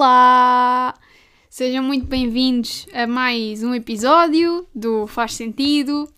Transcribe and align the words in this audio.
Olá! 0.00 0.94
Sejam 1.50 1.82
muito 1.82 2.06
bem-vindos 2.06 2.86
a 2.92 3.04
mais 3.04 3.64
um 3.64 3.74
episódio 3.74 4.64
do 4.72 5.08
Faz 5.08 5.34
Sentido. 5.34 6.08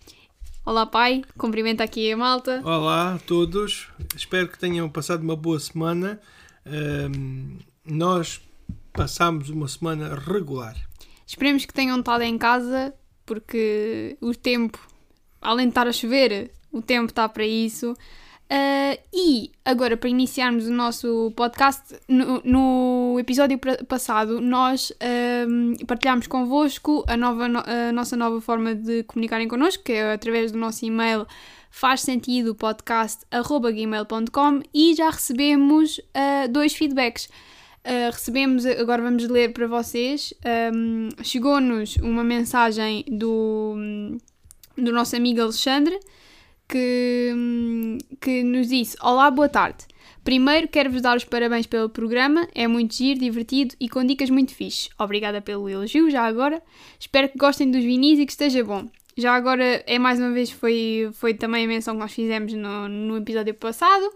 Olá, 0.66 0.84
pai. 0.84 1.22
Cumprimenta 1.38 1.82
aqui 1.82 2.12
a 2.12 2.14
malta. 2.14 2.60
Olá 2.62 3.14
a 3.14 3.18
todos. 3.20 3.88
Espero 4.14 4.48
que 4.48 4.58
tenham 4.58 4.86
passado 4.90 5.22
uma 5.22 5.34
boa 5.34 5.58
semana. 5.58 6.20
Ahm, 6.66 7.56
nós 7.82 8.42
passamos 8.92 9.48
uma 9.48 9.66
semana 9.66 10.14
regular. 10.14 10.76
Esperemos 11.26 11.64
que 11.64 11.72
tenham 11.72 12.00
estado 12.00 12.20
em 12.20 12.36
casa, 12.36 12.92
porque 13.24 14.14
o 14.20 14.34
tempo, 14.34 14.78
além 15.40 15.68
de 15.68 15.70
estar 15.70 15.88
a 15.88 15.92
chover, 15.92 16.50
o 16.70 16.82
tempo 16.82 17.06
está 17.06 17.26
para 17.30 17.46
isso. 17.46 17.96
Ah, 18.52 18.98
e 19.14 19.52
agora, 19.64 19.96
para 19.96 20.08
iniciarmos 20.08 20.66
o 20.66 20.72
nosso 20.72 21.32
podcast, 21.36 21.94
no, 22.08 22.42
no 22.44 23.16
episódio 23.20 23.56
passado, 23.86 24.40
nós 24.40 24.92
ahm, 25.00 25.74
partilhámos 25.86 26.26
convosco 26.26 27.04
a, 27.06 27.16
nova, 27.16 27.46
no- 27.48 27.62
a 27.64 27.92
nossa 27.92 28.16
nova 28.16 28.40
forma 28.40 28.74
de 28.74 29.04
comunicarem 29.04 29.46
connosco, 29.46 29.84
que 29.84 29.92
é 29.92 30.12
através 30.12 30.50
do 30.50 30.58
nosso 30.58 30.84
e-mail 30.84 31.28
faz 31.70 32.00
sentido 32.00 32.52
podcast.gmail.com 32.56 34.62
e 34.74 34.96
já 34.96 35.10
recebemos 35.10 36.00
ah, 36.12 36.48
dois 36.48 36.74
feedbacks. 36.74 37.28
Uh, 37.82 38.10
recebemos, 38.12 38.66
agora 38.66 39.00
vamos 39.00 39.26
ler 39.26 39.54
para 39.54 39.66
vocês. 39.66 40.34
Um, 40.74 41.08
Chegou-nos 41.24 41.96
uma 41.96 42.22
mensagem 42.22 43.06
do, 43.08 43.74
do 44.76 44.92
nosso 44.92 45.16
amigo 45.16 45.40
Alexandre 45.40 45.98
que, 46.70 47.98
que 48.20 48.42
nos 48.44 48.68
disse: 48.68 48.96
Olá, 49.02 49.30
boa 49.30 49.48
tarde. 49.48 49.84
Primeiro 50.22 50.68
quero-vos 50.68 51.02
dar 51.02 51.16
os 51.16 51.24
parabéns 51.24 51.66
pelo 51.66 51.88
programa, 51.88 52.46
é 52.54 52.68
muito 52.68 52.94
giro, 52.94 53.18
divertido 53.18 53.74
e 53.80 53.88
com 53.88 54.04
dicas 54.04 54.30
muito 54.30 54.54
fixe. 54.54 54.90
Obrigada 54.98 55.40
pelo 55.40 55.68
elogio, 55.68 56.10
já 56.10 56.24
agora. 56.24 56.62
Espero 56.98 57.28
que 57.28 57.38
gostem 57.38 57.70
dos 57.70 57.82
vinis 57.82 58.18
e 58.18 58.26
que 58.26 58.32
esteja 58.32 58.62
bom. 58.62 58.86
Já 59.16 59.34
agora, 59.34 59.82
é 59.86 59.98
mais 59.98 60.20
uma 60.20 60.30
vez, 60.30 60.50
foi, 60.50 61.10
foi 61.14 61.34
também 61.34 61.64
a 61.64 61.68
menção 61.68 61.94
que 61.94 62.00
nós 62.00 62.12
fizemos 62.12 62.52
no, 62.52 62.88
no 62.88 63.16
episódio 63.16 63.54
passado. 63.54 64.12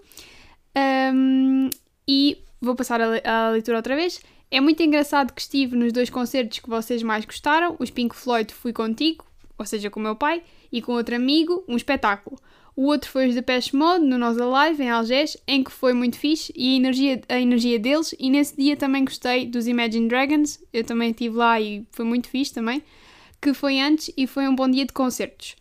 Um, 1.14 1.70
e 2.06 2.38
vou 2.60 2.74
passar 2.74 3.00
a, 3.00 3.20
a 3.24 3.50
leitura 3.50 3.78
outra 3.78 3.96
vez. 3.96 4.20
É 4.50 4.60
muito 4.60 4.82
engraçado 4.82 5.32
que 5.32 5.40
estive 5.40 5.74
nos 5.74 5.92
dois 5.92 6.10
concertos 6.10 6.58
que 6.58 6.68
vocês 6.68 7.02
mais 7.02 7.24
gostaram. 7.24 7.76
Os 7.78 7.90
Pink 7.90 8.14
Floyd 8.14 8.52
fui 8.54 8.72
contigo, 8.72 9.24
ou 9.58 9.66
seja, 9.66 9.90
com 9.90 9.98
o 9.98 10.02
meu 10.02 10.14
pai, 10.16 10.42
e 10.74 10.82
com 10.82 10.92
outro 10.92 11.14
amigo, 11.14 11.62
um 11.68 11.76
espetáculo. 11.76 12.36
O 12.74 12.86
outro 12.86 13.08
foi 13.08 13.28
os 13.28 13.34
Depeche 13.36 13.76
Mode, 13.76 14.04
no 14.04 14.18
Nós 14.18 14.36
Alive, 14.36 14.82
em 14.82 14.90
Algés, 14.90 15.36
em 15.46 15.62
que 15.62 15.70
foi 15.70 15.92
muito 15.92 16.18
fixe, 16.18 16.52
e 16.56 16.74
a 16.74 16.76
energia, 16.76 17.22
a 17.28 17.40
energia 17.40 17.78
deles, 17.78 18.12
e 18.18 18.28
nesse 18.28 18.56
dia 18.56 18.76
também 18.76 19.04
gostei 19.04 19.46
dos 19.46 19.68
Imagine 19.68 20.08
Dragons, 20.08 20.60
eu 20.72 20.82
também 20.82 21.10
estive 21.10 21.36
lá 21.36 21.60
e 21.60 21.86
foi 21.92 22.04
muito 22.04 22.28
fixe 22.28 22.52
também, 22.52 22.82
que 23.40 23.54
foi 23.54 23.78
antes, 23.78 24.10
e 24.16 24.26
foi 24.26 24.48
um 24.48 24.56
bom 24.56 24.68
dia 24.68 24.84
de 24.84 24.92
concertos. 24.92 25.54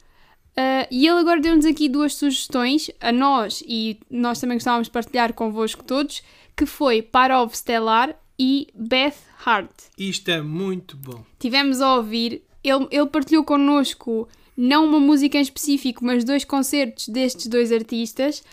Uh, 0.57 0.89
e 0.89 1.07
ele 1.07 1.19
agora 1.19 1.39
deu-nos 1.39 1.65
aqui 1.65 1.87
duas 1.87 2.15
sugestões, 2.15 2.89
a 2.99 3.11
nós, 3.11 3.63
e 3.67 3.99
nós 4.09 4.39
também 4.39 4.57
gostávamos 4.57 4.87
de 4.87 4.91
partilhar 4.91 5.31
convosco 5.33 5.83
todos, 5.83 6.23
que 6.57 6.65
foi 6.65 7.03
Parov 7.03 7.53
Stellar 7.53 8.15
e 8.39 8.67
Beth 8.73 9.17
Hart. 9.45 9.69
Isto 9.95 10.31
é 10.31 10.41
muito 10.41 10.97
bom. 10.97 11.23
Tivemos 11.37 11.79
a 11.79 11.97
ouvir, 11.97 12.41
ele, 12.63 12.87
ele 12.89 13.05
partilhou 13.05 13.43
connosco 13.43 14.27
não 14.55 14.85
uma 14.85 14.99
música 14.99 15.37
em 15.37 15.41
específico, 15.41 16.03
mas 16.05 16.23
dois 16.23 16.43
concertos 16.45 17.07
destes 17.09 17.47
dois 17.47 17.71
artistas 17.71 18.43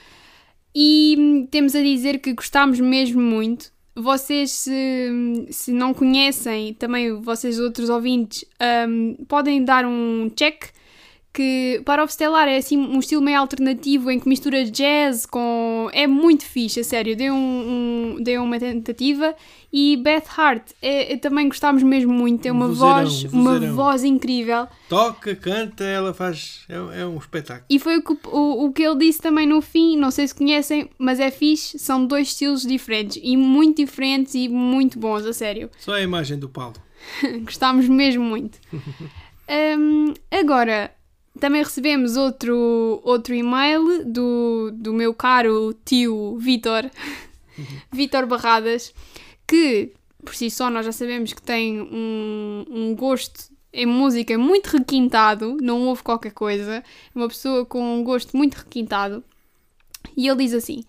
e 0.74 1.16
hum, 1.18 1.46
temos 1.50 1.74
a 1.74 1.82
dizer 1.82 2.18
que 2.18 2.32
gostámos 2.32 2.80
mesmo 2.80 3.20
muito. 3.20 3.72
Vocês, 3.94 4.52
se, 4.52 5.46
se 5.50 5.72
não 5.72 5.92
conhecem, 5.92 6.72
também 6.74 7.12
vocês 7.20 7.58
outros 7.58 7.88
ouvintes, 7.90 8.44
hum, 8.88 9.16
podem 9.28 9.64
dar 9.64 9.84
um 9.84 10.30
check 10.34 10.70
que 11.32 11.80
para 11.84 12.02
o 12.02 12.08
Stellar 12.08 12.48
é 12.48 12.56
assim 12.56 12.76
um 12.76 12.98
estilo 12.98 13.22
meio 13.22 13.38
alternativo 13.38 14.10
em 14.10 14.18
que 14.18 14.28
mistura 14.28 14.64
jazz 14.64 15.24
com... 15.26 15.88
é 15.92 16.06
muito 16.06 16.44
fixe, 16.44 16.80
a 16.80 16.84
sério, 16.84 17.14
deu, 17.16 17.32
um, 17.32 18.16
um- 18.18 18.22
deu 18.22 18.42
uma 18.42 18.58
tentativa 18.58 19.36
e 19.72 19.96
Beth 19.96 20.24
Hart, 20.36 20.70
é, 20.82 21.12
é- 21.12 21.16
também 21.16 21.46
gostámos 21.46 21.82
mesmo 21.84 22.12
muito, 22.12 22.42
tem 22.42 22.50
Um 22.50 22.56
uma 22.56 22.66
vozeirão, 22.66 22.94
voz, 23.04 23.24
um 23.32 23.40
uma 23.40 23.52
vozeirão. 23.52 23.76
voz 23.76 24.02
incrível 24.04 24.66
Toca, 24.88 25.36
canta, 25.36 25.84
ela 25.84 26.12
faz. 26.12 26.64
É, 26.68 27.02
é 27.02 27.06
um 27.06 27.16
espetáculo. 27.18 27.64
e 27.70 27.78
foi 27.78 27.98
o 27.98 28.02
que, 28.02 28.16
o, 28.28 28.64
o 28.66 28.72
que 28.72 28.82
ele 28.82 28.98
disse 28.98 29.20
também 29.22 29.46
no 29.46 29.60
fim, 29.62 29.96
não 29.96 30.10
sei 30.10 30.26
se 30.26 30.34
conhecem, 30.34 30.90
mas 30.98 31.20
é 31.20 31.30
fixe, 31.30 31.78
são 31.78 32.04
dois 32.04 32.26
estilos 32.28 32.62
diferentes 32.62 33.20
e 33.22 33.36
muito 33.36 33.76
diferentes 33.76 34.34
e 34.34 34.48
muito 34.48 34.98
bons, 34.98 35.24
a 35.24 35.32
sério. 35.32 35.70
Só 35.78 35.94
a 35.94 36.00
imagem 36.00 36.38
do 36.38 36.48
Paulo. 36.48 36.74
Gostámos 37.44 37.88
mesmo 37.88 38.24
muito. 38.24 38.58
Hum, 39.52 40.14
agora, 40.30 40.92
também 41.38 41.62
recebemos 41.62 42.16
outro, 42.16 43.00
outro 43.04 43.34
e-mail 43.34 44.04
do, 44.04 44.70
do 44.74 44.92
meu 44.92 45.14
caro 45.14 45.74
tio 45.84 46.36
Vitor, 46.38 46.90
Vitor 47.92 48.26
Barradas, 48.26 48.92
que 49.46 49.92
por 50.24 50.34
si 50.34 50.50
só 50.50 50.70
nós 50.70 50.86
já 50.86 50.92
sabemos 50.92 51.32
que 51.32 51.42
tem 51.42 51.80
um, 51.80 52.64
um 52.68 52.94
gosto 52.94 53.50
em 53.72 53.86
música 53.86 54.36
muito 54.36 54.66
requintado, 54.66 55.56
não 55.60 55.86
ouve 55.86 56.02
qualquer 56.02 56.32
coisa, 56.32 56.76
é 56.76 56.82
uma 57.14 57.28
pessoa 57.28 57.64
com 57.64 58.00
um 58.00 58.02
gosto 58.02 58.36
muito 58.36 58.54
requintado. 58.54 59.22
E 60.16 60.26
ele 60.26 60.44
diz 60.44 60.54
assim: 60.54 60.84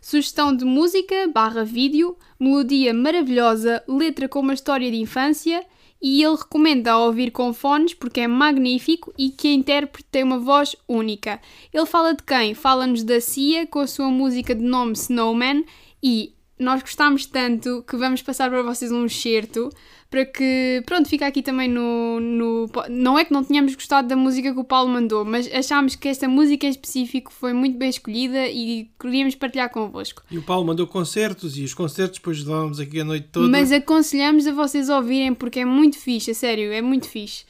sugestão 0.00 0.54
de 0.54 0.64
música 0.64 1.28
barra 1.28 1.64
vídeo, 1.64 2.16
melodia 2.38 2.92
maravilhosa, 2.92 3.82
letra 3.88 4.28
com 4.28 4.40
uma 4.40 4.54
história 4.54 4.90
de 4.90 4.98
infância 4.98 5.64
e 6.08 6.22
ele 6.22 6.36
recomenda 6.36 6.92
a 6.92 6.98
ouvir 6.98 7.32
com 7.32 7.52
fones 7.52 7.92
porque 7.92 8.20
é 8.20 8.28
magnífico 8.28 9.12
e 9.18 9.28
que 9.28 9.48
a 9.48 9.52
intérprete 9.52 10.06
tem 10.08 10.22
uma 10.22 10.38
voz 10.38 10.76
única. 10.86 11.40
Ele 11.74 11.84
fala 11.84 12.14
de 12.14 12.22
quem? 12.22 12.54
Fala-nos 12.54 13.02
da 13.02 13.20
Cia 13.20 13.66
com 13.66 13.80
a 13.80 13.88
sua 13.88 14.06
música 14.06 14.54
de 14.54 14.62
nome 14.62 14.92
Snowman 14.92 15.64
e 16.00 16.32
nós 16.56 16.80
gostámos 16.80 17.26
tanto 17.26 17.82
que 17.82 17.96
vamos 17.96 18.22
passar 18.22 18.48
para 18.48 18.62
vocês 18.62 18.92
um 18.92 19.04
excerto 19.04 19.68
para 20.10 20.24
que, 20.24 20.82
pronto, 20.86 21.08
fica 21.08 21.26
aqui 21.26 21.42
também 21.42 21.68
no, 21.68 22.20
no... 22.20 22.70
Não 22.88 23.18
é 23.18 23.24
que 23.24 23.32
não 23.32 23.42
tenhamos 23.42 23.74
gostado 23.74 24.06
da 24.06 24.14
música 24.16 24.52
que 24.52 24.58
o 24.60 24.64
Paulo 24.64 24.88
mandou, 24.88 25.24
mas 25.24 25.52
achámos 25.52 25.96
que 25.96 26.08
esta 26.08 26.28
música 26.28 26.64
em 26.66 26.70
específico 26.70 27.32
foi 27.32 27.52
muito 27.52 27.76
bem 27.76 27.88
escolhida 27.88 28.46
e 28.48 28.88
queríamos 29.00 29.34
partilhar 29.34 29.68
convosco. 29.70 30.22
E 30.30 30.38
o 30.38 30.42
Paulo 30.42 30.64
mandou 30.66 30.86
concertos 30.86 31.58
e 31.58 31.64
os 31.64 31.74
concertos 31.74 32.18
depois 32.18 32.38
levávamos 32.44 32.78
aqui 32.78 33.00
a 33.00 33.04
noite 33.04 33.28
toda. 33.32 33.48
Mas 33.48 33.72
aconselhamos 33.72 34.46
a 34.46 34.52
vocês 34.52 34.88
ouvirem 34.88 35.34
porque 35.34 35.60
é 35.60 35.64
muito 35.64 35.98
fixe, 35.98 36.30
a 36.30 36.34
sério, 36.34 36.72
é 36.72 36.80
muito 36.80 37.08
fixe. 37.08 37.44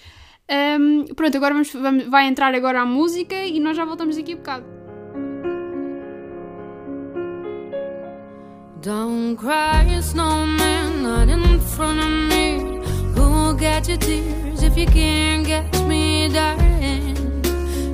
Ahm, 0.48 1.04
pronto, 1.14 1.36
agora 1.36 1.52
vamos, 1.54 1.72
vamos- 1.72 2.04
vai 2.06 2.26
entrar 2.26 2.54
agora 2.54 2.80
a 2.80 2.86
música 2.86 3.34
e 3.44 3.58
nós 3.60 3.76
já 3.76 3.84
voltamos 3.84 4.16
aqui 4.16 4.32
a 4.32 4.36
bocado. 4.36 4.85
Don't 8.82 9.36
cry, 9.36 10.00
snowman, 10.00 11.02
not 11.02 11.28
in 11.28 11.60
front 11.60 11.98
of 11.98 12.10
me. 12.30 12.80
Who'll 13.14 13.54
get 13.54 13.88
your 13.88 13.96
tears 13.96 14.62
if 14.62 14.76
you 14.76 14.86
can't 14.86 15.46
catch 15.46 15.82
me, 15.82 16.28
darling? 16.28 17.16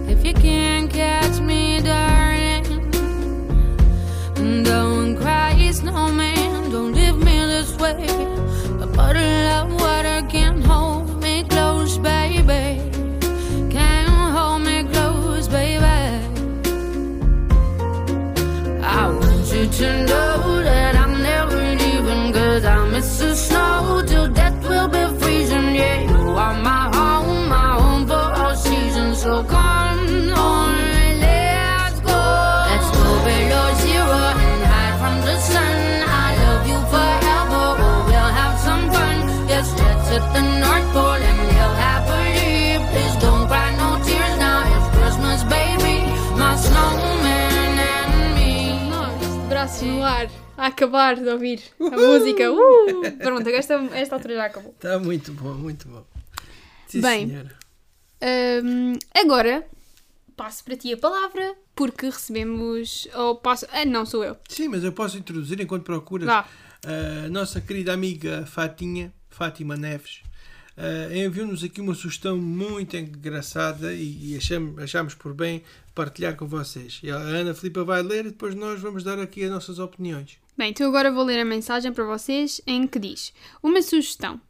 If 0.09 0.25
you 0.25 0.35
can't 0.35 0.91
catch 0.91 1.41
me, 1.41 1.81
darling. 1.81 2.32
Acabar 50.73 51.17
de 51.17 51.29
ouvir 51.29 51.63
a 51.81 51.97
música. 51.97 52.51
Uh! 52.51 53.19
Pronto, 53.19 53.49
esta, 53.49 53.75
esta 53.95 54.17
altura 54.17 54.35
já 54.35 54.47
acabou. 54.47 54.73
Está 54.73 54.99
muito 54.99 55.33
bom, 55.33 55.55
muito 55.55 55.89
bom. 55.89 56.05
Sim, 56.89 57.01
Bem. 57.01 57.29
senhora. 57.29 57.57
Ahm, 58.21 58.99
agora 59.15 59.67
passo 60.37 60.65
para 60.65 60.77
ti 60.77 60.93
a 60.93 60.97
palavra 60.97 61.55
porque 61.75 62.07
recebemos. 62.07 63.09
Ou 63.15 63.37
passo. 63.37 63.67
Ah, 63.73 63.85
não, 63.85 64.05
sou 64.05 64.25
eu. 64.25 64.37
Sim, 64.49 64.69
mas 64.69 64.85
eu 64.85 64.93
posso 64.93 65.17
introduzir 65.17 65.61
enquanto 65.61 65.85
procuras. 65.85 66.27
Vá. 66.27 66.47
A 66.85 67.29
nossa 67.29 67.61
querida 67.61 67.93
amiga 67.93 68.45
Fatinha, 68.45 69.13
Fátima 69.31 69.77
Neves, 69.77 70.21
uh, 70.77 71.15
enviou-nos 71.15 71.63
aqui 71.63 71.81
uma 71.81 71.95
sugestão 71.95 72.37
muito 72.37 72.97
engraçada 72.97 73.95
e, 73.95 74.33
e 74.33 74.37
achamos, 74.37 74.83
achamos 74.83 75.15
por 75.15 75.33
bem 75.33 75.63
partilhar 75.95 76.35
com 76.35 76.45
vocês. 76.45 77.01
A 77.05 77.15
Ana 77.15 77.55
Filipa 77.55 77.85
vai 77.85 78.03
ler 78.03 78.27
e 78.27 78.31
depois 78.31 78.57
nós 78.57 78.81
vamos 78.81 79.05
dar 79.05 79.21
aqui 79.21 79.45
as 79.45 79.51
nossas 79.51 79.79
opiniões. 79.79 80.42
Bem, 80.57 80.71
então 80.71 80.87
agora 80.87 81.11
vou 81.11 81.25
ler 81.25 81.41
a 81.41 81.45
mensagem 81.45 81.93
para 81.93 82.05
vocês 82.05 82.61
em 82.67 82.87
que 82.87 82.99
diz: 82.99 83.33
Uma 83.63 83.81
sugestão. 83.81 84.41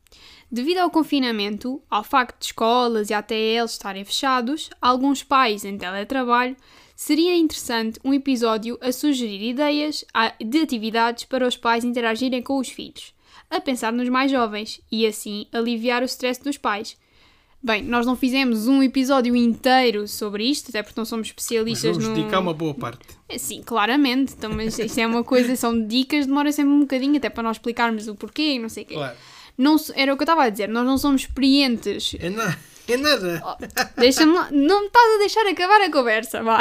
Devido 0.50 0.78
ao 0.78 0.90
confinamento, 0.90 1.80
ao 1.88 2.04
facto 2.04 2.40
de 2.40 2.46
escolas 2.46 3.08
e 3.08 3.14
até 3.14 3.34
eles 3.34 3.70
estarem 3.70 4.04
fechados, 4.04 4.68
alguns 4.82 5.22
pais 5.22 5.64
em 5.64 5.78
teletrabalho, 5.78 6.56
seria 6.94 7.34
interessante 7.36 7.98
um 8.04 8.12
episódio 8.12 8.76
a 8.82 8.92
sugerir 8.92 9.42
ideias 9.42 10.04
de 10.38 10.60
atividades 10.60 11.24
para 11.24 11.46
os 11.46 11.56
pais 11.56 11.84
interagirem 11.84 12.42
com 12.42 12.58
os 12.58 12.68
filhos, 12.68 13.14
a 13.48 13.60
pensar 13.60 13.92
nos 13.92 14.08
mais 14.08 14.30
jovens 14.30 14.80
e 14.90 15.06
assim 15.06 15.46
aliviar 15.52 16.02
o 16.02 16.06
stress 16.06 16.42
dos 16.42 16.58
pais. 16.58 16.98
Bem, 17.64 17.82
nós 17.84 18.04
não 18.04 18.16
fizemos 18.16 18.66
um 18.66 18.82
episódio 18.82 19.36
inteiro 19.36 20.08
sobre 20.08 20.44
isto, 20.44 20.70
até 20.70 20.82
porque 20.82 20.98
não 20.98 21.04
somos 21.04 21.28
Mas 21.28 21.30
especialistas 21.30 21.96
vamos 21.96 22.08
no. 22.08 22.14
dedicar 22.16 22.40
uma 22.40 22.52
boa 22.52 22.74
parte. 22.74 23.06
É, 23.28 23.38
Sim, 23.38 23.62
claramente. 23.62 24.34
Então, 24.36 24.50
mas 24.52 24.76
isso 24.78 24.98
é 24.98 25.06
uma 25.06 25.22
coisa, 25.22 25.54
são 25.54 25.86
dicas, 25.86 26.26
demora 26.26 26.50
sempre 26.50 26.72
um 26.72 26.80
bocadinho 26.80 27.16
até 27.16 27.30
para 27.30 27.44
nós 27.44 27.56
explicarmos 27.56 28.08
o 28.08 28.16
porquê 28.16 28.54
e 28.54 28.58
não 28.58 28.68
sei 28.68 28.82
o 28.82 28.86
quê. 28.86 28.94
Claro. 28.94 29.16
Não, 29.56 29.76
era 29.94 30.12
o 30.12 30.16
que 30.16 30.22
eu 30.22 30.24
estava 30.24 30.42
a 30.44 30.48
dizer, 30.50 30.68
nós 30.68 30.84
não 30.84 30.98
somos 30.98 31.20
experientes. 31.22 32.16
É, 32.18 32.30
na, 32.30 32.56
é 32.88 32.96
nada. 32.96 33.42
Oh, 33.46 34.00
Deixa-me 34.00 34.32
lá, 34.32 34.50
não 34.50 34.80
me 34.80 34.86
estás 34.88 35.14
a 35.14 35.18
deixar 35.18 35.46
acabar 35.46 35.82
a 35.82 35.90
conversa, 35.92 36.42
vá. 36.42 36.60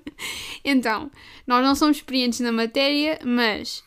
então, 0.62 1.10
nós 1.46 1.64
não 1.64 1.74
somos 1.74 1.96
experientes 1.96 2.40
na 2.40 2.52
matéria, 2.52 3.18
mas 3.24 3.82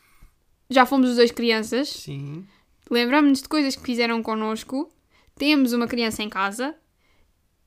já 0.67 0.83
fomos 0.85 1.11
os 1.11 1.15
dois 1.17 1.31
crianças, 1.31 1.89
Sim. 1.89 2.45
lembramos-nos 2.89 3.41
de 3.43 3.49
coisas 3.49 3.75
que 3.75 3.83
fizeram 3.83 4.23
connosco, 4.23 4.91
temos 5.39 5.71
uma 5.71 5.87
criança 5.87 6.21
em 6.21 6.29
casa, 6.29 6.75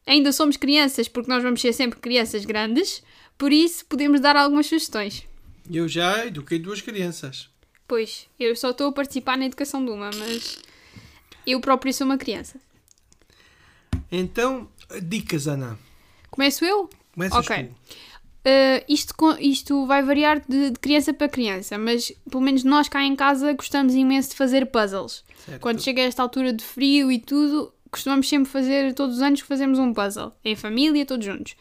ainda 0.07 0.31
somos 0.31 0.59
crianças 0.59 1.09
porque 1.09 1.31
nós 1.31 1.43
vamos 1.43 1.61
ser 1.61 1.73
sempre 1.73 1.99
crianças 1.99 2.45
grandes, 2.45 3.03
por 3.39 3.51
isso 3.51 3.85
podemos 3.87 4.21
dar 4.21 4.37
algumas 4.37 4.67
sugestões. 4.67 5.27
Eu 5.73 5.89
já 5.89 6.27
eduquei 6.27 6.59
duas 6.59 6.83
crianças. 6.83 7.49
Pois, 7.89 8.29
eu 8.39 8.55
só 8.55 8.71
estou 8.71 8.89
a 8.89 8.93
participar 8.93 9.39
na 9.39 9.47
educação 9.47 9.85
de 9.85 9.91
uma, 9.91 10.11
mas 10.19 10.59
eu 11.47 11.61
próprio 11.61 11.93
sou 11.95 12.05
uma 12.05 12.19
criança. 12.19 12.61
Então, 14.11 14.69
dicas, 15.03 15.49
Ana. 15.49 15.79
Começo 16.31 16.65
eu? 16.65 16.91
Começas 17.15 17.39
Ok. 17.39 17.65
tu. 17.65 17.75
Uh, 18.45 18.85
isto, 18.89 19.15
isto 19.39 19.87
vai 19.87 20.03
variar 20.03 20.43
de, 20.49 20.71
de 20.71 20.79
criança 20.81 21.15
para 21.15 21.29
criança, 21.29 21.79
mas 21.79 22.13
pelo 22.29 22.43
menos 22.43 22.65
nós 22.65 22.89
cá 22.89 23.03
em 23.05 23.15
casa 23.15 23.53
gostamos 23.53 23.95
imenso 23.95 24.31
de 24.31 24.37
fazer 24.37 24.67
puzzles. 24.67 25.25
Certo. 25.47 25.61
Quando 25.61 25.81
chega 25.81 26.03
a 26.03 26.07
esta 26.07 26.23
altura 26.23 26.53
de 26.53 26.65
frio 26.65 27.13
e 27.13 27.21
tudo, 27.21 27.73
costumamos 27.89 28.29
sempre 28.29 28.51
fazer, 28.51 28.95
todos 28.95 29.17
os 29.17 29.23
anos 29.23 29.43
que 29.43 29.47
fazemos 29.47 29.79
um 29.79 29.95
puzzle, 29.95 30.33
em 30.45 30.57
família, 30.57 31.07
todos 31.07 31.25
juntos. 31.25 31.55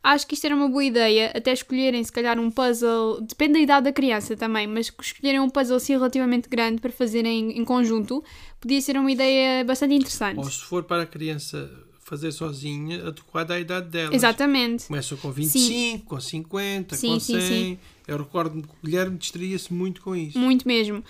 Acho 0.00 0.28
que 0.28 0.34
isto 0.34 0.44
era 0.44 0.54
uma 0.54 0.68
boa 0.68 0.84
ideia, 0.84 1.32
até 1.34 1.52
escolherem 1.52 2.04
se 2.04 2.12
calhar 2.12 2.38
um 2.38 2.52
puzzle, 2.52 3.20
depende 3.20 3.54
da 3.54 3.58
idade 3.58 3.84
da 3.84 3.92
criança 3.92 4.36
também, 4.36 4.64
mas 4.64 4.92
escolherem 5.02 5.40
um 5.40 5.50
puzzle 5.50 5.76
assim 5.76 5.94
relativamente 5.94 6.48
grande 6.48 6.80
para 6.80 6.92
fazerem 6.92 7.58
em 7.58 7.64
conjunto, 7.64 8.22
podia 8.60 8.80
ser 8.80 8.96
uma 8.96 9.10
ideia 9.10 9.64
bastante 9.64 9.94
interessante. 9.94 10.38
Ou 10.38 10.44
se 10.44 10.62
for 10.62 10.84
para 10.84 11.02
a 11.02 11.06
criança 11.06 11.68
fazer 12.08 12.32
sozinha, 12.32 13.06
adequada 13.08 13.54
à 13.54 13.60
idade 13.60 13.88
dela. 13.88 14.14
Exatamente. 14.14 14.86
Começam 14.86 15.18
com 15.18 15.30
25, 15.30 16.06
com 16.06 16.20
50, 16.20 16.96
Sim, 16.96 17.08
com 17.14 17.20
sim, 17.20 17.40
100. 17.40 17.40
sim. 17.48 17.78
Eu 18.06 18.16
recordo-me 18.18 18.62
que 18.62 18.68
o 18.68 18.86
Guilherme 18.86 19.18
distraía-se 19.18 19.72
muito 19.72 20.00
com 20.00 20.16
isso. 20.16 20.38
Muito 20.38 20.66
mesmo. 20.66 21.04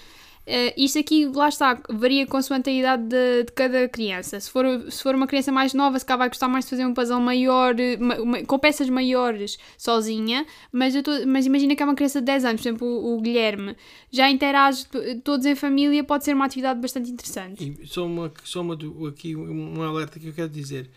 Eh, 0.50 0.73
isto 0.79 0.99
aqui, 0.99 1.27
lá 1.27 1.50
está, 1.50 1.79
varia 1.91 2.27
consoante 2.27 2.71
a 2.71 2.73
idade 2.73 3.03
de, 3.03 3.45
de 3.45 3.53
cada 3.53 3.87
criança. 3.87 4.41
Se 4.41 4.50
for, 4.50 4.65
se 4.91 5.03
for 5.03 5.15
uma 5.15 5.27
criança 5.27 5.53
mais 5.53 5.75
nova, 5.75 5.99
se 5.99 6.06
calhar 6.06 6.21
vai 6.21 6.29
gostar 6.31 6.49
mais 6.49 6.65
de 6.65 6.71
fazer 6.71 6.87
um 6.87 6.95
puzzle 6.95 7.21
maior, 7.21 7.79
eh, 7.79 7.99
ma- 7.99 8.25
ma- 8.25 8.43
com 8.45 8.59
peças 8.59 8.89
maiores, 8.89 9.59
sozinha. 9.77 10.47
Mas, 10.73 10.95
tô- 11.03 11.27
mas 11.27 11.45
imagina 11.45 11.77
que 11.77 11.83
é 11.83 11.85
uma 11.85 11.95
criança 11.95 12.21
de 12.21 12.25
10 12.25 12.47
anos, 12.47 12.62
por 12.62 12.69
exemplo, 12.69 12.87
o, 12.89 13.19
o 13.19 13.21
Guilherme, 13.21 13.77
já 14.11 14.31
interage 14.31 14.87
todos 15.23 15.45
em 15.45 15.55
família, 15.55 16.03
pode 16.03 16.25
ser 16.25 16.33
uma 16.35 16.47
atividade 16.47 16.81
bastante 16.81 17.11
interessante. 17.11 17.77
E 17.83 17.87
só 17.87 18.06
uma, 18.06 18.33
só 18.43 18.62
uma 18.62 18.73
aqui 19.06 19.37
um 19.37 19.83
alerta 19.83 20.19
que 20.19 20.29
eu 20.29 20.33
quero 20.33 20.49
dizer. 20.49 20.89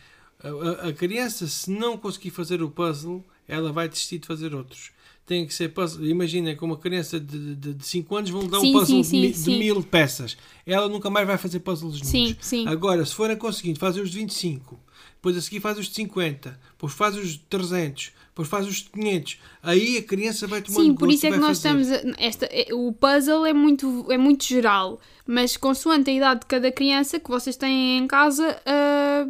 A, 0.41 0.47
a- 0.85 0.89
a 0.89 0.93
criança, 0.93 1.45
se 1.45 1.69
não 1.69 1.97
conseguir 1.97 2.29
fazer 2.29 2.63
o 2.63 2.71
puzzle, 2.71 3.21
ela 3.49 3.73
vai 3.73 3.89
desistir 3.89 4.19
de 4.19 4.27
fazer 4.27 4.55
outros. 4.55 4.91
Tem 5.25 5.45
que 5.45 5.53
ser 5.53 5.69
puzzle. 5.69 6.05
Imaginem 6.05 6.57
que 6.57 6.63
uma 6.63 6.77
criança 6.77 7.19
de 7.19 7.75
5 7.85 8.15
anos 8.15 8.29
vão 8.29 8.45
dar 8.47 8.59
Sim, 8.59 8.69
um 8.69 8.73
puzzle 8.73 8.97
sim, 8.97 9.03
sim, 9.03 9.21
de, 9.21 9.27
mi- 9.27 9.33
de 9.33 9.37
sim. 9.39 9.57
mil 9.59 9.81
peças. 9.83 10.35
Ela 10.65 10.89
nunca 10.89 11.09
mais 11.09 11.25
vai 11.25 11.37
fazer 11.37 11.59
puzzles 11.59 11.99
Sim, 12.03 12.35
sim. 12.41 12.67
Agora, 12.67 13.05
se 13.05 13.13
forem 13.15 13.37
conseguindo 13.37 13.79
fazer 13.79 14.01
os 14.01 14.11
de 14.11 14.17
25, 14.19 14.77
depois 15.15 15.37
a 15.37 15.41
seguir 15.41 15.59
faz 15.61 15.77
os 15.77 15.87
de 15.87 15.93
50, 15.95 16.59
depois 16.71 16.91
faz 16.93 17.15
os 17.15 17.29
de 17.33 17.39
300, 17.49 18.11
depois 18.29 18.47
faz 18.49 18.67
os 18.67 18.75
de 18.77 18.89
500, 18.89 19.37
aí 19.63 19.97
a 19.97 20.03
criança 20.03 20.47
vai 20.47 20.61
tomando 20.61 20.83
Sim, 20.83 20.95
por 20.95 21.09
isso 21.09 21.25
é 21.27 21.31
que 21.31 21.37
nós 21.37 21.61
fazer. 21.61 21.79
estamos. 21.79 22.15
A, 22.17 22.21
esta, 22.23 22.45
é- 22.47 22.73
o 22.73 22.91
puzzle 22.91 23.45
é 23.45 23.53
muito, 23.53 24.07
é 24.11 24.17
muito 24.17 24.43
geral, 24.43 24.99
mas 25.25 25.55
consoante 25.55 26.09
a 26.09 26.13
idade 26.13 26.39
de 26.41 26.45
cada 26.47 26.71
criança 26.71 27.19
que 27.19 27.29
vocês 27.29 27.55
têm 27.55 27.99
em 27.99 28.07
casa, 28.07 28.59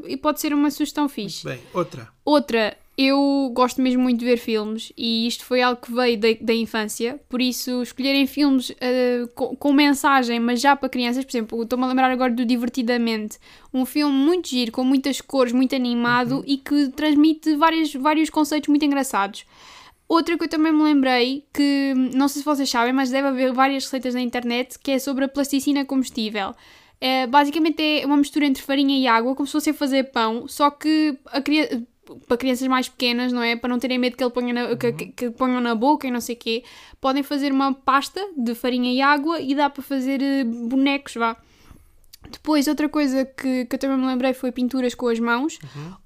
e 0.08 0.18
pode 0.18 0.40
ser 0.40 0.54
uma 0.54 0.72
sugestão 0.72 1.08
fixe. 1.10 1.44
Bem, 1.46 1.60
outra. 1.74 2.08
Outra, 2.24 2.78
eu 2.98 3.50
gosto 3.54 3.82
mesmo 3.82 4.04
muito 4.04 4.20
de 4.20 4.26
ver 4.26 4.38
filmes 4.38 4.92
e 4.98 5.26
isto 5.26 5.46
foi 5.46 5.62
algo 5.62 5.82
que 5.82 5.92
veio 5.92 6.20
da, 6.20 6.28
da 6.42 6.54
infância, 6.54 7.20
por 7.30 7.42
isso 7.42 7.82
escolherem 7.82 8.28
filmes 8.28 8.72
ah, 8.82 9.28
com, 9.34 9.56
com 9.56 9.74
mensagem, 9.74 10.40
mas 10.40 10.62
já 10.62 10.76
para 10.76 10.90
crianças, 10.90 11.24
por 11.26 11.32
exemplo, 11.32 11.64
estou-me 11.64 11.86
a 11.86 11.88
lembrar 11.88 12.12
agora 12.12 12.32
do 12.32 12.46
Divertidamente, 12.46 13.38
um 13.74 13.86
filme 13.86 14.14
muito 14.14 14.50
giro, 14.50 14.72
com 14.72 14.84
muitas 14.84 15.22
cores, 15.22 15.54
muito 15.54 15.76
animado 15.76 16.44
e 16.46 16.58
que 16.58 16.90
transmite 16.90 17.56
várias, 17.56 17.94
vários 17.94 18.30
conceitos 18.30 18.68
muito 18.68 18.86
engraçados. 18.86 19.46
Outra 20.08 20.38
que 20.38 20.44
eu 20.44 20.50
também 20.50 20.74
me 20.74 20.84
lembrei, 20.84 21.46
que 21.54 21.94
não 22.14 22.28
sei 22.28 22.40
se 22.42 22.46
vocês 22.46 22.70
sabem, 22.70 22.92
mas 22.92 23.10
deve 23.10 23.30
haver 23.30 23.54
várias 23.54 23.86
receitas 23.86 24.14
na 24.14 24.20
internet, 24.20 24.78
que 24.78 24.92
é 24.92 25.00
sobre 25.00 25.24
a 25.24 25.28
plasticina 25.30 25.86
comestível. 25.86 26.54
É, 27.00 27.26
basicamente 27.26 27.82
é 27.82 28.06
uma 28.06 28.18
mistura 28.18 28.46
entre 28.46 28.62
farinha 28.62 29.00
e 29.00 29.08
água, 29.08 29.34
como 29.34 29.48
se 29.48 29.54
fosse 29.54 29.70
a 29.70 29.74
fazer 29.74 30.12
pão, 30.12 30.48
só 30.48 30.70
que 30.70 31.18
a 31.27 31.42
cria- 31.42 31.82
para 32.27 32.38
crianças 32.38 32.68
mais 32.68 32.88
pequenas, 32.89 33.32
não 33.32 33.41
é? 33.41 33.56
Para 33.56 33.70
não 33.70 33.80
terem 33.80 33.98
medo 33.98 34.15
que, 34.18 34.24
ele 34.24 34.32
ponha 34.32 34.53
na, 34.53 34.75
que, 34.75 34.91
que- 34.91 35.30
ponham 35.32 35.60
na 35.62 35.75
boca 35.75 36.08
e 36.08 36.12
não 36.12 36.22
sei 36.22 36.36
o 36.36 36.38
quê, 36.39 36.63
podem 37.00 37.24
fazer 37.24 37.51
uma 37.51 37.74
pasta 37.74 38.22
de 38.38 38.53
farinha 38.56 38.91
e 38.94 39.01
água 39.01 39.39
e 39.39 39.53
dá 39.56 39.70
para 39.70 39.82
fazer 39.84 40.22
eh, 40.22 40.44
bonecos, 40.44 41.15
vá. 41.15 41.36
Depois, 42.32 42.68
outra 42.68 42.88
coisa 42.88 43.25
que, 43.25 43.65
que 43.65 43.75
eu 43.75 43.80
também 43.80 43.98
me 43.98 44.06
lembrei 44.06 44.34
foi 44.34 44.51
pinturas 44.51 44.94
com 44.94 45.08
as 45.08 45.20
mãos, 45.20 45.58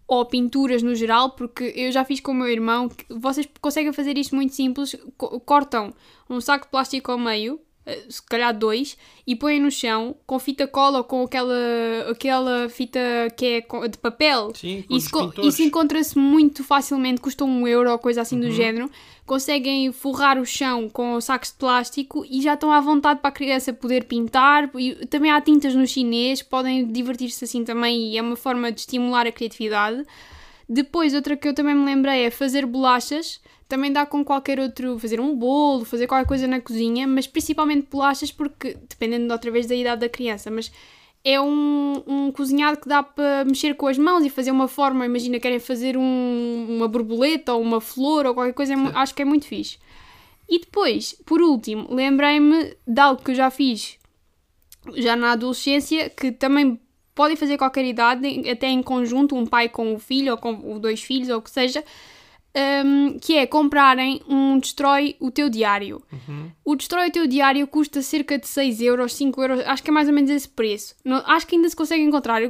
ou 0.08 0.26
pinturas 0.26 0.82
no 0.82 0.96
geral, 0.96 1.32
porque 1.32 1.74
eu 1.76 1.92
já 1.92 2.06
fiz 2.06 2.20
com 2.22 2.32
o 2.32 2.36
meu 2.36 2.48
irmão. 2.48 2.88
que 2.88 3.06
Vocês 3.14 3.48
conseguem 3.60 3.92
fazer 3.92 4.18
isto 4.18 4.34
muito 4.36 4.54
simples: 4.54 4.96
co- 5.18 5.40
cortam 5.42 5.94
um 6.30 6.40
saco 6.40 6.66
de 6.66 6.72
plástico 6.72 7.12
ao 7.12 7.20
meio, 7.20 7.60
se 8.10 8.22
calhar 8.22 8.58
dois, 8.58 8.98
e 9.28 9.36
põem 9.36 9.60
no 9.60 9.70
chão 9.70 10.16
com 10.26 10.40
fita 10.40 10.68
cola 10.68 11.00
ou 11.00 11.04
com 11.04 11.24
aquela, 11.24 11.56
aquela 12.10 12.70
fita 12.70 13.00
que 13.36 13.46
é 13.46 13.88
de 13.88 13.98
papel. 13.98 14.52
Sim, 14.56 14.84
com 14.88 14.96
Isso, 14.96 15.34
isso 15.44 15.62
encontra-se 15.62 16.18
muito 16.18 16.64
facilmente, 16.64 17.22
custa 17.22 17.44
um 17.44 17.68
euro 17.68 17.92
ou 17.92 18.00
coisa 18.00 18.22
assim 18.22 18.40
do 18.40 18.50
género. 18.52 18.90
Conseguem 19.26 19.92
forrar 19.92 20.38
o 20.38 20.46
chão 20.46 20.88
com 20.88 21.20
sacos 21.20 21.50
de 21.50 21.56
plástico 21.56 22.24
e 22.30 22.42
já 22.42 22.54
estão 22.54 22.72
à 22.72 22.80
vontade 22.80 23.20
para 23.22 23.30
a 23.30 23.34
criança 23.34 23.74
poder 23.74 24.06
pintar. 24.06 24.70
E 24.76 25.06
também 25.08 25.32
há 25.32 25.42
tintas 25.42 25.74
no 25.74 25.88
chinês, 25.88 26.42
podem 26.42 26.86
divertir-se 26.88 27.44
assim 27.44 27.64
também 27.64 28.12
e 28.12 28.18
é 28.18 28.22
uma 28.22 28.36
forma 28.36 28.72
de 28.72 28.82
estimular 28.82 29.26
a 29.26 29.32
criatividade. 29.32 30.06
Depois, 30.68 31.14
outra 31.14 31.36
que 31.36 31.48
eu 31.48 31.54
também 31.54 31.76
me 31.76 31.86
lembrei 31.86 32.26
é 32.26 32.32
fazer 32.32 32.66
bolachas. 32.66 33.40
Também 33.68 33.92
dá 33.92 34.06
com 34.06 34.24
qualquer 34.24 34.60
outro, 34.60 35.00
fazer 35.00 35.20
um 35.20 35.36
bolo, 35.36 35.86
fazer 35.86 36.06
qualquer 36.06 36.28
coisa 36.28 36.48
na 36.48 36.62
cozinha, 36.62 37.08
mas 37.08 37.26
principalmente 37.26 37.88
bolachas, 37.92 38.32
porque 38.32 38.78
dependendo 38.88 39.32
outra 39.34 39.50
vez 39.50 39.66
da 39.66 39.74
idade 39.76 40.02
da 40.02 40.10
criança, 40.10 40.52
mas 40.52 40.72
é 41.24 41.42
um, 41.42 42.04
um 42.06 42.32
cozinhado 42.32 42.80
que 42.80 42.88
dá 42.88 43.02
para 43.02 43.44
mexer 43.46 43.74
com 43.74 43.88
as 43.88 43.98
mãos 43.98 44.24
e 44.24 44.30
fazer 44.30 44.52
uma 44.52 44.68
forma. 44.68 45.06
Imagina, 45.06 45.40
querem 45.40 45.60
fazer 45.60 45.98
um- 45.98 46.68
uma 46.70 46.88
borboleta 46.88 47.54
ou 47.54 47.62
uma 47.62 47.82
flor 47.82 48.28
ou 48.28 48.36
qualquer 48.36 48.54
coisa, 48.54 48.74
é 48.74 48.78
acho 48.94 49.16
que 49.16 49.24
é 49.24 49.26
muito 49.26 49.48
fixe. 49.48 49.80
E 50.48 50.60
depois, 50.60 51.20
por 51.26 51.42
último, 51.42 51.88
lembrei-me 51.92 52.76
de 52.88 53.02
algo 53.02 53.24
que 53.24 53.32
eu 53.32 53.36
já 53.36 53.50
fiz 53.50 53.98
já 54.94 55.16
na 55.16 55.32
adolescência, 55.32 56.12
que 56.12 56.32
também 56.32 56.80
podem 57.16 57.36
fazer 57.36 57.58
qualquer 57.58 57.86
idade, 57.86 58.48
até 58.48 58.68
em 58.68 58.84
conjunto, 58.84 59.36
um 59.36 59.48
pai 59.48 59.70
com 59.70 59.96
o 59.96 60.00
filho 60.00 60.34
ou 60.34 60.38
com 60.38 60.78
dois 60.80 61.02
filhos 61.02 61.30
ou 61.30 61.38
o 61.38 61.42
que 61.42 61.50
seja, 61.50 61.84
hum, 62.86 63.18
que 63.22 63.36
é 63.38 63.46
comprarem 63.46 64.22
um 64.28 64.58
Destrói 64.60 65.16
o 65.20 65.30
teu 65.30 65.50
diário. 65.50 66.02
O 66.64 66.76
Destrói 66.76 67.10
o 67.10 67.12
teu 67.12 67.28
diário 67.28 67.68
custa 67.68 68.02
cerca 68.02 68.38
de 68.40 68.48
6 68.48 68.82
euros, 68.82 69.14
5 69.14 69.42
euros, 69.42 69.60
acho 69.66 69.84
que 69.84 69.90
é 69.90 69.94
mais 69.94 70.08
ou 70.08 70.14
menos 70.14 70.30
esse 70.32 70.48
preço. 70.48 70.96
Não- 71.04 71.22
acho 71.26 71.46
que 71.46 71.56
ainda 71.56 71.70
se 71.70 71.76
consegue 71.76 72.04
encontrar 72.04 72.42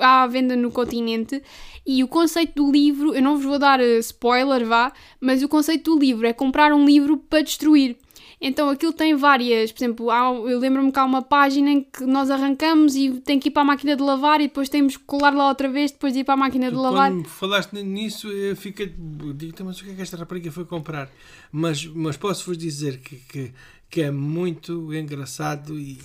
à 0.00 0.26
venda 0.26 0.56
no 0.56 0.70
continente. 0.70 1.42
E 1.86 2.02
o 2.02 2.08
conceito 2.08 2.54
do 2.62 2.70
livro, 2.72 3.14
eu 3.14 3.22
não 3.22 3.36
vos 3.36 3.44
vou 3.44 3.58
dar 3.58 3.80
eh, 3.80 3.98
spoiler, 3.98 4.64
vá, 4.66 4.92
mas 5.20 5.42
o 5.42 5.48
conceito 5.48 5.92
do 5.94 5.98
livro 6.00 6.26
é 6.26 6.32
comprar 6.32 6.72
um 6.72 6.84
livro 6.84 7.16
para 7.16 7.42
destruir. 7.42 7.96
Então 8.40 8.70
aquilo 8.70 8.92
tem 8.92 9.14
várias, 9.14 9.70
por 9.70 9.78
exemplo, 9.84 10.10
há- 10.10 10.32
eu 10.32 10.58
lembro-me 10.58 10.90
que 10.90 10.98
há 10.98 11.04
uma 11.04 11.20
página 11.20 11.70
em 11.70 11.82
que 11.82 12.04
nós 12.06 12.30
arrancamos 12.30 12.96
e 12.96 13.20
tem 13.20 13.38
que 13.38 13.48
ir 13.48 13.50
para 13.50 13.62
a 13.62 13.64
máquina 13.66 13.94
de 13.94 14.02
lavar 14.02 14.40
e 14.40 14.44
depois 14.48 14.68
temos 14.70 14.96
que 14.96 15.04
colar 15.04 15.34
lá 15.34 15.48
outra 15.48 15.68
vez, 15.68 15.90
depois 15.90 16.14
de 16.14 16.20
ir 16.20 16.24
para 16.24 16.34
a 16.34 16.36
máquina 16.38 16.70
de 16.70 16.76
lavar. 16.76 17.10
Quando 17.12 17.28
falaste 17.28 17.72
nisso, 17.82 18.28
eu 18.28 18.56
fiquei. 18.56 18.94
Digo, 19.34 19.62
mas 19.64 19.78
o 19.80 19.84
que 19.84 19.90
é 19.90 19.94
que 19.94 20.00
esta 20.02 20.16
rapariga 20.16 20.50
foi 20.50 20.64
comprar? 20.64 21.10
Mas, 21.52 21.84
mas 21.84 22.16
posso-vos 22.16 22.56
dizer 22.56 23.00
que, 23.00 23.16
que, 23.16 23.52
que 23.90 24.00
é 24.00 24.10
muito 24.10 24.94
engraçado 24.94 25.78
e, 25.78 25.98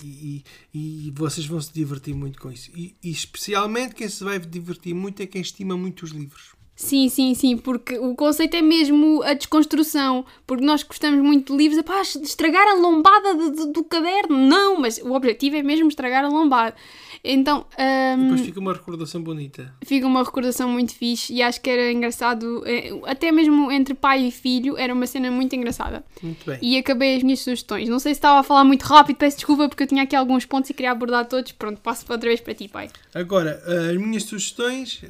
e, 0.74 1.06
e 1.08 1.12
vocês 1.16 1.46
vão 1.46 1.60
se 1.60 1.72
divertir 1.72 2.14
muito 2.14 2.38
com 2.38 2.50
isso. 2.52 2.70
E, 2.74 2.94
e 3.02 3.10
especialmente 3.10 3.94
quem 3.94 4.08
se 4.08 4.22
vai 4.22 4.38
divertir 4.38 4.92
muito 4.94 5.22
é 5.22 5.26
quem 5.26 5.40
estima 5.40 5.74
muito 5.76 6.02
os 6.02 6.10
livros. 6.10 6.54
Sim, 6.76 7.08
sim, 7.08 7.34
sim, 7.34 7.56
porque 7.56 7.98
o 7.98 8.14
conceito 8.14 8.54
é 8.54 8.60
mesmo 8.60 9.22
a 9.22 9.32
desconstrução, 9.32 10.26
porque 10.46 10.62
nós 10.62 10.82
gostamos 10.82 11.20
muito 11.24 11.52
de 11.52 11.58
livros, 11.58 11.80
pá, 11.82 12.02
estragar 12.02 12.68
a 12.68 12.74
lombada 12.74 13.34
de- 13.34 13.50
de- 13.56 13.72
do 13.72 13.82
caderno, 13.82 14.36
não, 14.36 14.78
mas 14.78 14.98
o 14.98 15.12
objetivo 15.14 15.56
é 15.56 15.62
mesmo 15.62 15.88
estragar 15.88 16.22
a 16.24 16.28
lombada. 16.28 16.76
Então, 17.24 17.64
hum, 17.78 18.22
Depois 18.24 18.42
fica 18.42 18.60
uma 18.60 18.74
recordação 18.74 19.22
bonita. 19.22 19.74
fica 19.84 20.06
uma 20.06 20.22
recordação 20.22 20.68
muito 20.68 20.94
fixe 20.94 21.32
e 21.32 21.42
acho 21.42 21.60
que 21.62 21.70
era 21.70 21.90
engraçado, 21.90 22.62
eh, 22.66 22.90
até 23.06 23.32
mesmo 23.32 23.72
entre 23.72 23.94
pai 23.94 24.26
e 24.26 24.30
filho, 24.30 24.76
era 24.76 24.92
uma 24.92 25.06
cena 25.06 25.30
muito 25.30 25.56
engraçada. 25.56 26.04
Muito 26.22 26.44
bem. 26.44 26.58
E 26.60 26.76
acabei 26.76 27.16
as 27.16 27.22
minhas 27.22 27.40
sugestões. 27.40 27.88
Não 27.88 27.98
sei 27.98 28.12
se 28.12 28.18
estava 28.18 28.40
a 28.40 28.42
falar 28.42 28.64
muito 28.64 28.82
rápido, 28.82 29.16
peço 29.16 29.38
desculpa 29.38 29.66
porque 29.68 29.82
eu 29.84 29.86
tinha 29.86 30.02
aqui 30.02 30.14
alguns 30.14 30.44
pontos 30.44 30.68
e 30.70 30.74
queria 30.74 30.92
abordar 30.92 31.26
todos. 31.26 31.50
Pronto, 31.52 31.80
passo 31.80 32.04
outra 32.10 32.28
vez 32.28 32.40
para 32.40 32.54
ti, 32.54 32.68
pai. 32.68 32.90
Agora, 33.14 33.60
as 33.90 33.96
minhas 33.96 34.24
sugestões 34.24 35.00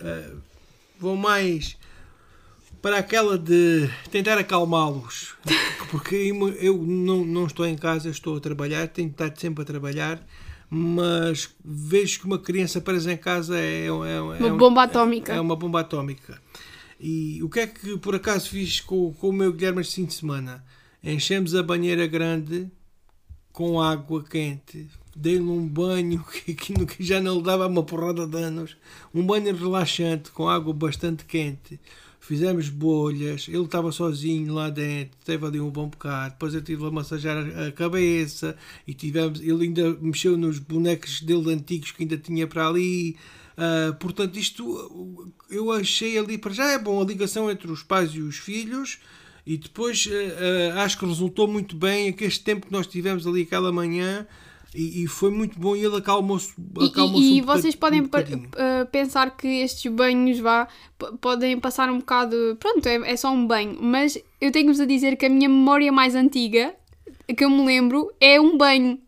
vão 0.99 1.17
mais 1.17 1.77
para 2.83 2.99
aquela 2.99 3.39
de 3.39 3.89
tentar 4.11 4.39
acalmá-los. 4.39 5.35
Porque 5.91 6.15
eu 6.61 6.77
não, 6.79 7.25
não 7.25 7.47
estou 7.47 7.67
em 7.67 7.77
casa, 7.77 8.09
estou 8.09 8.37
a 8.37 8.41
trabalhar, 8.41 8.89
tenho 8.89 9.09
estado 9.09 9.39
sempre 9.41 9.63
a 9.63 9.65
trabalhar, 9.65 10.25
mas 10.69 11.55
vejo 11.65 12.21
que 12.21 12.27
uma 12.27 12.39
criança 12.39 12.81
presa 12.81 13.13
em 13.13 13.17
casa 13.17 13.59
é, 13.59 13.85
é, 13.85 13.87
é 13.87 13.91
Uma 14.21 14.47
um- 14.49 14.57
bomba 14.57 14.83
atómica. 14.83 15.33
É 15.33 15.41
uma 15.41 15.55
bomba 15.57 15.81
atómica. 15.81 16.41
E 17.01 17.43
o 17.43 17.49
que 17.49 17.61
é 17.61 17.67
que 17.67 17.97
por 17.99 18.15
acaso 18.15 18.49
fiz 18.51 18.81
com, 18.81 19.13
com 19.15 19.29
o 19.29 19.33
meu 19.33 19.53
Guilherme 19.53 19.81
este 19.81 19.97
fim 19.97 20.05
de 20.07 20.15
semana? 20.15 20.65
Enchemos 21.05 21.55
a 21.55 21.63
banheira 21.63 22.07
grande 22.07 22.69
com 23.53 23.81
água 23.81 24.25
quente, 24.25 24.89
dei-lhe 25.17 25.41
um 25.41 25.67
banho 25.67 26.25
que, 26.31 26.55
que, 26.55 27.05
já 27.05 27.21
não 27.21 27.39
lhe 27.39 27.43
dava 27.43 27.67
uma 27.67 27.83
porrada 27.83 28.27
de 28.27 28.37
anos, 28.37 28.77
um 29.15 29.25
banho 29.25 29.55
relaxante 29.55 30.31
com 30.31 30.49
água 30.49 30.73
bastante 30.73 31.25
quente. 31.25 31.81
Fizemos 32.21 32.69
bolhas, 32.69 33.47
ele 33.49 33.63
estava 33.63 33.93
sozinho 33.93 34.53
lá 34.53 34.69
dentro, 34.69 35.17
teve 35.25 35.47
ali 35.47 35.61
um 35.61 35.71
bom 35.71 35.89
bocado. 35.89 36.33
Depois 36.33 36.55
eu 36.55 36.63
tive 36.63 36.85
a 36.85 36.91
massajar 36.91 37.37
a, 37.37 37.71
cabeça 37.71 38.57
e 38.85 38.93
tivemos, 38.93 39.41
ele 39.41 39.67
ainda 39.67 39.97
mexeu 40.01 40.37
nos 40.37 40.59
bonecos 40.59 41.21
dele 41.21 41.53
antigos 41.53 41.93
que 41.93 42.03
ainda 42.03 42.19
tinha 42.19 42.47
para 42.47 42.67
ali. 42.67 43.17
Ah, 43.57 43.97
portanto, 43.99 44.39
isto 44.39 44.65
uh, 44.65 45.33
eu 45.49 45.73
achei 45.73 46.19
ali 46.19 46.37
para 46.37 46.53
já 46.53 46.73
é 46.73 46.79
bom 46.79 47.01
a 47.01 47.05
ligação 47.05 47.51
entre 47.51 47.71
os 47.71 47.83
pais 47.83 48.11
e 48.15 48.21
os 48.21 48.37
filhos. 48.37 48.99
E 49.47 49.57
depois 49.57 50.09
eh, 50.11 50.37
eh, 50.41 50.73
acho 50.81 50.99
que 50.99 51.07
resultou 51.07 51.47
muito 51.47 51.77
bem 51.77 52.09
aquele 52.09 52.33
tempo 52.33 52.67
que 52.67 52.73
nós 52.73 52.85
tivemos 52.89 53.29
ali 53.29 53.43
aquela 53.43 53.71
manhã 53.71 54.27
e, 54.75 55.05
e 55.05 55.07
foi 55.07 55.31
muito 55.31 55.59
bom 55.59 55.75
e 55.77 55.85
ele 55.85 55.97
acalmou-se 55.97 56.53
E, 56.81 56.87
acalmou 56.87 57.21
e- 57.21 57.37
e 57.39 57.41
um 57.43 57.45
boca- 57.47 57.59
vocês 57.59 57.75
podem 57.75 58.01
um 58.01 58.05
uh, 58.37 58.87
pensar 58.91 59.37
que 59.37 59.47
estes 59.49 59.91
banhos 59.93 60.39
vá, 60.39 60.69
podem 61.21 61.59
passar 61.59 61.91
um 61.91 61.99
bocado. 61.99 62.57
Pronto, 62.61 62.87
é, 62.87 62.97
é 63.13 63.17
só 63.17 63.31
um 63.31 63.47
banho, 63.47 63.79
mas 63.81 64.19
eu 64.41 64.51
tenho-vos 64.53 64.81
a 64.81 64.85
dizer 64.87 65.17
que 65.17 65.27
a 65.27 65.31
minha 65.31 65.49
memória 65.49 65.91
mais 65.93 66.15
antiga, 66.15 66.75
que 67.35 67.45
eu 67.45 67.51
me 67.51 67.65
lembro, 67.65 68.13
é 68.21 68.41
um 68.41 68.57
banho. 68.57 68.99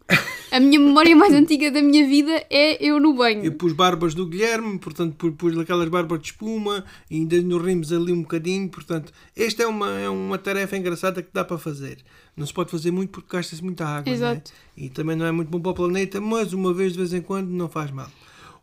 A 0.50 0.58
minha 0.58 0.80
memória 0.80 1.14
mais 1.14 1.34
antiga 1.34 1.70
da 1.70 1.82
minha 1.82 2.06
vida 2.08 2.32
é 2.48 2.82
eu 2.82 2.98
no 2.98 3.14
banho. 3.14 3.44
Eu 3.44 3.52
pus 3.52 3.72
barbas 3.74 4.14
do 4.14 4.26
Guilherme, 4.26 4.78
portanto 4.78 5.30
pus, 5.32 5.58
aquelas 5.58 5.88
barbas 5.90 6.20
de 6.20 6.28
espuma 6.28 6.84
e 7.10 7.16
ainda 7.16 7.40
nos 7.42 7.62
rimos 7.62 7.92
ali 7.92 8.12
um 8.12 8.22
bocadinho, 8.22 8.66
portanto 8.70 9.12
esta 9.36 9.62
é 9.62 9.66
uma, 9.66 9.90
é 10.00 10.08
uma 10.08 10.38
tarefa 10.38 10.76
engraçada 10.76 11.22
que 11.22 11.28
dá 11.32 11.44
para 11.44 11.58
fazer. 11.58 11.98
Não 12.34 12.46
se 12.46 12.54
pode 12.54 12.70
fazer 12.70 12.90
muito 12.90 13.10
porque 13.10 13.36
gasta-se 13.36 13.62
muita 13.62 13.84
água, 13.84 14.10
Exato. 14.10 14.50
não 14.76 14.84
é? 14.84 14.86
E 14.86 14.88
também 14.88 15.16
não 15.16 15.26
é 15.26 15.32
muito 15.32 15.50
bom 15.50 15.60
para 15.60 15.72
o 15.72 15.74
planeta, 15.74 16.18
mas 16.18 16.54
uma 16.54 16.72
vez 16.72 16.92
de 16.92 16.98
vez 16.98 17.12
em 17.12 17.20
quando 17.20 17.48
não 17.48 17.68
faz 17.68 17.90
mal. 17.90 18.10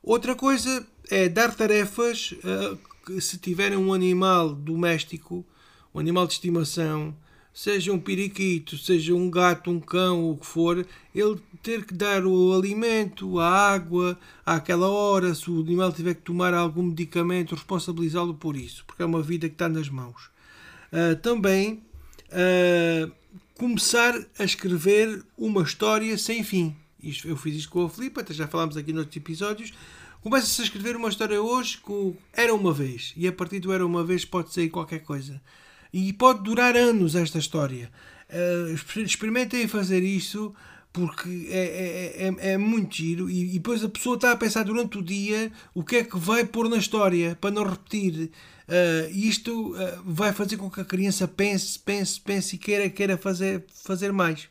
Outra 0.01 0.33
coisa 0.33 0.85
é 1.11 1.29
dar 1.29 1.53
tarefas, 1.53 2.33
que 3.05 3.21
se 3.21 3.37
tiverem 3.37 3.77
um 3.77 3.93
animal 3.93 4.49
doméstico, 4.49 5.45
um 5.93 5.99
animal 5.99 6.25
de 6.25 6.33
estimação, 6.33 7.15
seja 7.55 7.93
um 7.93 7.97
periquito, 7.97 8.77
seja 8.77 9.15
um 9.15 9.31
gato, 9.31 9.71
um 9.71 9.79
cão, 9.79 10.29
o 10.29 10.35
que 10.35 10.45
for, 10.45 10.85
ele 11.15 11.39
ter 11.63 11.85
que 11.85 11.93
dar 11.93 12.25
o 12.25 12.53
alimento, 12.53 13.39
a 13.39 13.49
água, 13.49 14.19
àquela 14.45 14.89
hora, 14.89 15.33
se 15.33 15.49
o 15.49 15.61
animal 15.61 15.93
tiver 15.93 16.15
que 16.15 16.21
tomar 16.21 16.53
algum 16.53 16.83
medicamento, 16.83 17.55
responsabilizá-lo 17.55 18.33
por 18.33 18.57
isso, 18.57 18.83
porque 18.85 19.01
é 19.01 19.05
uma 19.05 19.21
vida 19.21 19.47
que 19.47 19.55
está 19.55 19.69
nas 19.69 19.87
mãos. 19.87 20.29
Ah, 20.91 21.15
também 21.15 21.81
ah, 22.29 23.09
começar 23.57 24.13
a 24.37 24.43
escrever 24.43 25.23
uma 25.37 25.63
história 25.63 26.17
sem 26.17 26.43
fim. 26.43 26.75
Isto, 27.01 27.27
eu 27.29 27.37
fiz 27.37 27.55
isto 27.55 27.69
com 27.69 27.85
a 27.85 27.89
Filipe, 27.89 28.19
até 28.19 28.33
já 28.33 28.47
falámos 28.49 28.75
aqui 28.75 28.91
noutros 28.91 29.15
episódios. 29.15 29.71
Começa-se 30.21 30.61
a 30.61 30.65
escrever 30.65 30.97
uma 30.97 31.07
história 31.07 31.41
hoje 31.41 31.77
com 31.77 32.17
Era 32.33 32.53
uma 32.53 32.73
vez, 32.73 33.13
e 33.15 33.27
a 33.27 33.31
partir 33.31 33.61
do 33.61 33.71
Era 33.71 33.85
uma 33.85 34.03
vez 34.03 34.25
pode 34.25 34.53
sair 34.53 34.69
qualquer 34.69 34.99
coisa. 34.99 35.41
E 35.97 36.11
pode 36.11 36.43
durar 36.43 36.75
anos 36.75 37.15
esta 37.15 37.37
história. 37.39 37.89
Ah, 38.29 38.71
exper- 38.73 39.05
experimentem 39.05 39.65
fazer 39.67 40.03
isso 40.03 40.53
porque 40.91 41.47
é, 41.49 42.13
é, 42.23 42.27
é, 42.49 42.53
é 42.53 42.57
muito 42.57 42.95
giro 42.95 43.29
e, 43.29 43.55
e 43.55 43.59
depois 43.59 43.83
a 43.83 43.89
pessoa 43.89 44.15
está 44.15 44.31
a 44.31 44.35
pensar 44.37 44.63
durante 44.63 44.97
o 44.97 45.01
dia 45.01 45.51
o 45.73 45.83
que 45.83 45.97
é 45.97 46.03
que 46.03 46.17
vai 46.17 46.45
pôr 46.45 46.69
na 46.69 46.77
história 46.77 47.37
para 47.39 47.51
não 47.51 47.63
repetir. 47.63 48.29
Ah, 48.67 49.07
E 49.11 49.27
isto 49.29 49.73
ah, 49.77 50.01
vai 50.05 50.33
fazer 50.33 50.57
com 50.57 50.69
que 50.69 50.81
a 50.81 50.85
criança 50.85 51.27
pense, 51.27 51.79
pense, 51.79 52.19
pense 52.19 52.55
e 52.55 52.59
queira, 52.59 52.89
queira 52.89 53.17
fazer, 53.17 53.63
fazer 53.83 54.11
mais. 54.11 54.49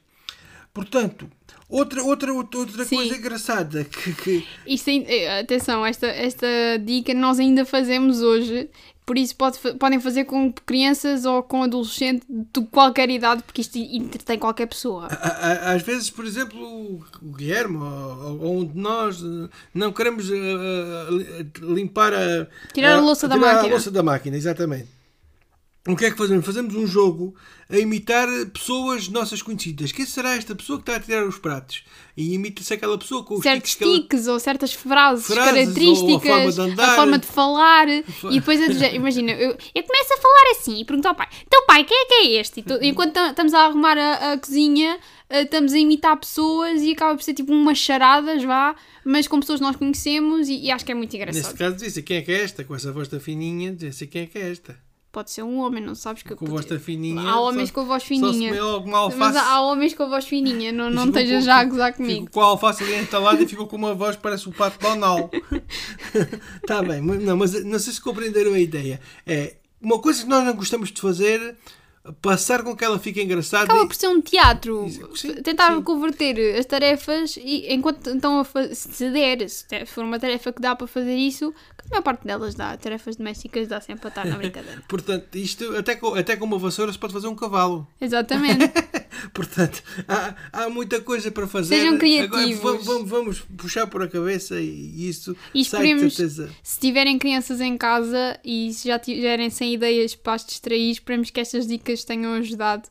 Portanto, 0.73 1.31
outra, 1.69 2.03
outra, 2.03 2.33
outra, 2.35 2.85
Sim. 2.85 2.97
coisa 2.97 3.17
engraçada 3.17 3.85
que, 3.85 4.13
que 4.15 4.45
Isto, 4.67 4.91
eh, 4.91 5.41
atenção, 5.41 5.87
esta, 5.87 6.07
esta 6.09 6.47
dica 6.85 7.15
nós 7.15 7.39
ainda 7.39 7.65
fazemos 7.65 8.21
hoje, 8.23 8.69
por 9.07 9.19
isso 9.19 9.37
pode 9.37 9.59
podem 9.79 10.01
fazer 10.01 10.25
com 10.25 10.53
crianças 10.65 11.25
ou 11.25 11.43
com 11.43 11.63
adolescentes 11.63 12.27
de 12.29 12.61
qualquer 12.67 13.11
idade, 13.11 13.43
porque 13.43 13.61
isto 13.61 13.77
entretém 13.79 14.39
qualquer 14.39 14.67
pessoa. 14.67 15.09
A- 15.11 15.71
a- 15.71 15.73
Às 15.75 15.83
vezes, 15.83 16.09
por 16.11 16.25
exemplo, 16.25 16.59
o 16.61 17.05
Guilherme 17.37 17.77
ou, 17.77 18.41
ou 18.41 18.59
um 18.61 18.65
de 18.65 18.79
nós 18.79 19.21
eh, 19.23 19.49
não 19.75 19.93
queremos 19.93 20.31
eh, 20.31 21.47
limpar 21.61 22.13
a. 22.15 22.47
Tirar 22.73 22.97
a 22.97 23.01
louça 23.01 23.29
da 23.29 23.35
tirar 23.37 23.47
máquina. 23.47 23.69
a 23.69 23.71
louça 23.71 23.91
da 23.91 24.03
máquina, 24.03 24.37
exatamente. 24.37 24.89
O 25.87 25.95
que 25.95 26.07
é 26.07 26.11
que 26.11 26.17
fazemos? 26.17 26.47
Fazemos 26.47 26.75
um 26.75 26.87
jogo 26.87 27.35
a 27.69 27.77
imitar 27.77 28.27
pessoas 28.55 29.07
nossas 29.09 29.43
conhecidas. 29.43 29.93
Quem 29.93 30.07
será 30.07 30.35
esta 30.35 30.55
pessoa 30.55 30.79
que 30.79 30.83
está 30.91 30.97
a 30.97 31.01
tirar 31.01 31.27
os 31.27 31.39
pratos? 31.39 31.83
E 32.17 32.33
imita-se 32.33 32.73
aquela 32.73 32.97
pessoa 32.97 33.23
com 33.23 33.35
os 33.35 33.43
certos 33.43 33.73
tiques 33.73 33.83
ela- 33.87 34.01
tiques 34.01 34.27
ou 34.27 34.41
certas 34.41 34.73
frases, 34.73 35.27
Frases, 35.27 35.53
características, 35.53 36.25
a 36.31 36.35
forma 36.37 36.53
de 36.53 36.61
andar. 36.61 36.89
a 36.89 36.97
forma 36.97 37.19
de 37.19 37.27
falar, 37.27 37.87
Fa- 38.05 38.29
e 38.31 38.35
depois 38.41 38.61
género, 38.61 38.97
imagina, 38.97 39.33
eu, 39.33 39.51
eu 39.75 39.83
começo 39.83 40.15
a 40.15 40.17
falar 40.17 40.51
assim 40.53 40.81
e 40.81 40.85
pergunto 40.87 41.07
ao 41.09 41.15
pai, 41.15 41.29
então 41.47 41.67
pai, 41.67 41.85
quem 41.85 41.97
é 41.97 42.05
que 42.07 42.15
é 42.15 42.27
este? 42.41 42.65
E 42.81 42.87
enquanto 42.89 43.13
tam- 43.13 43.29
estamos 43.31 43.53
a 43.53 43.67
arrumar 43.67 43.99
a, 43.99 44.33
a 44.33 44.39
cozinha, 44.39 44.99
eh, 45.29 45.43
estamos 45.43 45.75
a 45.75 45.79
imitar 45.79 46.17
pessoas 46.17 46.81
e 46.81 46.93
acaba 46.93 47.15
por 47.15 47.23
ser 47.23 47.35
tipo 47.35 47.53
umas 47.53 47.77
charadas, 47.77 48.43
vá, 48.43 48.75
mas 49.05 49.29
com 49.29 49.39
pessoas 49.39 49.61
que 49.61 49.67
nós 49.67 49.77
conhecemos 49.77 50.49
e, 50.49 50.65
e 50.65 50.71
acho 50.71 50.83
que 50.85 50.93
é 50.93 50.95
muito 50.95 51.13
Neste 51.15 51.31
engraçado. 51.31 51.59
caso, 51.59 51.77
disse 51.77 52.03
quem 52.03 52.17
é 52.17 52.23
que 52.23 52.33
é 52.33 52.43
esta? 52.43 52.65
Com 52.65 52.75
essa 52.75 52.91
voz 52.91 53.07
da 53.09 53.21
fininha, 53.21 53.71
disse 53.75 54.07
quem 54.07 54.23
é 54.23 54.27
que 54.27 54.39
é 54.39 54.51
esta? 54.51 54.79
Pode 55.15 55.31
ser 55.31 55.45
um 55.45 55.59
homem, 55.61 55.81
não 55.83 55.95
sabes 55.95 56.23
que 56.25 56.35
Com 56.35 56.45
a 56.45 56.49
voz 56.51 56.67
fininha. 56.83 57.23
Há 57.23 57.41
homens 57.41 57.69
só- 57.69 57.75
com 57.77 57.81
a 57.83 57.85
voz 57.85 58.03
Só 58.03 58.09
se 58.09 58.15
fininha. 58.21 58.53
vê 58.53 58.59
alguma 58.59 58.99
alface. 58.99 59.19
Mas 59.21 59.37
há, 59.37 59.61
homens 59.63 59.95
com 59.95 60.03
a 60.03 60.09
voz 60.09 60.25
fininha, 60.27 60.73
não, 60.73 60.91
não 60.91 61.07
estejas 61.07 61.45
já 61.45 61.57
a 61.61 61.65
gozar 61.65 61.95
comigo. 61.95 62.23
Fico 62.23 62.33
com 62.33 62.41
a 62.41 62.47
alface 62.47 62.83
ali 62.83 62.97
entalada 62.97 63.41
e 63.41 63.47
ficou 63.47 63.67
com 63.69 63.77
uma 63.77 63.95
voz 63.95 64.17
que 64.17 64.23
parece 64.23 64.49
o 64.49 64.53
pato 64.53 64.79
Donald. 64.81 65.31
Está 66.63 66.83
bem, 66.83 67.01
mas- 67.01 67.23
não, 67.23 67.37
mas 67.37 67.65
não 67.65 67.79
sei 67.79 67.93
se 67.93 68.01
compreenderam 68.01 68.55
a 68.55 68.59
ideia. 68.59 69.01
É 69.27 69.55
uma 69.81 70.01
coisa 70.01 70.23
que 70.23 70.29
nós 70.29 70.45
não 70.45 70.55
gostamos 70.55 70.91
de 70.91 71.01
fazer, 71.01 71.57
passar 72.21 72.63
com 72.63 72.77
que 72.77 72.85
ela 72.85 72.99
fique 72.99 73.23
engraçada. 73.23 73.65
Acaba 73.65 73.85
e- 73.85 73.87
por 73.87 73.95
ser 73.95 74.09
um 74.09 74.21
teatro. 74.21 74.87
Sim, 75.15 75.35
Tentar 75.43 75.75
sim. 75.75 75.83
converter 75.83 76.59
as 76.59 76.67
tarefas 76.67 77.37
e 77.37 77.73
enquanto 77.73 78.11
estão 78.11 78.41
a 78.41 78.45
fazer, 78.45 78.75
se 78.75 79.11
der, 79.11 79.49
se 79.49 79.87
for 79.87 80.05
uma 80.05 80.19
tarefa 80.19 80.53
que 80.53 80.61
dá 80.61 80.77
para 80.77 80.87
fazer 80.87 81.17
isso, 81.17 81.53
que 81.79 81.87
a 81.87 81.91
maior 81.91 82.03
parte 82.03 82.27
delas 82.27 82.55
dá, 82.55 82.77
tarefas 82.77 83.17
domésticas 83.17 83.69
dá 83.69 83.81
sempre 83.81 84.03
para 84.03 84.09
estar 84.11 84.27
na 84.27 84.37
brincadeira. 84.39 84.83
Portanto, 84.89 85.35
isto 85.37 85.77
até 85.77 85.97
com, 85.97 86.15
até 86.15 86.37
com 86.37 86.45
uma 86.45 86.59
vassoura 86.59 86.93
se 86.93 86.99
pode 86.99 87.13
fazer 87.13 87.29
um 87.29 87.35
cavalo. 87.35 87.87
Exatamente. 88.01 88.65
Portanto, 89.33 89.83
há, 90.09 90.35
há 90.53 90.69
muita 90.69 91.01
coisa 91.01 91.31
para 91.31 91.47
fazer. 91.47 91.77
Sejam 91.77 91.95
Agora, 91.95 92.01
criativos. 92.01 92.63
vamos, 92.63 92.85
vamos- 92.87 93.09
vamos 93.11 93.41
puxar 93.57 93.87
por 93.87 94.03
a 94.03 94.09
cabeça 94.09 94.61
e 94.61 95.09
isso 95.09 95.37
E 95.55 95.65
sai 95.65 95.95
de 95.95 96.11
certeza. 96.11 96.51
se 96.63 96.79
tiverem 96.81 97.19
crianças 97.19 97.61
em 97.61 97.77
casa 97.77 98.39
e 98.45 98.73
se 98.73 98.89
já 98.89 98.99
tiverem 98.99 99.51
sem 99.51 99.75
ideias 99.75 100.15
para 100.15 100.35
as 100.35 100.45
distrair, 100.45 100.91
esperemos 100.91 101.31
que 101.31 101.41
estas 101.41 101.67
dicas 101.67 102.05
tenham 102.05 102.33
ajudado. 102.35 102.89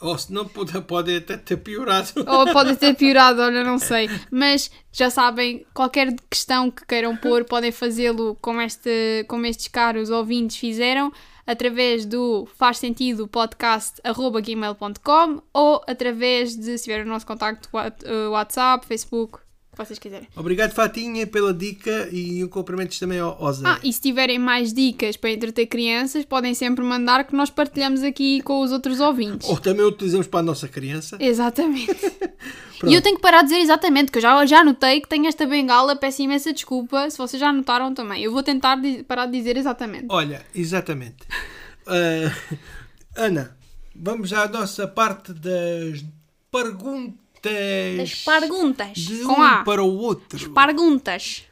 Ou 0.00 0.16
se 0.18 0.32
não, 0.32 0.46
pode, 0.46 0.80
pode 0.82 1.16
até 1.16 1.36
ter 1.36 1.56
piorado. 1.56 2.08
Ou 2.26 2.52
pode 2.52 2.76
ter 2.76 2.94
piorado, 2.94 3.40
olha, 3.40 3.64
não 3.64 3.78
sei. 3.78 4.08
Mas 4.30 4.70
já 4.92 5.08
sabem, 5.08 5.64
qualquer 5.72 6.14
questão 6.30 6.70
que 6.70 6.84
queiram 6.86 7.16
pôr, 7.16 7.44
podem 7.44 7.72
fazê-lo 7.72 8.36
como, 8.40 8.60
este, 8.60 9.24
como 9.28 9.46
estes 9.46 9.68
caros 9.68 10.10
ouvintes 10.10 10.58
fizeram, 10.58 11.10
através 11.46 12.04
do 12.04 12.46
faz 12.56 12.76
sentido 12.78 13.26
podcast.gmail.com 13.28 15.42
ou 15.52 15.80
através 15.86 16.56
de, 16.56 16.76
se 16.76 16.84
tiver 16.84 17.06
o 17.06 17.08
nosso 17.08 17.26
contacto, 17.26 17.70
eh, 18.04 18.28
WhatsApp, 18.28 18.86
Facebook, 18.86 19.38
que 19.76 19.84
vocês 19.84 19.98
quiserem. 19.98 20.26
Obrigado, 20.34 20.72
Fatinha, 20.72 21.26
pela 21.26 21.52
dica 21.52 22.08
e 22.10 22.42
um 22.42 22.48
cumprimentos 22.48 22.98
também 22.98 23.18
ao, 23.18 23.52
Zé. 23.52 23.62
Ah, 23.66 23.78
e 23.84 23.92
se 23.92 24.00
tiverem 24.00 24.38
mais 24.38 24.72
dicas 24.72 25.16
para 25.16 25.30
entreter 25.30 25.66
crianças, 25.66 26.24
podem 26.24 26.54
sempre 26.54 26.82
mandar 26.82 27.24
que 27.24 27.36
nós 27.36 27.50
partilhamos 27.50 28.02
aqui 28.02 28.40
com 28.40 28.62
os 28.62 28.72
outros 28.72 29.00
ouvintes. 29.00 29.46
Ou 29.48 29.58
também 29.58 29.84
utilizamos 29.84 30.26
para 30.26 30.40
a 30.40 30.42
nossa 30.42 30.66
criança. 30.66 31.18
Exatamente. 31.20 31.94
E 32.86 32.92
eu 32.92 33.00
tenho 33.00 33.16
que 33.16 33.22
parar 33.22 33.40
de 33.40 33.48
dizer 33.48 33.60
exatamente, 33.60 34.12
que 34.12 34.18
eu 34.18 34.22
já, 34.22 34.44
já 34.44 34.62
notei 34.62 35.00
que 35.00 35.08
tenho 35.08 35.26
esta 35.26 35.46
bengala, 35.46 35.96
peço 35.96 36.20
imensa 36.20 36.52
desculpa, 36.52 37.08
se 37.08 37.16
vocês 37.16 37.40
já 37.40 37.50
notaram 37.50 37.94
também. 37.94 38.22
Eu 38.22 38.30
vou 38.30 38.42
tentar 38.42 38.76
parar 39.08 39.24
de 39.24 39.32
dizer 39.32 39.56
exatamente. 39.56 40.04
Olha, 40.10 40.44
exatamente. 40.54 41.24
Ah, 41.86 42.58
Ana, 43.16 43.56
vamos 43.94 44.30
à 44.34 44.46
nossa 44.46 44.86
parte 44.86 45.32
das 45.32 46.04
perguntas. 46.52 47.25
As 48.02 48.24
perguntas, 48.24 48.98
De 48.98 49.22
com 49.22 49.32
um 49.34 49.42
A. 49.42 49.62
para 49.62 49.82
o 49.82 49.96
outro. 49.96 50.50
Perguntas. 50.50 51.44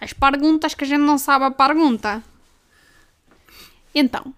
As 0.00 0.12
perguntas 0.12 0.74
que 0.74 0.84
a 0.84 0.86
gente 0.86 1.00
não 1.00 1.18
sabe 1.18 1.44
a 1.44 1.50
pergunta. 1.50 2.22
Então, 3.94 4.34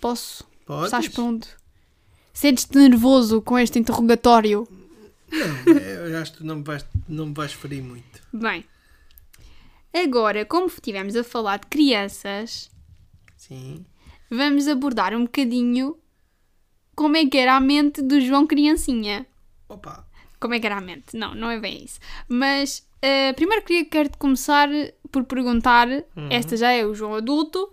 posso? 0.00 0.44
Podes? 0.64 0.86
Estás 0.86 1.08
pronto? 1.08 1.48
Sentes-te 2.32 2.76
nervoso 2.78 3.42
com 3.42 3.58
este 3.58 3.78
interrogatório? 3.78 4.66
Não, 5.30 5.72
eu 5.74 6.18
acho 6.18 6.32
que 6.32 6.42
não 6.44 6.56
me 6.56 6.62
vais, 6.64 6.84
não 7.08 7.26
me 7.26 7.34
vais 7.34 7.52
ferir 7.52 7.82
muito. 7.82 8.20
Bem, 8.32 8.64
agora, 9.92 10.44
como 10.44 10.66
estivemos 10.66 11.14
a 11.16 11.22
falar 11.22 11.58
de 11.58 11.66
crianças, 11.66 12.70
Sim. 13.36 13.84
vamos 14.30 14.66
abordar 14.66 15.14
um 15.14 15.24
bocadinho 15.24 15.96
como 16.96 17.16
é 17.16 17.26
que 17.26 17.36
era 17.38 17.54
a 17.56 17.60
mente 17.60 18.02
do 18.02 18.20
João 18.20 18.46
Criancinha. 18.46 19.26
Opa. 19.70 20.04
Como 20.38 20.54
é 20.54 20.60
que 20.60 20.66
era 20.66 20.76
a 20.76 20.80
mente? 20.80 21.16
Não, 21.16 21.34
não 21.34 21.50
é 21.50 21.58
bem 21.60 21.84
isso. 21.84 22.00
Mas 22.28 22.86
eh, 23.02 23.32
primeiro 23.32 23.64
queria 23.64 23.84
quero-te 23.84 24.18
começar 24.18 24.68
por 25.10 25.24
perguntar, 25.24 25.88
esta 26.30 26.56
já 26.56 26.70
é 26.70 26.84
o 26.84 26.94
João 26.94 27.14
adulto, 27.14 27.70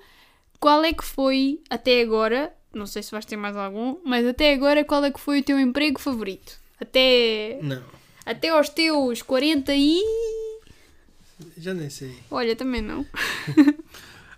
qual 0.59 0.83
é 0.83 0.93
que 0.93 1.03
foi 1.03 1.61
até 1.69 2.01
agora, 2.01 2.51
não 2.73 2.87
sei 2.87 3.03
se 3.03 3.11
vais 3.11 3.25
ter 3.25 3.37
mais 3.37 3.55
algum, 3.55 3.97
mas 4.03 4.25
até 4.25 4.53
agora 4.53 4.83
qual 4.83 5.03
é 5.05 5.11
que 5.11 5.19
foi 5.19 5.39
o 5.39 5.43
teu 5.43 5.59
emprego 5.59 5.99
favorito? 5.99 6.59
Até, 6.79 7.59
Não, 7.61 7.83
até 8.25 8.49
aos 8.49 8.69
teus 8.69 9.21
40 9.21 9.73
e... 9.75 10.01
já 11.57 11.73
nem 11.73 11.89
sei. 11.89 12.15
Olha, 12.31 12.55
também 12.55 12.81
não. 12.81 13.05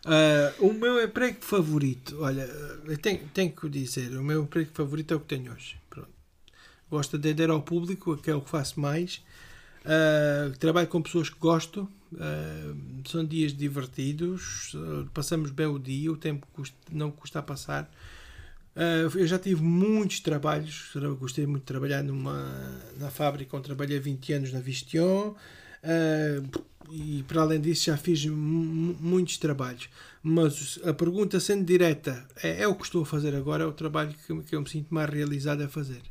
Ah, 0.06 0.54
o 0.60 0.74
meu 0.74 1.02
emprego 1.02 1.38
favorito, 1.40 2.18
olha, 2.20 2.44
eu 2.86 2.98
tenho, 2.98 3.22
tenho 3.34 3.52
que 3.52 3.70
dizer, 3.70 4.12
o 4.18 4.24
meu 4.24 4.44
emprego 4.44 4.72
favorito 4.74 5.14
é 5.14 5.18
o 5.18 5.20
que 5.22 5.28
tenho 5.28 5.54
hoje. 5.54 5.79
Gosto 6.90 7.18
de 7.18 7.30
atender 7.30 7.50
ao 7.50 7.62
público, 7.62 8.18
que 8.18 8.30
é 8.32 8.36
o 8.36 8.42
que 8.42 8.50
faço 8.50 8.80
mais. 8.80 9.22
Ah, 9.86 10.52
trabalho 10.60 10.88
com 10.88 11.02
pessoas 11.02 11.30
que 11.30 11.40
gosto. 11.40 11.88
ah, 12.20 12.74
são 13.08 13.24
dias 13.24 13.54
divertidos, 13.56 14.74
ah, 14.76 15.06
passamos 15.14 15.52
bem 15.52 15.68
o 15.68 15.78
dia, 15.78 16.12
o 16.12 16.18
tempo 16.18 16.48
custa- 16.54 16.76
não 16.92 17.12
custa 17.12 17.40
a 17.40 17.42
passar. 17.44 17.90
Ah, 18.76 19.08
eu 19.16 19.28
já 19.28 19.38
tive 19.38 19.62
muitos 19.64 20.20
trabalhos, 20.20 20.92
gostei 21.20 21.46
muito 21.46 21.62
de 21.64 21.68
trabalhar 21.68 22.04
numa, 22.04 22.46
na 22.98 23.10
fábrica 23.12 23.56
onde 23.56 23.66
trabalhei 23.66 23.98
há 23.98 24.02
20 24.02 24.34
anos 24.34 24.52
na 24.52 24.60
Vistion. 24.60 25.36
e 26.92 27.24
para 27.28 27.42
além 27.42 27.62
disso 27.62 27.86
já 27.86 27.98
fiz 27.98 28.26
mu- 28.26 28.36
mu- 28.36 28.98
muitos 29.00 29.38
trabalhos. 29.38 29.88
Mas 30.24 30.80
a 30.84 30.94
pergunta 30.94 31.40
sendo 31.40 31.64
direta, 31.64 32.28
é, 32.42 32.64
é 32.64 32.68
o 32.68 32.76
que 32.76 32.84
estou 32.84 33.04
a 33.04 33.06
fazer 33.06 33.36
agora, 33.36 33.64
é 33.64 33.68
o 33.68 33.72
trabalho 33.72 34.14
que, 34.14 34.42
que 34.44 34.56
eu 34.56 34.62
me 34.62 34.70
sinto 34.70 34.94
mais 34.94 35.10
realizado 35.10 35.62
a 35.62 35.68
fazer. 35.70 36.02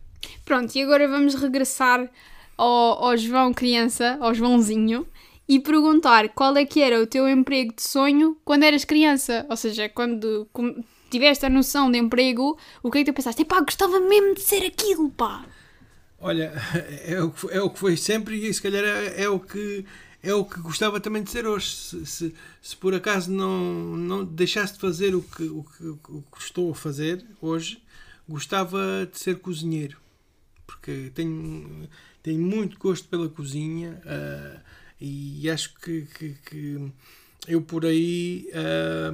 Pronto, 0.45 0.75
e 0.75 0.83
agora 0.83 1.07
vamos 1.09 1.35
regressar 1.35 2.11
ao, 2.57 3.05
ao 3.05 3.17
João 3.17 3.53
criança, 3.53 4.17
ao 4.21 4.35
Joãozinho, 4.35 5.07
e 5.49 5.59
perguntar 5.61 6.29
qual 6.31 6.57
é 6.57 6.65
que 6.67 6.81
era 6.83 7.01
o 7.03 7.07
teu 7.07 7.29
emprego 7.29 7.75
de 7.75 7.83
sonho 7.83 8.37
quando 8.45 8.65
eras 8.65 8.85
criança. 8.85 9.47
Ou 9.49 9.57
seja, 9.57 9.89
quando 9.89 10.47
tiveste 11.11 11.47
a 11.47 11.51
noção 11.51 11.91
de 11.91 11.99
emprego, 11.99 12.59
o 12.83 12.91
que 12.91 12.99
é 12.99 13.05
que 13.05 13.11
tu 13.13 13.15
pensaste? 13.15 13.43
Epá, 13.43 13.61
gostava 13.61 13.99
mesmo 14.01 14.35
de 14.35 14.43
ser 14.43 14.65
aquilo, 14.67 15.11
pá! 15.11 15.45
Olha, 16.21 16.53
é 17.07 17.23
o 17.23 17.31
que, 17.31 17.41
foi- 17.41 17.55
é 17.55 17.63
o 17.63 17.71
que 17.71 17.79
foi 17.79 17.97
sempre 17.97 18.37
e 18.47 18.53
se 18.53 18.61
calhar 18.61 18.85
é, 18.85 19.23
é 19.23 19.29
o 19.29 19.39
que 19.41 19.85
é 20.21 20.35
o 20.35 20.45
que 20.45 20.61
gostava 20.61 20.99
também 21.01 21.23
de 21.23 21.31
ser 21.31 21.47
hoje. 21.47 21.71
Se, 21.71 22.05
se, 22.07 22.35
se 22.61 22.77
por 22.77 22.93
acaso 22.93 23.31
não, 23.31 23.97
não 23.97 24.25
deixasse 24.25 24.75
de 24.75 24.81
fazer 24.81 25.15
o 25.15 25.23
que, 25.23 25.45
o, 25.45 25.63
que, 25.65 25.87
o 25.87 26.25
que 26.35 26.43
estou 26.43 26.73
a 26.73 26.75
fazer 26.75 27.25
hoje, 27.41 27.81
gostava 28.29 29.09
de 29.11 29.19
ser 29.19 29.39
cozinheiro. 29.39 29.97
Porque 30.69 31.11
tenho, 31.15 31.89
tenho 32.23 32.39
muito 32.41 32.79
gosto 32.79 33.09
pela 33.09 33.27
cozinha 33.29 34.01
ah, 34.05 34.61
e 35.01 35.49
acho 35.49 35.75
que, 35.81 36.03
que, 36.03 36.35
que 36.47 36.93
eu 37.49 37.63
por 37.63 37.87
aí 37.87 38.51
ah, 38.55 39.11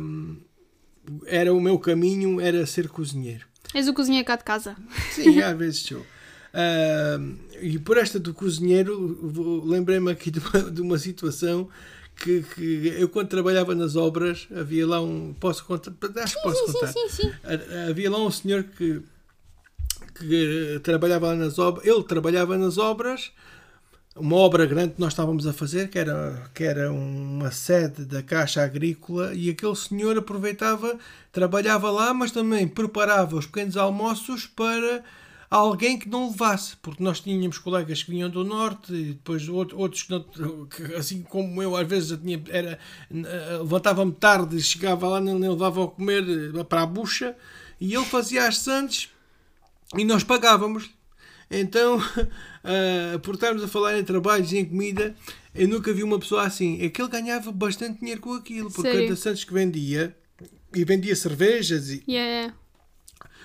era 1.26 1.54
o 1.54 1.60
meu 1.60 1.78
caminho, 1.78 2.40
era 2.40 2.66
ser 2.66 2.88
cozinheiro. 2.88 3.46
És 3.72 3.86
o 3.88 3.94
cozinheiro 3.94 4.26
cá 4.26 4.34
de 4.36 4.42
casa. 4.44 4.76
Sim, 5.12 5.38
às 5.42 5.56
vezes 5.56 5.80
sou. 5.80 6.04
Ah, 6.52 7.18
e 7.62 7.78
por 7.78 7.96
esta 7.98 8.18
do 8.18 8.34
cozinheiro, 8.34 9.62
lembrei-me 9.64 10.10
aqui 10.10 10.30
de 10.32 10.40
uma, 10.40 10.70
de 10.70 10.80
uma 10.82 10.98
situação 10.98 11.68
que, 12.16 12.42
que 12.54 12.94
eu, 12.98 13.08
quando 13.08 13.28
trabalhava 13.28 13.74
nas 13.76 13.94
obras, 13.94 14.48
havia 14.54 14.86
lá 14.86 15.00
um. 15.00 15.32
Posso 15.34 15.64
contar? 15.64 15.92
Acho 16.22 16.34
que 16.36 16.42
posso 16.42 16.64
contar. 16.72 16.88
Sim, 16.88 17.08
sim. 17.08 17.32
Ha- 17.44 17.90
Havia 17.90 18.10
lá 18.10 18.24
um 18.24 18.30
senhor 18.30 18.64
que, 18.64 19.02
que 20.14 20.80
trabalhava 20.82 21.28
lá 21.28 21.34
nas 21.34 21.58
obras. 21.58 21.86
Ele 21.86 22.02
trabalhava 22.04 22.56
nas 22.56 22.78
obras, 22.78 23.32
uma 24.16 24.36
obra 24.36 24.64
grande 24.66 24.94
que 24.94 25.00
nós 25.00 25.12
estávamos 25.12 25.46
a 25.46 25.52
fazer, 25.52 25.88
que 25.90 25.98
era, 25.98 26.50
que 26.54 26.62
era 26.64 26.92
uma 26.92 27.50
sede 27.50 28.04
da 28.04 28.22
Caixa 28.22 28.62
Agrícola, 28.62 29.34
e 29.34 29.50
aquele 29.50 29.74
senhor 29.74 30.16
aproveitava, 30.16 30.96
trabalhava 31.32 31.90
lá, 31.90 32.14
mas 32.14 32.30
também 32.30 32.68
preparava 32.68 33.36
os 33.36 33.46
pequenos 33.46 33.76
almoços 33.76 34.46
para 34.46 35.02
alguém 35.50 35.98
que 35.98 36.08
não 36.08 36.28
levasse, 36.30 36.76
porque 36.82 37.02
nós 37.02 37.20
tínhamos 37.20 37.58
colegas 37.58 38.02
que 38.02 38.10
vinham 38.10 38.28
do 38.30 38.42
norte 38.44 38.92
e 38.92 39.04
depois 39.14 39.48
out- 39.48 39.74
outros 39.74 40.02
que, 40.04 40.10
não- 40.10 40.66
que, 40.66 40.94
assim 40.96 41.22
como 41.22 41.62
eu 41.62 41.76
às 41.76 41.86
vezes 41.86 42.18
tinha, 42.18 42.42
era, 42.48 42.78
eh, 43.12 43.58
levantava-me 43.58 44.12
tarde, 44.12 44.60
chegava 44.60 45.08
lá, 45.08 45.20
nem 45.20 45.36
levava 45.38 45.84
a 45.84 45.88
comer 45.88 46.24
eh, 46.56 46.64
para 46.64 46.82
a 46.82 46.86
bucha 46.86 47.36
e 47.80 47.94
ele 47.94 48.04
fazia 48.04 48.48
as 48.48 48.58
sandes 48.58 49.10
e 49.96 50.04
nós 50.04 50.24
pagávamos. 50.24 50.90
Então, 51.50 51.98
ah, 52.64 53.18
por 53.22 53.34
estarmos 53.34 53.62
a 53.62 53.68
falar 53.68 53.98
em 53.98 54.04
trabalhos 54.04 54.52
e 54.52 54.58
em 54.58 54.64
comida, 54.64 55.14
eu 55.54 55.68
nunca 55.68 55.92
vi 55.92 56.02
uma 56.02 56.18
pessoa 56.18 56.42
assim. 56.42 56.82
É 56.82 56.88
que 56.88 57.00
ele 57.00 57.10
ganhava 57.10 57.52
bastante 57.52 58.00
dinheiro 58.00 58.20
com 58.20 58.32
aquilo, 58.34 58.70
por 58.70 58.82
Sério? 58.82 59.02
cada 59.04 59.16
Santos 59.16 59.44
que 59.44 59.52
vendia, 59.52 60.16
e 60.74 60.84
vendia 60.84 61.14
cervejas. 61.14 61.90
E... 61.90 62.02
Yeah. 62.08 62.54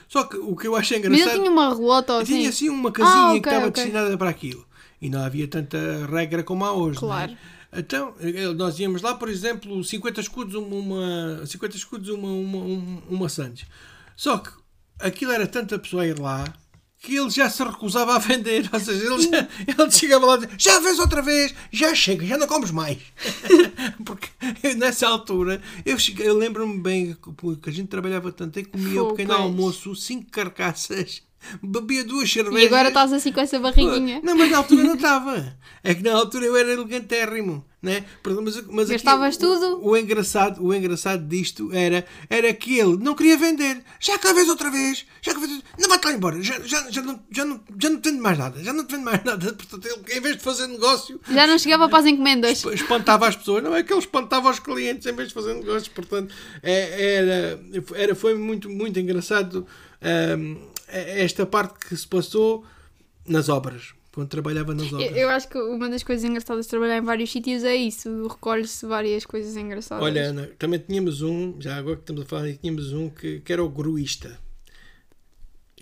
Só 0.08 0.23
que 0.23 0.38
o 0.38 0.56
que 0.56 0.67
eu 0.67 0.75
achei 0.75 0.97
Mas 0.97 1.06
engraçado. 1.06 1.36
eu 1.36 1.39
tinha 1.39 1.52
uma 1.52 1.69
relota 1.69 2.13
ou 2.13 2.19
assim. 2.21 2.34
tinha 2.38 2.49
assim 2.49 2.69
uma 2.69 2.91
casinha 2.91 3.28
Ah, 3.28 3.32
que 3.34 3.38
ok, 3.39 3.52
estava 3.52 3.67
ok. 3.67 3.84
destinada 3.84 4.17
para 4.17 4.30
aquilo. 4.30 4.65
E 4.99 5.10
não 5.10 5.21
havia 5.21 5.47
tanta 5.47 5.78
regra 6.08 6.43
como 6.43 6.65
há 6.65 6.73
hoje. 6.73 6.97
é? 6.97 6.99
Claro. 6.99 7.38
Então, 7.71 8.15
eh, 8.19 8.52
nós 8.56 8.80
íamos 8.80 9.04
lá, 9.04 9.13
por 9.13 9.30
exemplo, 9.30 9.84
50 9.84 10.19
escudos, 10.21 10.56
uma, 10.56 10.75
uma 10.75 11.45
50 11.45 11.78
escudos, 11.78 12.10
uma, 12.10 12.28
uma, 12.28 12.58
uma, 12.58 13.04
uma 13.08 13.30
Santos. 13.30 13.65
Só 14.15 14.39
que 14.39 14.49
aquilo 15.00 15.32
era 15.32 15.48
tanta 15.48 15.78
pessoa 15.80 16.06
ir 16.06 16.20
lá 16.20 16.44
que 17.02 17.16
ele 17.16 17.30
já 17.30 17.50
se 17.50 17.64
recusava 17.64 18.16
a 18.16 18.20
vender. 18.20 18.70
Ou 18.72 18.80
seja, 18.80 19.06
ele, 19.06 19.22
já, 19.24 19.48
ele 19.68 19.92
chegava 19.92 20.26
lá 20.26 20.36
e 20.36 20.40
dizia, 20.40 20.56
já 20.58 20.80
vês 20.80 21.00
outra 21.00 21.22
vez, 21.22 21.56
já 21.72 21.96
chega, 21.96 22.26
já 22.26 22.38
não 22.38 22.48
comes 22.48 22.72
mais. 22.72 22.98
Porque 24.06 24.30
nessa 24.76 25.08
altura, 25.08 25.62
eu, 25.86 25.98
cheguei- 25.98 26.28
eu 26.28 26.38
lembro-me 26.38 26.78
bem 26.78 27.18
que 27.62 27.70
a 27.70 27.74
gente 27.74 27.88
trabalhava 27.88 28.32
tanto 28.32 28.60
e 28.60 28.66
comia 28.66 29.02
o 29.04 29.10
pequeno 29.10 29.30
pois. 29.30 29.42
almoço, 29.42 29.96
cinco 29.96 30.30
carcaças, 30.30 31.22
bebia 31.62 32.04
duas 32.04 32.32
cervejas. 32.32 32.62
E 32.62 32.65
agora 32.65 32.88
estás 32.89 33.13
assim 33.13 33.32
com 33.32 33.39
essa 33.41 33.60
barriguinha. 33.60 34.21
Não, 34.23 34.36
mas 34.38 34.49
na 34.52 34.58
altura 34.58 34.84
não 34.84 34.95
estava. 34.95 35.58
É 35.84 35.93
que 35.95 36.04
na 36.04 36.13
altura 36.13 36.45
eu 36.45 36.58
era 36.58 36.71
elegantérrimo, 36.73 37.65
né? 37.82 38.04
Mas, 38.43 38.65
mas 38.67 38.86
aqui 38.89 39.02
Gastavas 39.02 39.36
o- 39.36 39.39
tudo? 39.39 39.80
O, 39.82 39.95
engraçado, 39.95 40.62
o 40.62 40.73
engraçado 40.73 41.25
disto 41.25 41.71
era, 41.73 42.06
era 42.30 42.54
que 42.54 42.78
ele 42.78 42.97
não 42.97 43.15
queria 43.15 43.38
vender. 43.38 43.82
Já 43.99 44.17
cá 44.17 44.34
vez 44.34 44.49
outra 44.49 44.69
vez, 44.69 45.06
já 45.21 45.34
cá 45.34 45.39
vez, 45.39 45.62
não 45.80 45.88
vai-te 45.88 46.06
lá 46.06 46.12
embora, 46.12 46.41
já, 46.43 46.60
já, 46.62 46.91
já, 46.91 47.02
não, 47.02 47.19
já, 47.32 47.45
não, 47.45 47.62
já 47.82 47.89
não 47.89 48.02
te 48.02 48.10
vendo 48.12 48.21
mais 48.21 48.38
nada, 48.38 48.62
já 48.62 48.73
não 48.73 48.84
te 48.86 48.91
vendo 48.91 49.06
mais 49.06 49.23
nada. 49.23 49.54
Portanto, 49.54 49.86
ele, 49.88 50.17
em 50.17 50.21
vez 50.21 50.36
de 50.38 50.43
fazer 50.43 50.67
negócio, 50.67 51.19
Já 51.32 51.47
não 51.47 51.58
chegava 51.58 51.88
para 51.88 51.99
as 51.99 52.06
encomendas. 52.06 52.65
espantava 52.65 53.28
as 53.30 53.38
pessoas, 53.38 53.63
não 53.63 53.73
é 53.73 53.82
que 53.84 53.93
ele 53.93 53.99
espantava 54.02 54.49
os 54.49 54.60
clientes 54.60 55.08
em 55.08 55.13
vez 55.13 55.30
de 55.30 55.34
fazer 55.34 55.54
negócios, 55.54 55.88
portanto 55.88 56.34
é- 56.62 57.15
era, 57.15 57.60
era, 57.95 58.15
foi 58.15 58.34
muito, 58.34 58.69
muito 58.69 58.99
engraçado 58.99 59.65
é 60.02 60.38
esta 60.91 61.45
parte 61.45 61.88
que 61.88 61.95
se 61.95 62.08
passou 62.08 62.65
nas 63.28 63.47
obras, 63.49 63.93
quando 64.12 64.28
trabalhava 64.30 64.73
nas 64.73 64.91
obras. 64.91 65.15
Eu, 65.15 65.30
acho 65.30 65.47
que 65.47 65.58
uma 65.58 65.88
das 65.89 66.04
coisas 66.04 66.23
engraçadas 66.28 66.65
de 66.65 66.69
trabalhar 66.69 66.97
em 66.97 67.02
vários 67.02 67.32
sítios 67.32 67.63
é 67.63 67.75
isso, 67.75 68.28
recolhe-se 68.28 68.86
várias 68.86 69.25
coisas 69.25 69.56
engraçadas. 69.56 70.04
Olha, 70.04 70.30
Ana, 70.30 70.49
também 70.58 70.80
tínhamos 70.80 71.21
um, 71.21 71.56
já 71.60 71.75
agora 71.78 71.95
que 71.97 72.02
estamos 72.04 72.23
a 72.23 72.25
falar, 72.25 72.52
tínhamos 72.54 72.91
um 72.93 73.10
que, 73.10 73.39
que 73.41 73.54
era 73.54 73.63
o 73.63 73.69
gruísta. 73.69 74.39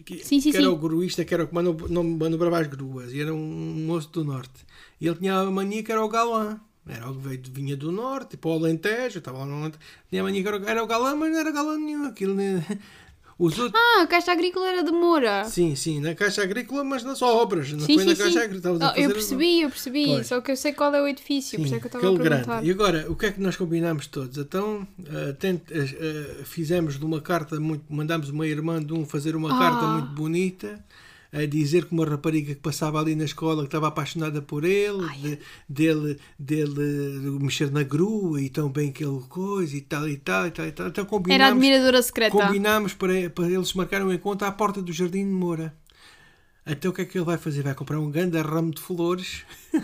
Que, 0.06 0.24
Sim, 0.24 0.40
sim, 0.40 0.52
que 0.52 0.58
era 0.58 0.70
o 0.70 0.78
gruísta, 0.78 1.26
que 1.26 1.34
era 1.34 1.44
o 1.44 1.48
que 1.48 1.54
manobrava 1.56 2.60
as 2.60 2.68
gruas, 2.68 3.12
e 3.12 3.20
era 3.20 3.34
um 3.34 3.86
moço 3.88 4.10
do 4.12 4.24
norte. 4.24 4.66
E 5.02 5.08
ele 5.08 5.18
tinha 5.18 5.36
a 5.40 5.50
mania 5.52 5.84
que 5.84 5.92
era 5.92 6.04
o 6.04 6.08
galã. 6.10 6.60
Era 6.88 7.10
o 7.10 7.14
que 7.16 7.20
veio, 7.28 7.42
vinha 7.52 7.76
do 7.76 7.92
norte, 7.92 8.38
para 8.38 8.50
o 8.50 8.54
Alentejo, 8.54 9.18
estava 9.20 9.40
lá 9.40 9.46
no 9.46 9.56
Alentejo. 9.56 9.82
Tinha 10.10 10.22
a 10.22 10.24
mania 10.24 10.42
que 10.42 10.48
era, 10.48 10.58
o- 10.58 10.66
era 10.70 10.84
o 10.84 10.88
galã, 10.88 11.16
mas 11.16 11.32
não 11.32 11.40
era 11.40 11.52
galã 11.52 11.78
nenhum. 11.78 12.06
Aquilo, 12.06 12.34
nem- 12.36 12.64
os 13.40 13.58
outros. 13.60 13.80
Ah, 13.82 14.02
a 14.04 14.08
Caixa 14.08 14.32
Agrícola 14.32 14.68
era 14.68 14.84
de 14.84 14.92
Moura. 14.92 15.46
Sim, 15.46 15.76
sim, 15.76 16.00
na 16.00 16.16
Caixa 16.16 16.42
Agrícola, 16.44 16.84
mas 16.84 17.04
nas 17.04 17.22
obras. 17.22 17.72
Não 17.72 17.80
Sim, 17.82 17.96
foi 17.96 18.04
sim, 18.04 18.10
na 18.10 18.16
sim. 18.16 18.24
Caixa 18.24 18.40
Agrícola. 18.44 18.58
estavas 18.76 18.82
a 18.82 18.92
Ah, 18.92 19.00
eu 19.00 19.10
percebi, 19.12 19.62
eu 19.62 19.70
percebi. 19.70 20.06
Pois. 20.08 20.28
Só 20.28 20.42
que 20.42 20.52
eu 20.52 20.58
sei 20.58 20.74
qual 20.74 20.94
é 20.96 21.02
o 21.02 21.08
edifício, 21.08 21.60
por 21.60 21.66
isso 21.66 21.76
é 21.76 21.80
que 21.80 21.86
eu 21.86 21.88
estava 21.90 22.06
a 22.08 22.10
perguntar. 22.18 22.44
grande. 22.46 22.68
E 22.68 22.72
agora, 22.72 23.06
o 23.10 23.16
que 23.16 23.26
é 23.28 23.32
que 23.32 23.40
nós 23.42 23.56
combinámos 23.56 24.08
todos? 24.08 24.38
Então, 24.38 24.88
tent- 25.40 25.70
eh, 25.72 25.86
eh, 26.00 26.44
fizemos 26.46 26.98
de 26.98 27.06
uma 27.06 27.22
carta 27.22 27.60
muito. 27.60 27.84
Mandámos 27.90 28.30
uma 28.30 28.48
irmã 28.48 28.82
de 28.84 28.94
um 28.94 29.06
fazer 29.06 29.36
uma 29.36 29.54
Ah. 29.56 29.60
carta 29.60 29.86
muito 29.88 30.10
bonita. 30.14 30.84
A 31.32 31.46
dizer 31.46 31.86
que 31.86 31.94
uma 31.94 32.06
rapariga 32.06 32.56
que 32.56 32.62
passava 32.62 33.00
ali 33.00 33.14
na 33.16 33.26
escola 33.26 33.62
que 33.64 33.68
estava 33.68 33.88
apaixonada 33.90 34.42
por 34.42 34.64
ele, 34.64 35.06
de- 35.22 35.40
dele, 35.68 36.18
dele 36.40 37.38
mexer 37.42 37.70
na 37.72 37.84
grua 37.84 38.42
e 38.42 38.50
tão 38.50 38.70
bem 38.70 38.92
que 38.92 39.04
ele 39.04 39.20
coisa 39.28 39.76
e 39.76 39.82
tal 39.82 40.08
e 40.08 40.18
tal 40.18 40.48
e 40.48 40.52
tal. 40.52 40.66
E 40.68 40.72
tal. 40.72 40.88
Então 40.88 41.02
Era 41.04 41.10
combinámos, 41.10 41.52
admiradora 41.52 42.02
secreta. 42.02 42.32
combinámos 42.38 42.94
para, 42.94 43.30
para 43.30 43.50
eles 43.52 43.74
marcarem 43.74 44.08
um 44.08 44.14
encontro 44.14 44.48
à 44.48 44.52
porta 44.52 44.82
do 44.82 44.94
Jardim 44.94 45.26
de 45.26 45.32
Moura. 45.34 45.76
Então 46.66 46.92
o 46.92 46.94
que 46.94 47.02
é 47.02 47.06
que 47.06 47.18
ele 47.18 47.26
vai 47.26 47.38
fazer? 47.38 47.62
Vai 47.62 47.74
comprar 47.76 48.00
um 48.00 48.10
grande 48.10 48.40
ramo 48.42 48.72
de 48.74 48.82
flores 48.82 49.44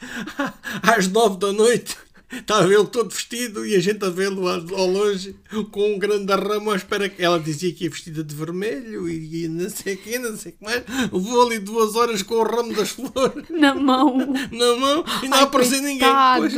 às 0.82 1.08
nove 1.08 1.38
da 1.38 1.52
noite. 1.52 1.96
Está 2.38 2.58
a 2.58 2.66
vê-lo 2.66 2.86
todo 2.86 3.10
vestido 3.10 3.66
e 3.66 3.74
a 3.74 3.80
gente 3.80 4.04
a 4.04 4.10
vê-lo 4.10 4.46
ao 4.48 4.86
longe 4.86 5.36
com 5.70 5.94
um 5.94 5.98
grande 5.98 6.32
ramo 6.32 6.70
à 6.70 6.76
espera 6.76 7.08
que 7.08 7.22
ela 7.22 7.38
dizia 7.38 7.72
que 7.72 7.84
ia 7.84 7.90
vestida 7.90 8.22
de 8.22 8.34
vermelho 8.34 9.08
e, 9.08 9.44
e 9.44 9.48
não 9.48 9.68
sei 9.68 9.94
o 9.94 9.98
que, 9.98 10.18
não 10.18 10.36
sei 10.36 10.52
o 10.52 10.54
que 10.56 10.64
mais. 10.64 10.82
Levou 11.12 11.46
ali 11.46 11.58
duas 11.58 11.94
horas 11.94 12.22
com 12.22 12.34
o 12.34 12.44
ramo 12.44 12.74
das 12.74 12.90
flores 12.94 13.44
Na 13.50 13.74
mão. 13.74 14.16
na 14.16 14.76
mão 14.76 15.04
e 15.22 15.28
não 15.28 15.38
Ai, 15.38 15.44
apareceu 15.44 15.82
ninguém. 15.82 16.08
Pois, 16.38 16.54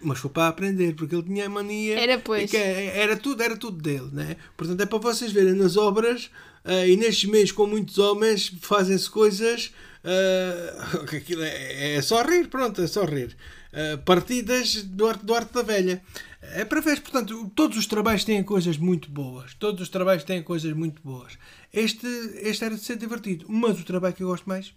mas 0.00 0.18
foi 0.18 0.30
para 0.30 0.48
aprender, 0.48 0.94
porque 0.94 1.14
ele 1.14 1.24
tinha 1.24 1.46
a 1.46 1.48
mania. 1.48 1.98
Era, 1.98 2.18
pois. 2.18 2.52
era 2.52 3.16
tudo, 3.16 3.42
era 3.42 3.56
tudo 3.56 3.80
dele, 3.82 4.08
né? 4.12 4.36
Portanto, 4.56 4.80
é 4.80 4.86
para 4.86 4.98
vocês 4.98 5.32
verem 5.32 5.54
nas 5.54 5.76
obras 5.76 6.30
ah, 6.64 6.86
e 6.86 6.96
nestes 6.96 7.28
meios 7.28 7.50
com 7.50 7.66
muitos 7.66 7.98
homens 7.98 8.52
fazem-se 8.60 9.08
coisas. 9.08 9.72
que 11.10 11.16
aquilo 11.16 11.42
é, 11.42 11.96
é 11.96 12.02
só 12.02 12.22
rir, 12.22 12.48
pronto, 12.48 12.80
é 12.80 12.86
só 12.86 13.04
rir. 13.04 13.36
Ah, 13.76 13.98
partidas 13.98 14.82
do 14.84 15.06
arte, 15.06 15.26
do 15.26 15.34
arte 15.34 15.52
da 15.52 15.62
velha. 15.62 16.02
É 16.40 16.64
para 16.64 16.80
ver, 16.80 17.02
portanto, 17.02 17.52
todos 17.54 17.76
os 17.76 17.86
trabalhos 17.86 18.24
têm 18.24 18.42
coisas 18.42 18.78
muito 18.78 19.10
boas. 19.10 19.52
Todos 19.54 19.82
os 19.82 19.88
trabalhos 19.90 20.24
têm 20.24 20.42
coisas 20.42 20.72
muito 20.72 21.02
boas. 21.02 21.38
Este, 21.70 22.06
este 22.40 22.64
era 22.64 22.74
de 22.74 22.80
ser 22.80 22.96
divertido, 22.96 23.44
mas 23.48 23.78
o 23.78 23.84
trabalho 23.84 24.14
que 24.14 24.22
eu 24.22 24.28
gosto 24.28 24.48
mais 24.48 24.72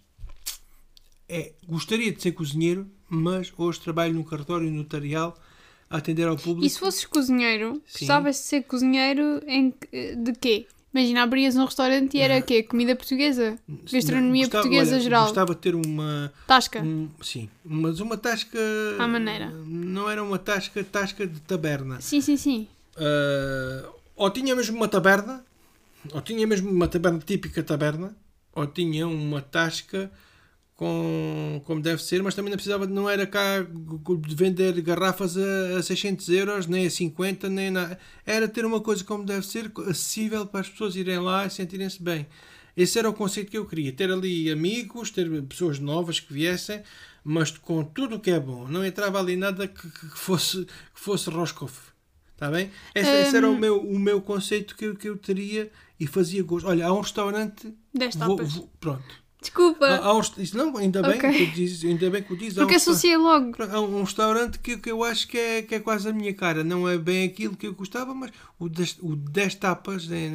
é, 1.26 1.52
gostaria 1.66 2.12
de 2.12 2.20
ser 2.20 2.32
cozinheiro, 2.32 2.90
mas 3.08 3.50
hoje 3.56 3.80
trabalho 3.80 4.12
num 4.12 4.22
cartório 4.22 4.70
notarial 4.70 5.38
a 5.88 5.96
atender 5.96 6.28
ao 6.28 6.36
público. 6.36 6.66
E 6.66 6.68
se 6.68 6.78
fosses 6.78 7.06
cozinheiro, 7.06 7.80
Sim. 7.86 8.00
gostavas 8.00 8.36
de 8.36 8.42
ser 8.42 8.62
cozinheiro 8.64 9.40
em, 9.46 9.72
de 10.16 10.32
quê? 10.38 10.66
Imagina, 10.92 11.22
abrias 11.22 11.54
um 11.54 11.64
restaurante 11.64 12.16
e 12.16 12.20
era 12.20 12.42
quê? 12.42 12.62
Comida 12.64 12.96
portuguesa? 12.96 13.56
Gastronomia 13.92 14.44
Gostava- 14.46 14.62
portuguesa 14.64 14.92
olha, 14.94 15.00
geral? 15.00 15.22
Gostava 15.24 15.54
de 15.54 15.60
ter 15.60 15.74
uma. 15.76 16.32
Tasca? 16.48 16.80
um- 16.82 17.08
sim, 17.22 17.48
mas 17.64 18.00
uma 18.00 18.16
tasca. 18.16 18.58
À 18.98 19.06
maneira. 19.06 19.50
Não 19.66 20.10
era 20.10 20.22
uma 20.22 20.38
tasca, 20.38 20.82
tasca 20.82 21.26
de 21.26 21.40
taberna. 21.42 22.00
Sim, 22.00 22.20
sim, 22.20 22.36
sim. 22.36 22.66
Ah, 22.96 23.88
ou 24.16 24.30
tinha 24.30 24.54
mesmo 24.56 24.76
uma 24.76 24.88
taberna, 24.88 25.44
ou 26.12 26.20
tinha 26.20 26.44
mesmo 26.46 26.68
uma 26.70 26.88
taberna 26.88 27.20
típica 27.24 27.62
taberna, 27.62 28.16
ou 28.52 28.66
tinha 28.66 29.06
uma 29.06 29.40
tasca 29.40 30.10
com, 30.80 31.60
como 31.66 31.82
deve 31.82 32.02
ser, 32.02 32.22
mas 32.22 32.34
também 32.34 32.48
não 32.48 32.56
precisava, 32.56 32.86
não 32.86 33.08
era 33.08 33.26
cá 33.26 33.60
de 33.60 34.34
vender 34.34 34.80
garrafas 34.80 35.36
a, 35.36 35.76
a 35.78 35.82
600 35.82 36.26
euros, 36.30 36.66
nem 36.66 36.86
a 36.86 36.90
50, 36.90 37.50
nem 37.50 37.70
nada. 37.70 37.98
Era 38.24 38.48
ter 38.48 38.64
uma 38.64 38.80
coisa 38.80 39.04
como 39.04 39.22
deve 39.22 39.46
ser, 39.46 39.70
acessível 39.86 40.46
para 40.46 40.60
as 40.60 40.70
pessoas 40.70 40.96
irem 40.96 41.18
lá 41.18 41.44
e 41.44 41.50
sentirem-se 41.50 42.02
bem. 42.02 42.26
Esse 42.74 42.98
era 42.98 43.10
o 43.10 43.12
conceito 43.12 43.50
que 43.50 43.58
eu 43.58 43.66
queria, 43.66 43.92
ter 43.92 44.10
ali 44.10 44.50
amigos, 44.50 45.10
ter 45.10 45.28
pessoas 45.42 45.78
novas 45.78 46.18
que 46.18 46.32
viessem, 46.32 46.82
mas 47.22 47.50
com 47.50 47.84
tudo 47.84 48.16
o 48.16 48.20
que 48.20 48.30
é 48.30 48.40
bom. 48.40 48.66
Não 48.66 48.82
entrava 48.82 49.18
ali 49.20 49.36
nada 49.36 49.68
que, 49.68 49.86
que 49.86 50.18
fosse, 50.18 50.64
que 50.64 51.00
fosse 51.00 51.28
Roscoff. 51.28 51.90
Está 52.32 52.50
bem? 52.50 52.70
Esse, 52.94 53.10
esse 53.20 53.36
era 53.36 53.50
o 53.50 53.58
meu, 53.58 53.82
o 53.82 53.98
meu 53.98 54.22
conceito 54.22 54.74
que 54.74 54.86
eu, 54.86 54.96
que 54.96 55.10
eu 55.10 55.18
teria 55.18 55.70
e 55.98 56.06
fazia 56.06 56.42
gosto. 56.42 56.66
Olha, 56.66 56.86
há 56.86 56.92
um 56.94 57.00
restaurante. 57.02 57.70
Dez 57.92 58.14
vou- 58.14 58.38
vou- 58.54 58.70
pronto. 58.80 59.20
Desculpa, 59.40 59.86
Há, 59.86 59.96
há 60.04 60.14
um, 60.18 60.20
não, 60.54 60.76
ainda 60.76 61.00
bem, 61.02 61.16
Ok. 61.16 61.32
que 61.32 61.46
dizes, 61.46 61.82
ainda 61.84 62.10
bem 62.10 62.22
que 62.22 62.32
o 62.32 62.36
dizes. 62.36 62.58
um 62.58 62.60
porque 62.60 62.74
resta- 62.74 62.90
associei 62.90 63.16
logo. 63.16 63.52
Há 63.70 63.80
um 63.80 64.02
restaurante 64.02 64.58
que, 64.58 64.76
que 64.76 64.90
eu 64.90 65.02
acho 65.02 65.26
que 65.26 65.38
é, 65.38 65.62
que 65.62 65.74
é 65.76 65.80
quase 65.80 66.08
a 66.08 66.12
minha 66.12 66.34
cara. 66.34 66.62
Não 66.62 66.86
é 66.86 66.98
bem 66.98 67.24
aquilo 67.26 67.56
que 67.56 67.66
eu 67.66 67.72
gostava, 67.72 68.12
mas 68.14 68.30
o 68.58 68.68
10 68.68 68.98
o 69.00 69.16
dez 69.16 69.54
tapas 69.54 70.10
é, 70.10 70.26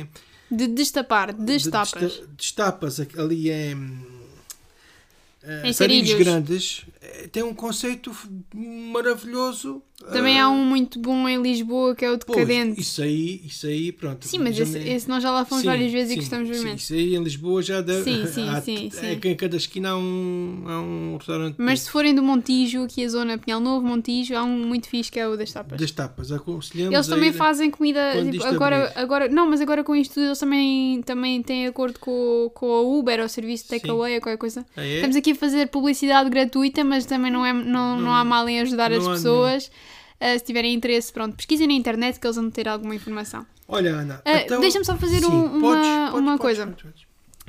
é, 0.00 0.06
De 0.50 0.66
destapar, 0.68 1.32
de- 1.34 1.44
destapas. 1.44 2.00
desta- 2.02 2.26
destapas 2.38 3.00
ali 3.18 3.50
em, 3.50 3.98
eh, 5.42 5.62
Em 5.68 5.72
Sarilhos 5.72 6.08
Sarilhos. 6.08 6.14
grandes 6.18 6.84
eh, 6.88 6.93
tem 7.32 7.42
um 7.42 7.54
conceito 7.54 8.10
maravilhoso 8.92 9.82
Também 10.12 10.38
há 10.40 10.48
um 10.48 10.64
muito 10.64 10.98
bom 10.98 11.28
em 11.28 11.40
Lisboa 11.40 11.94
que 11.94 12.04
é 12.04 12.10
o 12.10 12.18
pois, 12.18 12.46
Decadente. 12.46 12.80
isso 12.80 13.02
aí 13.02 13.40
isso 13.44 13.66
aí 13.66 13.92
pronto 13.92 14.26
Sim, 14.26 14.38
mas 14.38 14.58
esse, 14.58 14.78
esse 14.78 15.08
nós 15.08 15.22
já 15.22 15.30
lá 15.30 15.44
fomos 15.44 15.62
Sim, 15.62 15.68
várias 15.68 15.92
vezes 15.92 16.10
e 16.10 16.14
sim, 16.14 16.20
gostamos 16.20 16.48
sim, 16.48 16.62
imenso. 16.62 16.76
Isso 16.84 16.94
aí 16.94 17.14
em 17.16 17.22
Lisboa 17.22 17.62
já 17.62 17.80
deve. 17.80 18.04
Sim, 18.04 18.26
sim, 18.26 18.48
há- 18.48 18.60
sim, 18.60 18.90
é 18.92 19.12
sim. 19.14 19.20
que 19.20 19.28
em 19.28 19.34
cada 19.36 19.56
esquina 19.56 19.90
há 19.90 19.96
um, 19.96 20.62
há 20.66 20.80
um 20.80 21.16
restaurante 21.16 21.56
Mas 21.58 21.80
se 21.80 21.90
forem 21.90 22.14
do 22.14 22.22
Montijo, 22.22 22.84
aqui 22.84 23.04
a 23.04 23.08
zona 23.08 23.38
Pinhal 23.38 23.60
Novo, 23.60 23.86
Montijo, 23.86 24.34
há 24.36 24.44
um 24.44 24.66
muito 24.66 24.88
fixe 24.88 25.10
que 25.10 25.18
é 25.18 25.26
o 25.28 25.36
das 25.36 25.52
tapas. 25.52 25.78
das 25.80 25.90
tapas. 25.90 26.32
Aconselhamos 26.32 26.94
Eles 26.94 27.06
também 27.06 27.32
fazem 27.32 27.70
comida. 27.70 28.00
tipo, 28.30 28.44
agora, 28.44 28.84
abrir. 28.88 28.98
agora, 29.00 29.28
não, 29.28 29.48
mas 29.48 29.60
agora 29.60 29.82
com 29.82 29.94
isto 29.96 30.14
tudo 30.14 30.26
eles 30.26 30.38
também, 30.38 31.02
também 31.02 31.42
têm 31.42 31.66
acordo 31.66 31.98
com, 31.98 32.50
com 32.54 32.72
a 32.72 32.80
Uber 32.82 33.20
ou 33.20 33.28
serviço 33.28 33.64
de 33.64 33.70
takeaway 33.70 34.16
ou 34.16 34.20
qualquer 34.20 34.38
coisa. 34.38 34.64
Ah, 34.76 34.84
é? 34.84 34.96
Estamos 34.96 35.16
aqui 35.16 35.32
a 35.32 35.34
fazer 35.34 35.68
publicidade 35.68 36.28
gratuita, 36.30 36.84
mas 36.84 36.93
também 37.06 37.30
não, 37.30 37.44
é, 37.44 37.52
não, 37.52 37.96
não, 38.00 38.14
há 38.14 38.24
mal 38.24 38.48
em 38.48 38.60
ajudar 38.60 38.90
não 38.90 38.98
as 38.98 39.08
pessoas. 39.08 39.70
Ah, 40.20 40.38
se 40.38 40.44
tiverem 40.44 40.72
interesse, 40.72 41.12
pronto, 41.12 41.36
pesquisem 41.36 41.66
na 41.66 41.72
internet 41.74 42.18
que 42.20 42.26
eles 42.26 42.36
vão 42.36 42.50
ter 42.50 42.68
alguma 42.68 42.94
informação. 42.94 43.44
Olha, 43.68 43.90
Ana. 43.96 44.22
Ah, 44.24 44.42
então- 44.42 44.60
deixa-me 44.60 44.84
só 44.84 44.96
fazer 44.96 45.20
Sim, 45.20 45.26
um- 45.26 45.56
uma- 45.56 45.60
podes, 45.60 45.88
uma 46.20 46.38
podes, 46.38 46.40
coisa. 46.40 46.74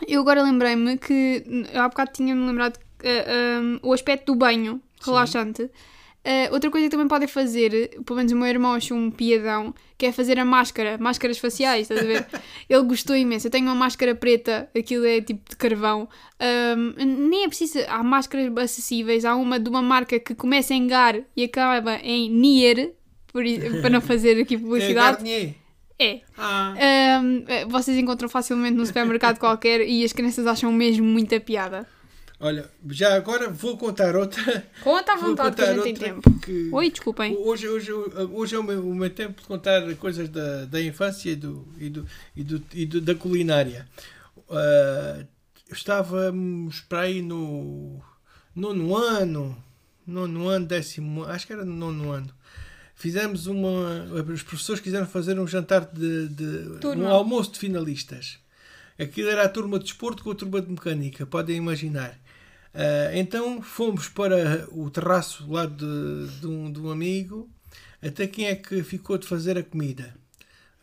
Eu 0.08 0.22
agora 0.22 0.42
lembrei-me 0.44 0.98
que 0.98 1.44
há 1.74 1.88
bocado 1.88 2.12
tinha-me 2.14 2.46
lembrado 2.46 2.80
ah, 3.04 3.62
um, 3.62 3.80
o 3.84 3.94
aspecto 3.94 4.34
do 4.34 4.36
banho 4.36 4.82
relaxante. 5.06 5.70
Ah, 6.26 6.50
outra 6.52 6.72
coisa 6.72 6.88
que 6.88 6.92
também 6.92 7.08
podem 7.08 7.28
fazer, 7.28 8.02
pelo 8.04 8.18
menos 8.18 8.32
o 8.32 8.36
meu 8.36 8.48
irmão 8.48 8.74
achou 8.74 8.98
um 8.98 9.12
piadão, 9.12 9.76
que 9.96 10.08
é 10.08 10.12
fazer 10.12 10.40
a 10.40 10.44
máscara, 10.44 10.98
máscaras 10.98 11.38
faciais, 11.38 11.84
estás 11.84 12.02
a 12.02 12.04
ver? 12.04 12.26
Ele 12.68 12.84
gostou 12.84 13.16
imenso. 13.16 13.46
Eu 13.46 13.52
tenho 13.52 13.66
uma 13.66 13.76
máscara 13.76 14.16
preta, 14.16 14.68
aquilo 14.76 15.06
é 15.06 15.22
tipo 15.22 15.48
de 15.48 15.56
carvão. 15.56 16.10
Ahm, 16.40 16.96
nem 17.30 17.44
é 17.44 17.48
preciso. 17.48 17.80
Há 17.88 18.02
máscaras 18.04 18.52
acessíveis. 18.58 19.24
Há 19.24 19.36
uma 19.36 19.60
de 19.60 19.70
uma 19.70 19.84
marca 19.84 20.20
que 20.20 20.34
começa 20.34 20.74
em 20.74 20.88
Gar 20.88 21.22
e 21.38 21.44
acaba 21.44 21.98
em 21.98 22.30
Nier, 22.30 22.94
por 23.28 23.44
para 23.82 23.90
não 23.92 24.02
fazer 24.02 24.42
aqui 24.42 24.58
publicidade. 24.60 25.24
É. 25.98 26.22
Ah, 26.38 26.74
Ahm, 26.78 27.44
eh, 27.48 27.66
vocês 27.66 27.98
encontram 27.98 28.28
facilmente 28.28 28.76
no 28.76 28.86
supermercado 28.86 29.38
qualquer 29.38 29.88
e 29.88 30.04
as 30.04 30.12
crianças 30.12 30.46
acham 30.46 30.72
mesmo 30.72 31.06
muita 31.06 31.40
piada. 31.40 31.88
Olha, 32.46 32.70
já 32.90 33.16
agora 33.16 33.50
vou 33.50 33.78
contar 33.78 34.16
outra. 34.16 34.66
Conta 34.84 35.14
à 35.14 35.16
vontade 35.18 35.56
que 35.56 35.62
a 35.62 35.74
gente 35.74 35.84
tem 35.84 35.94
tempo. 35.96 36.40
que- 36.40 36.70
Oi, 36.72 36.90
desculpem. 36.90 37.36
Hoje, 37.38 37.68
hoje, 37.68 37.92
hoje 37.92 38.56
é 38.56 38.60
o 38.60 38.64
meu, 38.64 38.88
o 38.88 38.96
meu 38.96 39.10
tempo 39.10 39.42
de 39.42 39.48
contar 39.48 39.82
coisas 39.96 40.30
da, 40.30 40.66
da 40.66 40.82
infância 40.82 41.30
e, 41.32 41.36
do, 41.36 41.68
e, 41.80 41.90
do, 41.90 42.06
e, 42.36 42.44
do, 42.44 42.64
e 42.74 42.86
do- 42.86 43.02
da 43.02 43.16
culinária. 43.16 43.88
Ah, 44.50 45.24
estávamos 45.72 46.82
para 46.82 47.02
aí 47.02 47.22
no 47.22 48.00
nono 48.56 48.96
ano, 48.96 49.58
nono 50.06 50.48
ano, 50.48 50.66
décimo, 50.66 51.24
acho 51.26 51.46
que 51.48 51.54
era 51.54 51.66
no 51.66 51.74
nono 51.76 52.12
ano. 52.12 52.30
Fizemos 52.98 53.46
uma. 53.46 54.06
Os 54.34 54.42
professores 54.42 54.82
quiseram 54.82 55.06
fazer 55.06 55.38
um 55.40 55.46
jantar 55.48 55.82
de. 55.92 56.30
de 56.30 56.46
um 57.04 57.08
almoço 57.10 57.52
de 57.52 57.60
finalistas. 57.60 58.40
Aquilo 58.98 59.30
era 59.30 59.44
a 59.44 59.50
turma 59.50 59.78
de 59.78 59.84
desporto 59.86 60.24
com 60.24 60.32
a 60.32 60.36
turma 60.36 60.62
de 60.62 60.72
mecânica, 60.72 61.26
podem 61.26 61.58
imaginar. 61.58 62.18
Ah, 62.76 63.12
então 63.14 63.62
fomos 63.62 64.10
para 64.10 64.68
o 64.72 64.90
terraço 64.90 65.50
lá 65.50 65.66
de, 65.66 66.28
de, 66.42 66.48
um, 66.48 66.72
de 66.72 66.80
um 66.80 66.92
amigo. 66.92 67.50
Até 68.02 68.28
quem 68.28 68.46
é 68.46 68.56
que 68.56 68.84
ficou 68.84 69.18
de 69.18 69.26
fazer 69.26 69.58
a 69.58 69.64
comida? 69.64 70.14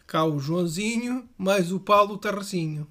Cá 0.07 0.25
o 0.25 0.39
Joãozinho, 0.41 1.29
mais 1.39 1.71
o 1.71 1.79
Paulo 1.79 2.19
Tarracinho. 2.19 2.87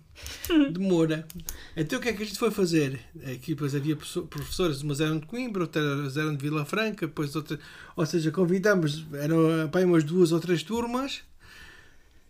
de 0.72 0.80
Moura. 0.80 1.28
Então 1.76 1.98
o 1.98 2.02
que 2.02 2.10
é 2.10 2.14
que 2.14 2.22
a 2.22 2.26
gente 2.26 2.38
foi 2.38 2.52
fazer? 2.52 3.00
Aqui 3.24 3.54
depois 3.56 3.74
havia 3.74 3.96
professor- 3.96 4.28
professores, 4.28 4.82
umas 4.82 5.00
eram 5.00 5.20
de 5.20 5.26
Coimbra, 5.26 5.64
outras 5.64 6.16
eram 6.16 6.36
de 6.36 6.42
Vila 6.42 6.64
Franca, 6.64 7.08
depois 7.08 7.36
outras, 7.36 7.60
ou 7.96 8.06
seja, 8.06 8.30
convidamos, 8.32 9.06
eram 9.14 9.68
pá, 9.72 9.80
umas 9.82 10.04
duas 10.04 10.32
ou 10.32 10.40
três 10.40 10.62
turmas 10.64 11.22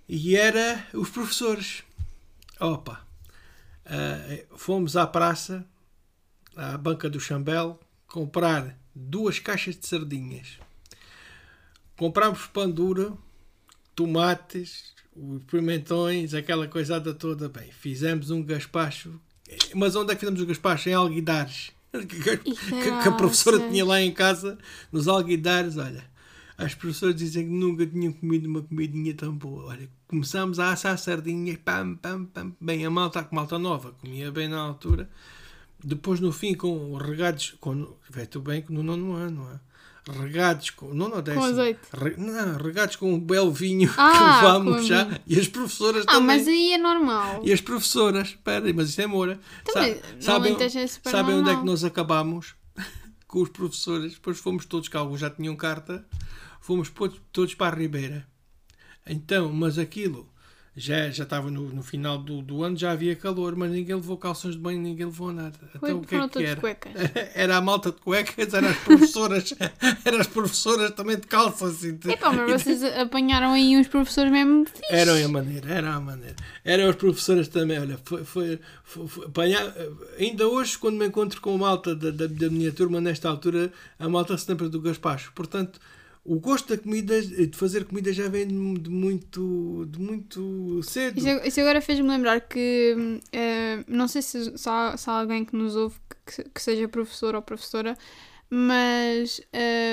e 0.08 0.36
era 0.36 0.86
os 0.94 1.10
professores. 1.10 1.84
Opa! 2.60 3.06
Ah, 3.86 4.40
fomos 4.56 4.96
à 4.96 5.06
praça, 5.06 5.66
à 6.56 6.78
banca 6.78 7.10
do 7.10 7.20
Chambel, 7.20 7.80
comprar 8.08 8.78
duas 8.94 9.40
caixas 9.40 9.78
de 9.78 9.86
sardinhas. 9.88 10.58
Comprámos 11.98 12.48
pão 12.48 12.70
duro, 12.70 13.18
tomates, 13.96 14.94
os 15.16 15.44
pimentões, 15.44 16.34
aquela 16.34 16.68
coisada 16.68 17.14
toda. 17.14 17.48
Bem, 17.50 17.72
fizemos 17.72 18.32
um 18.32 18.44
gaspacho. 18.44 19.20
Mas 19.76 19.96
onde 19.96 20.12
é 20.12 20.16
que 20.16 20.22
fizemos 20.22 20.42
o 20.42 20.46
gaspacho? 20.46 20.90
Em 20.90 20.94
Alguidares. 20.94 21.72
Que, 21.92 22.38
que- 22.38 22.90
a 23.06 23.12
professora 23.12 23.60
tinha 23.70 23.84
lá 23.84 24.00
em 24.02 24.14
casa, 24.14 24.58
nos 24.94 25.10
Alguidares, 25.10 25.76
olha. 25.76 26.10
As 26.58 26.74
professoras 26.74 27.16
dizem 27.16 27.44
que 27.46 27.52
nunca 27.54 27.86
tinham 27.86 28.14
comido 28.14 28.48
uma 28.48 28.62
comidinha 28.62 29.14
tão 29.14 29.34
boa. 29.36 29.66
Olha, 29.66 29.90
começámos 30.08 30.58
a 30.58 30.72
assar 30.72 30.98
sardinhas, 30.98 31.58
pam, 31.58 31.96
pam, 31.96 32.24
pam. 32.26 32.54
Bem, 32.62 32.86
a 32.86 32.90
malta, 32.90 33.20
a 33.20 33.36
malta 33.36 33.60
nova, 33.60 33.92
comia 34.00 34.32
bem 34.32 34.48
na 34.48 34.60
altura. 34.60 35.10
Depois, 35.84 36.20
no 36.20 36.32
fim, 36.32 36.54
com 36.54 36.96
regados, 36.96 37.56
com, 37.60 37.94
feito 38.12 38.40
bem 38.40 38.62
que 38.62 38.72
no 38.72 38.84
nono 38.84 39.14
ano, 39.14 39.44
não 39.44 39.52
é? 39.52 39.60
regados 40.20 40.72
com, 40.72 40.92
não, 40.96 41.10
não, 41.10 41.22
décimo. 41.22 41.44
azeite. 41.46 41.80
Re- 41.94 42.16
não, 42.18 42.58
regados 42.58 42.96
com 42.96 43.14
um 43.14 43.20
belo 43.20 43.52
vinho 43.52 43.88
Ah, 43.98 44.12
que 44.12 44.24
levámos 44.46 44.76
com 44.78 44.82
já. 44.88 45.20
E 45.28 45.40
as 45.40 45.48
professoras 45.48 46.04
Ah, 46.08 46.14
também. 46.14 46.38
mas 46.38 46.48
aí 46.48 46.74
é 46.74 46.78
normal. 46.80 47.42
E 47.46 47.54
as 47.54 47.62
professoras, 47.62 48.30
espera, 48.30 48.74
mas 48.74 48.90
isto 48.90 49.00
é 49.02 49.06
Moura. 49.08 49.40
Também, 49.64 49.94
Sa- 49.96 50.02
no 50.16 50.22
sabem 50.24 50.54
é 50.60 50.88
sabem 50.88 51.36
onde 51.36 51.50
é 51.52 51.56
que 51.56 51.64
nós 51.66 51.84
acabámos? 51.84 52.56
Com 53.28 53.44
os 53.44 53.50
professores. 53.50 54.14
Depois 54.14 54.40
fomos 54.40 54.66
todos, 54.66 54.88
que 54.90 54.98
alguns 54.98 55.20
já 55.20 55.30
tinham 55.30 55.56
carta, 55.56 56.04
fomos 56.60 56.92
todos 57.32 57.54
para 57.54 57.76
a 57.76 57.80
Ribeira. 57.80 58.28
Então, 59.06 59.52
mas 59.54 59.78
aquilo 59.78 60.28
já, 60.76 61.10
já 61.10 61.24
estava 61.24 61.52
no, 61.52 61.64
no 61.70 61.84
final 61.84 62.18
do, 62.18 62.42
do 62.42 62.64
ano, 62.64 62.78
já 62.78 62.92
havia 62.92 63.14
calor, 63.16 63.56
mas 63.58 63.70
ninguém 63.72 63.94
levou 63.96 64.18
calções 64.18 64.56
de 64.56 64.62
banho, 64.62 64.80
ninguém 64.82 65.06
levou 65.06 65.34
nada. 65.34 65.52
Foi- 65.80 65.90
Então 65.92 65.98
o 66.00 66.06
que 66.06 66.16
é 66.16 66.28
que 66.30 66.44
era? 66.52 66.60
cuecas. 66.62 66.94
Era 67.36 67.58
a 67.58 67.62
malta 67.62 67.92
de 67.92 67.98
cuecas, 68.00 68.54
eram 68.54 68.70
as 68.70 68.78
professoras, 68.78 69.54
eram 70.06 70.20
as 70.20 70.28
professoras 70.28 70.92
também 70.92 71.18
de 71.18 71.28
calças. 71.28 71.84
E 71.84 71.92
de- 71.92 72.12
Epá, 72.12 72.32
mas 72.32 72.62
vocês 72.64 72.84
apanharam 72.84 73.52
aí 73.54 73.76
uns 73.78 73.88
professores 73.90 74.32
mesmo 74.32 74.66
fixes. 74.66 74.82
Eram 74.90 75.14
a 75.26 75.28
maneira, 75.28 75.70
era 75.74 75.94
a 75.94 76.00
maneira. 76.00 76.36
Eram 76.64 76.90
as 76.90 76.96
professoras 76.96 77.48
também, 77.50 77.78
olha, 77.80 78.00
foi, 78.06 78.24
foi, 78.24 78.60
foi, 78.84 79.08
foi 79.08 79.26
apanhar- 79.26 79.74
ainda 80.18 80.48
hoje, 80.48 80.78
quando 80.78 80.96
me 80.98 81.06
encontro 81.08 81.42
com 81.42 81.54
a 81.54 81.58
malta 81.58 81.94
da, 81.94 82.12
da, 82.12 82.28
da 82.28 82.50
minha 82.50 82.72
turma, 82.72 83.02
nesta 83.02 83.28
altura, 83.30 83.72
a 84.00 84.08
malta 84.08 84.38
se 84.38 84.50
lembra 84.50 84.70
do 84.70 84.80
gaspacho. 84.80 85.32
Portanto, 85.36 85.80
o 86.24 86.40
gosto 86.40 86.76
da 86.76 86.82
comida, 86.82 87.20
de 87.22 87.58
fazer 87.58 87.86
comida 87.86 88.14
já 88.14 88.30
vem 88.30 88.48
de, 88.48 88.90
muito, 88.90 89.88
de 89.90 90.00
muito 90.00 90.82
cedo. 90.84 91.18
Isso, 91.18 91.30
isso 91.48 91.60
agora 91.62 91.82
fez-me 91.82 92.08
lembrar 92.08 92.42
que 92.42 93.20
eh, 93.32 93.84
não 93.88 94.08
sei 94.08 94.22
se, 94.22 94.58
se, 94.58 94.70
há, 94.70 94.96
se 94.96 95.10
há 95.10 95.14
alguém 95.14 95.44
que 95.44 95.56
nos 95.56 95.76
ouve 95.76 95.96
que, 96.26 96.44
que 96.44 96.62
seja 96.62 96.88
professor 96.88 97.34
ou 97.34 97.42
professora, 97.42 97.98
mas 98.54 99.42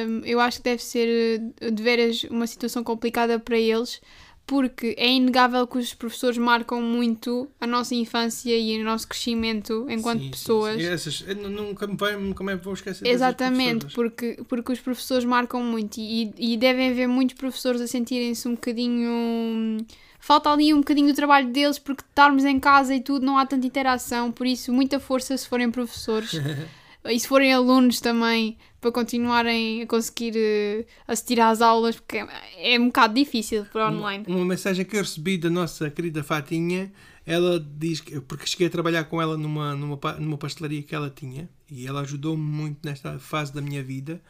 hum, 0.06 0.20
eu 0.24 0.40
acho 0.40 0.58
que 0.58 0.64
deve 0.64 0.82
ser 0.82 1.52
eh, 1.60 1.70
de 1.70 1.82
veras 1.82 2.24
uma 2.24 2.46
situação 2.46 2.84
complicada 2.84 3.38
para 3.38 3.56
eles, 3.56 4.00
porque 4.48 4.94
é 4.96 5.06
inegável 5.06 5.66
que 5.66 5.76
os 5.76 5.92
professores 5.92 6.38
marcam 6.38 6.80
muito 6.80 7.46
a 7.60 7.66
nossa 7.66 7.94
infância 7.94 8.56
e 8.56 8.80
o 8.80 8.84
nosso 8.84 9.06
crescimento 9.06 9.86
enquanto 9.90 10.20
Sim, 10.20 10.24
sim, 10.24 10.30
pessoas. 10.30 10.80
sim. 10.80 10.86
Essas, 10.88 11.24
eu 11.28 11.36
nu- 11.36 11.50
nunca, 11.50 11.86
me 11.86 11.94
nunca 12.26 12.42
me 12.42 12.56
vou 12.56 12.72
esquecer 12.72 13.06
Exatamente, 13.06 13.94
porque, 13.94 14.38
porque 14.48 14.72
os 14.72 14.80
professores 14.80 15.26
marcam 15.26 15.62
muito 15.62 15.98
e, 15.98 16.32
e 16.38 16.56
devem 16.56 16.88
haver 16.88 17.06
muitos 17.06 17.36
professores 17.36 17.78
a 17.82 17.86
sentirem-se 17.86 18.48
um 18.48 18.52
bocadinho. 18.54 19.86
Falta 20.18 20.50
ali 20.50 20.72
um 20.72 20.78
bocadinho 20.78 21.08
do 21.08 21.14
trabalho 21.14 21.48
deles 21.52 21.78
porque 21.78 22.02
estarmos 22.08 22.44
em 22.46 22.58
casa 22.58 22.94
e 22.94 23.00
tudo 23.02 23.24
não 23.26 23.36
há 23.36 23.44
tanta 23.44 23.66
interação, 23.66 24.32
por 24.32 24.46
isso 24.46 24.72
muita 24.72 24.98
força 24.98 25.36
se 25.36 25.46
forem 25.46 25.70
professores 25.70 26.32
e 27.10 27.18
se 27.20 27.26
forem 27.28 27.52
alunos 27.52 28.00
também 28.00 28.56
para 28.80 28.92
continuarem 28.92 29.82
a 29.82 29.86
conseguir 29.86 30.34
eh, 30.36 30.86
assistir 31.06 31.40
às 31.40 31.60
aulas 31.60 31.96
porque 31.96 32.18
é, 32.18 32.74
é 32.74 32.78
um 32.80 32.86
bocado 32.86 33.14
difícil 33.14 33.64
para 33.72 33.88
online. 33.90 34.24
Uma 34.28 34.44
mensagem 34.44 34.84
que 34.84 34.96
eu 34.96 35.00
recebi 35.00 35.36
da 35.38 35.50
nossa 35.50 35.90
querida 35.90 36.22
Fatinha, 36.22 36.92
ela 37.26 37.58
diz 37.78 38.00
que, 38.00 38.20
porque 38.20 38.46
cheguei 38.46 38.68
a 38.68 38.70
trabalhar 38.70 39.04
com 39.04 39.20
ela 39.20 39.36
numa, 39.36 39.74
numa, 39.74 39.98
numa 40.18 40.38
pastelaria 40.38 40.82
que 40.82 40.94
ela 40.94 41.10
tinha 41.10 41.48
e 41.70 41.86
ela 41.86 42.00
ajudou-me 42.02 42.42
muito 42.42 42.78
nesta 42.84 43.18
fase 43.18 43.52
da 43.52 43.60
minha 43.60 43.82
vida, 43.82 44.20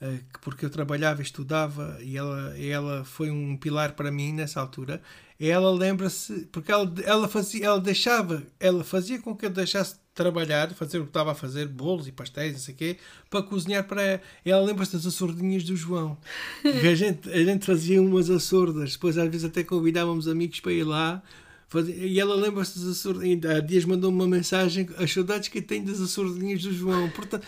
que- 0.00 0.38
porque 0.40 0.64
eu 0.64 0.70
trabalhava 0.70 1.20
estudava 1.22 1.98
e 2.00 2.16
ela, 2.16 2.56
ela 2.58 3.04
foi 3.04 3.30
um 3.30 3.56
pilar 3.56 3.92
para 3.92 4.10
mim 4.12 4.32
nessa 4.32 4.60
altura. 4.60 5.02
Ela 5.40 5.70
lembra-se, 5.70 6.46
porque 6.52 6.70
ela, 6.72 6.92
ela 7.04 7.28
fazia, 7.28 7.66
ela 7.66 7.80
deixava, 7.80 8.42
ela 8.58 8.82
fazia 8.84 9.20
com 9.20 9.36
que 9.36 9.46
eu 9.46 9.50
deixasse 9.50 9.94
de 9.94 10.00
trabalhar, 10.18 10.74
fazer 10.74 10.98
o 10.98 11.04
que 11.04 11.10
estava 11.10 11.30
a 11.30 11.34
fazer, 11.34 11.68
bolos 11.68 12.08
e 12.08 12.12
pastéis, 12.12 12.52
não 12.52 12.58
sei 12.58 12.74
o 12.74 12.76
quê, 12.76 12.96
para 13.30 13.40
cozinhar 13.40 13.84
para 13.84 14.02
ela. 14.02 14.20
Ela 14.44 14.66
lembra-se 14.66 14.92
das 14.94 15.06
açordinhas 15.06 15.62
do 15.62 15.76
João. 15.76 16.18
A 16.64 16.94
gente, 16.94 17.30
a 17.30 17.44
gente 17.44 17.64
fazia 17.64 18.02
umas 18.02 18.28
açordas, 18.28 18.92
depois 18.92 19.16
às 19.16 19.30
vezes 19.30 19.44
até 19.44 19.62
convidávamos 19.62 20.26
amigos 20.26 20.58
para 20.58 20.72
ir 20.72 20.82
lá. 20.82 21.22
E 21.86 22.18
ela 22.18 22.34
lembra-se 22.34 22.78
das 22.78 22.88
açordinhas. 22.88 23.44
Há 23.44 23.60
dias 23.60 23.84
mandou-me 23.84 24.16
uma 24.16 24.26
mensagem, 24.26 24.88
as 24.96 25.12
saudades 25.12 25.48
que 25.48 25.62
tenho 25.62 25.84
das 25.84 26.00
açordinhas 26.00 26.62
do 26.62 26.72
João. 26.72 27.10
Portanto, 27.10 27.46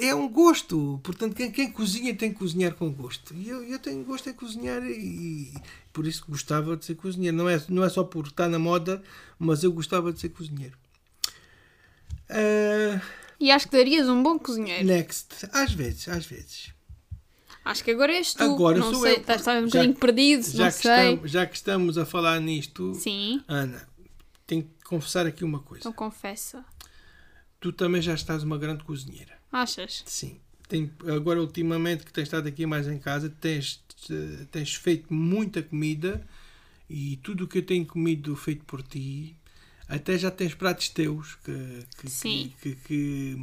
é 0.00 0.14
um 0.14 0.28
gosto. 0.28 0.98
Portanto, 1.02 1.34
quem, 1.34 1.50
quem 1.50 1.70
cozinha 1.70 2.14
tem 2.14 2.32
que 2.32 2.38
cozinhar 2.38 2.72
com 2.74 2.90
gosto. 2.90 3.34
E 3.34 3.48
eu, 3.48 3.62
eu 3.64 3.78
tenho 3.78 4.02
gosto 4.04 4.30
em 4.30 4.32
cozinhar 4.32 4.82
e, 4.84 5.52
por 5.92 6.06
isso 6.06 6.24
gostava 6.26 6.74
de 6.76 6.84
ser 6.84 6.94
cozinheiro. 6.94 7.36
Não 7.36 7.48
é, 7.48 7.60
não 7.68 7.84
é 7.84 7.88
só 7.88 8.02
por 8.02 8.28
estar 8.28 8.48
na 8.48 8.58
moda, 8.58 9.02
mas 9.38 9.62
eu 9.62 9.72
gostava 9.72 10.10
de 10.12 10.20
ser 10.20 10.28
cozinheiro. 10.30 10.78
Ah, 12.30 13.00
E 13.40 13.50
acho 13.50 13.68
que 13.68 13.76
darias 13.76 14.08
um 14.08 14.22
bom 14.22 14.38
cozinheiro. 14.38 14.84
next. 14.86 15.48
Às 15.52 15.72
vezes, 15.72 16.08
às 16.08 16.26
vezes. 16.26 16.72
Acho 17.64 17.84
que 17.84 17.90
agora 17.90 18.12
és 18.12 18.32
tu. 18.34 18.42
Agora 18.42 18.78
não 18.78 18.92
sou 18.92 19.02
sei, 19.02 19.14
eu. 19.16 19.20
estás 19.20 19.40
estás 19.40 19.62
um 19.62 19.66
Já- 19.68 19.72
bocadinho 19.80 19.94
perdido, 19.96 20.50
Já 20.50 20.64
não 20.64 20.70
que, 20.72 20.76
sei. 20.78 20.90
estamos, 21.12 21.30
já 21.30 21.46
que 21.46 21.56
estamos 21.56 21.98
a 21.98 22.06
falar 22.06 22.40
nisto, 22.40 22.94
Sim, 22.94 23.42
Ana, 23.46 23.86
tenho 24.46 24.62
que 24.62 24.84
confessar 24.84 25.26
aqui 25.26 25.44
uma 25.44 25.60
coisa. 25.60 25.82
então 25.82 25.92
confessa. 25.92 26.64
Tu 27.60 27.72
também 27.72 28.00
já 28.00 28.14
estás 28.14 28.42
uma 28.42 28.56
grande 28.56 28.84
cozinheira. 28.84 29.36
Achas? 29.52 30.02
Sim. 30.06 30.40
Tem, 30.68 30.90
agora, 31.14 31.40
ultimamente, 31.40 32.04
que 32.04 32.12
tens 32.12 32.24
estado 32.24 32.46
aqui 32.46 32.64
mais 32.66 32.86
em 32.88 32.98
casa, 32.98 33.28
tens, 33.40 33.82
tens 34.50 34.74
feito 34.74 35.12
muita 35.12 35.62
comida 35.62 36.26
e 36.88 37.16
tudo 37.18 37.44
o 37.44 37.48
que 37.48 37.58
eu 37.58 37.62
tenho 37.66 37.84
comido 37.86 38.34
feito 38.36 38.64
por 38.64 38.82
ti, 38.82 39.36
até 39.88 40.18
já 40.18 40.30
tens 40.30 40.54
pratos 40.54 40.88
teus 40.90 41.34
que, 41.36 41.84
que, 41.98 42.10
Sim. 42.10 42.52
que, 42.60 42.74
que, 42.74 43.36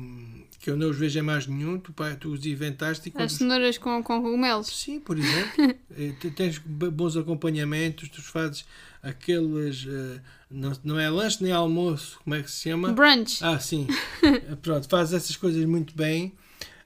que- 0.60 0.70
eu 0.70 0.78
não 0.78 0.90
os 0.90 0.98
vejo 0.98 1.18
em 1.20 1.22
mais 1.24 1.48
nenhum. 1.48 1.80
Tu, 1.80 1.92
pá, 1.92 2.16
tu 2.16 2.30
os 2.32 2.46
inventaste 2.46 3.12
e 3.16 3.22
As 3.22 3.34
cenouras 3.34 3.78
com, 3.78 4.02
com 4.04 4.22
cogumelos. 4.22 4.68
Sim, 4.68 5.00
por 5.00 5.18
exemplo. 5.18 5.76
Eh, 5.98 6.12
tens 6.36 6.58
bons 6.58 7.16
acompanhamentos, 7.16 8.10
tu 8.10 8.22
fazes 8.22 8.66
aqueles. 9.04 9.86
eh, 9.88 10.20
não, 10.50 10.74
não 10.84 11.00
é 11.00 11.10
lanche 11.10 11.42
nem 11.44 11.52
almoço, 11.54 12.20
como 12.24 12.36
é 12.36 12.42
que 12.44 12.50
se 12.52 12.64
chama? 12.70 12.92
Brunch. 12.92 13.42
Ah, 13.44 13.60
sim. 13.60 13.88
Eh, 14.24 14.56
Pronto, 14.62 14.90
faz 14.90 15.14
essas 15.14 15.36
coisas 15.38 15.64
muito 15.66 15.96
bem. 15.96 16.34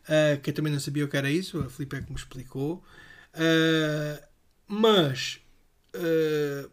ah, 0.07 0.37
que 0.37 0.49
eu 0.49 0.53
também 0.53 0.71
não 0.71 0.79
sabia 0.81 1.05
o 1.05 1.07
que 1.07 1.15
era 1.17 1.31
isso, 1.31 1.59
a 1.61 1.69
Filipe 1.69 1.95
é 1.95 2.01
que 2.01 2.09
me 2.11 2.17
explicou. 2.17 2.83
Ah, 3.33 4.21
mas 4.67 5.39
ah, 5.95 6.69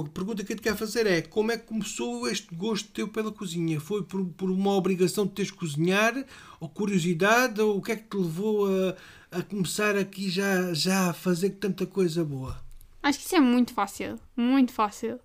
a 0.00 0.08
pergunta 0.08 0.42
que 0.42 0.52
eu 0.52 0.56
te 0.56 0.62
quero 0.62 0.76
fazer 0.76 1.06
é 1.06 1.20
como 1.20 1.52
é 1.52 1.58
que 1.58 1.66
começou 1.66 2.26
este 2.28 2.54
gosto 2.54 2.90
teu 2.90 3.08
pela 3.08 3.30
cozinha? 3.30 3.80
Foi 3.80 4.02
por, 4.02 4.24
por 4.30 4.50
uma 4.50 4.72
obrigação 4.72 5.26
de 5.26 5.32
teres 5.32 5.50
cozinhar? 5.50 6.24
Ou 6.58 6.68
curiosidade? 6.68 7.60
Ou 7.60 7.78
o 7.78 7.82
que 7.82 7.92
é 7.92 7.96
que 7.96 8.08
te 8.08 8.16
levou 8.16 8.66
a, 8.66 9.38
a 9.38 9.42
começar 9.42 9.96
aqui 9.96 10.30
já, 10.30 10.72
já 10.72 11.10
a 11.10 11.12
fazer 11.12 11.50
tanta 11.50 11.86
coisa 11.86 12.24
boa? 12.24 12.62
Acho 13.02 13.18
que 13.18 13.26
isso 13.26 13.36
é 13.36 13.40
muito 13.40 13.74
fácil. 13.74 14.18
Muito 14.36 14.72
fácil. 14.72 15.20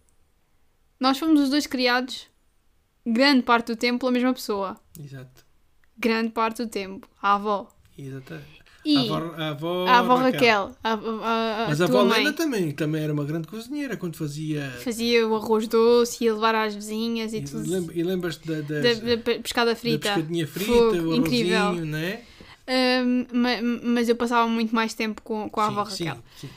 Nós 0.99 1.17
fomos 1.19 1.39
os 1.39 1.49
dois 1.49 1.67
criados, 1.67 2.27
grande 3.05 3.43
parte 3.43 3.67
do 3.67 3.75
tempo, 3.75 3.99
pela 3.99 4.11
mesma 4.11 4.33
pessoa. 4.33 4.75
Exato. 4.99 5.45
Grande 5.97 6.31
parte 6.31 6.63
do 6.63 6.69
tempo. 6.69 7.07
A 7.21 7.35
avó. 7.35 7.69
Exato. 7.97 8.33
E 8.89 8.95
a 8.95 9.01
avó, 9.01 9.33
a 9.37 9.49
avó, 9.49 9.85
a 9.87 9.99
avó 9.99 10.15
Raquel. 10.15 10.71
A, 10.83 10.93
a, 10.93 11.65
a, 11.65 11.67
Mas 11.67 11.81
a 11.81 11.85
avó 11.85 12.05
mãe. 12.05 12.19
Lena 12.19 12.33
também, 12.33 12.71
também 12.71 13.03
era 13.03 13.11
uma 13.11 13.25
grande 13.25 13.47
cozinheira 13.47 13.97
quando 13.97 14.15
fazia. 14.15 14.71
Fazia 14.83 15.27
o 15.27 15.35
arroz 15.35 15.67
doce, 15.67 16.23
ia 16.23 16.33
levar 16.33 16.55
às 16.55 16.73
vizinhas 16.73 17.33
e 17.33 17.37
E, 17.37 17.41
tudo. 17.41 17.91
e 17.93 18.03
lembras-te 18.03 18.47
da, 18.47 18.61
Da, 18.61 18.93
da 18.93 19.17
pe- 19.17 19.39
pescada 19.39 19.71
da 19.71 19.75
frita. 19.75 20.13
pescadinha 20.13 20.47
frita, 20.47 20.71
Fogo, 20.71 20.95
o 21.09 21.15
incrível. 21.15 21.57
arrozinho, 21.57 21.85
não 21.85 21.97
é? 21.97 22.21
Ma- 23.33 23.61
mas 23.83 24.09
eu 24.09 24.15
passava 24.15 24.47
muito 24.47 24.73
mais 24.75 24.93
tempo 24.93 25.21
com, 25.21 25.49
com 25.49 25.59
a 25.61 25.67
avó 25.67 25.85
Sim, 25.85 26.05
Raquel. 26.05 26.23
sim, 26.35 26.47
sim. 26.47 26.53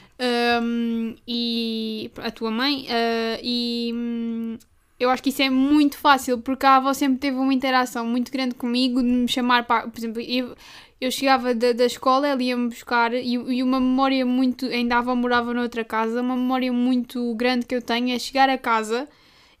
Um, 0.63 1.15
e 1.27 2.11
a 2.17 2.29
tua 2.31 2.51
mãe 2.51 2.83
uh, 2.85 3.39
e 3.41 3.91
hum, 3.93 4.57
eu 4.99 5.09
acho 5.09 5.23
que 5.23 5.29
isso 5.29 5.41
é 5.41 5.49
muito 5.49 5.97
fácil, 5.97 6.37
porque 6.37 6.65
a 6.65 6.75
avó 6.75 6.93
sempre 6.93 7.17
teve 7.17 7.37
uma 7.37 7.53
interação 7.53 8.05
muito 8.05 8.31
grande 8.31 8.53
comigo, 8.55 9.01
de 9.01 9.09
me 9.09 9.27
chamar 9.27 9.65
para. 9.65 9.87
Por 9.87 9.97
exemplo, 9.97 10.21
eu, 10.21 10.55
eu 11.01 11.11
chegava 11.11 11.53
da, 11.55 11.73
da 11.73 11.85
escola, 11.85 12.27
ela 12.27 12.41
ia-me 12.41 12.69
buscar, 12.69 13.13
e, 13.13 13.33
e 13.33 13.63
uma 13.63 13.79
memória 13.79 14.25
muito. 14.25 14.65
Ainda 14.67 14.97
avó 14.99 15.15
morava 15.15 15.53
noutra 15.53 15.83
casa, 15.83 16.21
uma 16.21 16.35
memória 16.37 16.71
muito 16.71 17.33
grande 17.35 17.65
que 17.65 17.75
eu 17.75 17.81
tenho 17.81 18.15
é 18.15 18.19
chegar 18.19 18.47
a 18.49 18.57
casa. 18.57 19.09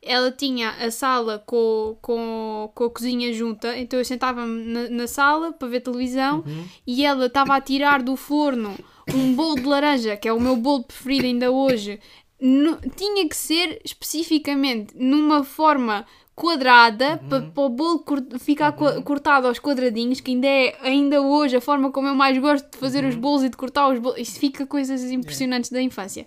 Ela 0.03 0.31
tinha 0.31 0.71
a 0.71 0.89
sala 0.89 1.43
com, 1.45 1.95
com, 2.01 2.71
com 2.73 2.83
a 2.85 2.89
cozinha 2.89 3.31
junta, 3.33 3.77
então 3.77 3.99
eu 3.99 4.05
sentava-me 4.05 4.63
na, 4.65 4.89
na 4.89 5.07
sala 5.07 5.51
para 5.51 5.67
ver 5.67 5.81
televisão 5.81 6.43
e 6.87 7.05
ela 7.05 7.27
estava 7.27 7.55
a 7.55 7.61
tirar 7.61 8.01
do 8.01 8.15
forno 8.15 8.75
um 9.13 9.35
bolo 9.35 9.55
de 9.55 9.63
laranja, 9.67 10.17
que 10.17 10.27
é 10.27 10.33
o 10.33 10.39
meu 10.39 10.55
bolo 10.55 10.83
preferido 10.85 11.25
ainda 11.25 11.51
hoje, 11.51 11.99
no- 12.39 12.77
tinha 12.95 13.27
que 13.29 13.35
ser 13.35 13.79
especificamente 13.85 14.95
numa 14.97 15.43
forma 15.43 16.03
quadrada 16.41 17.17
para, 17.29 17.41
para 17.51 17.63
o 17.63 17.69
bolo 17.69 18.03
ficar 18.39 18.71
co- 18.71 19.01
cortado 19.03 19.47
aos 19.47 19.59
quadradinhos, 19.59 20.19
que 20.19 20.31
ainda 20.31 20.47
é 20.47 20.75
ainda 20.81 21.21
hoje 21.21 21.55
a 21.55 21.61
forma 21.61 21.91
como 21.91 22.07
eu 22.07 22.15
mais 22.15 22.37
gosto 22.37 22.69
de 22.71 22.77
fazer 22.77 23.03
os 23.05 23.15
bolos 23.15 23.43
e 23.43 23.49
de 23.49 23.57
cortar 23.57 23.89
os 23.89 23.99
bolos. 23.99 24.19
Isso 24.19 24.39
fica 24.39 24.65
coisas 24.65 25.03
impressionantes 25.11 25.69
da 25.69 25.81
infância. 25.81 26.25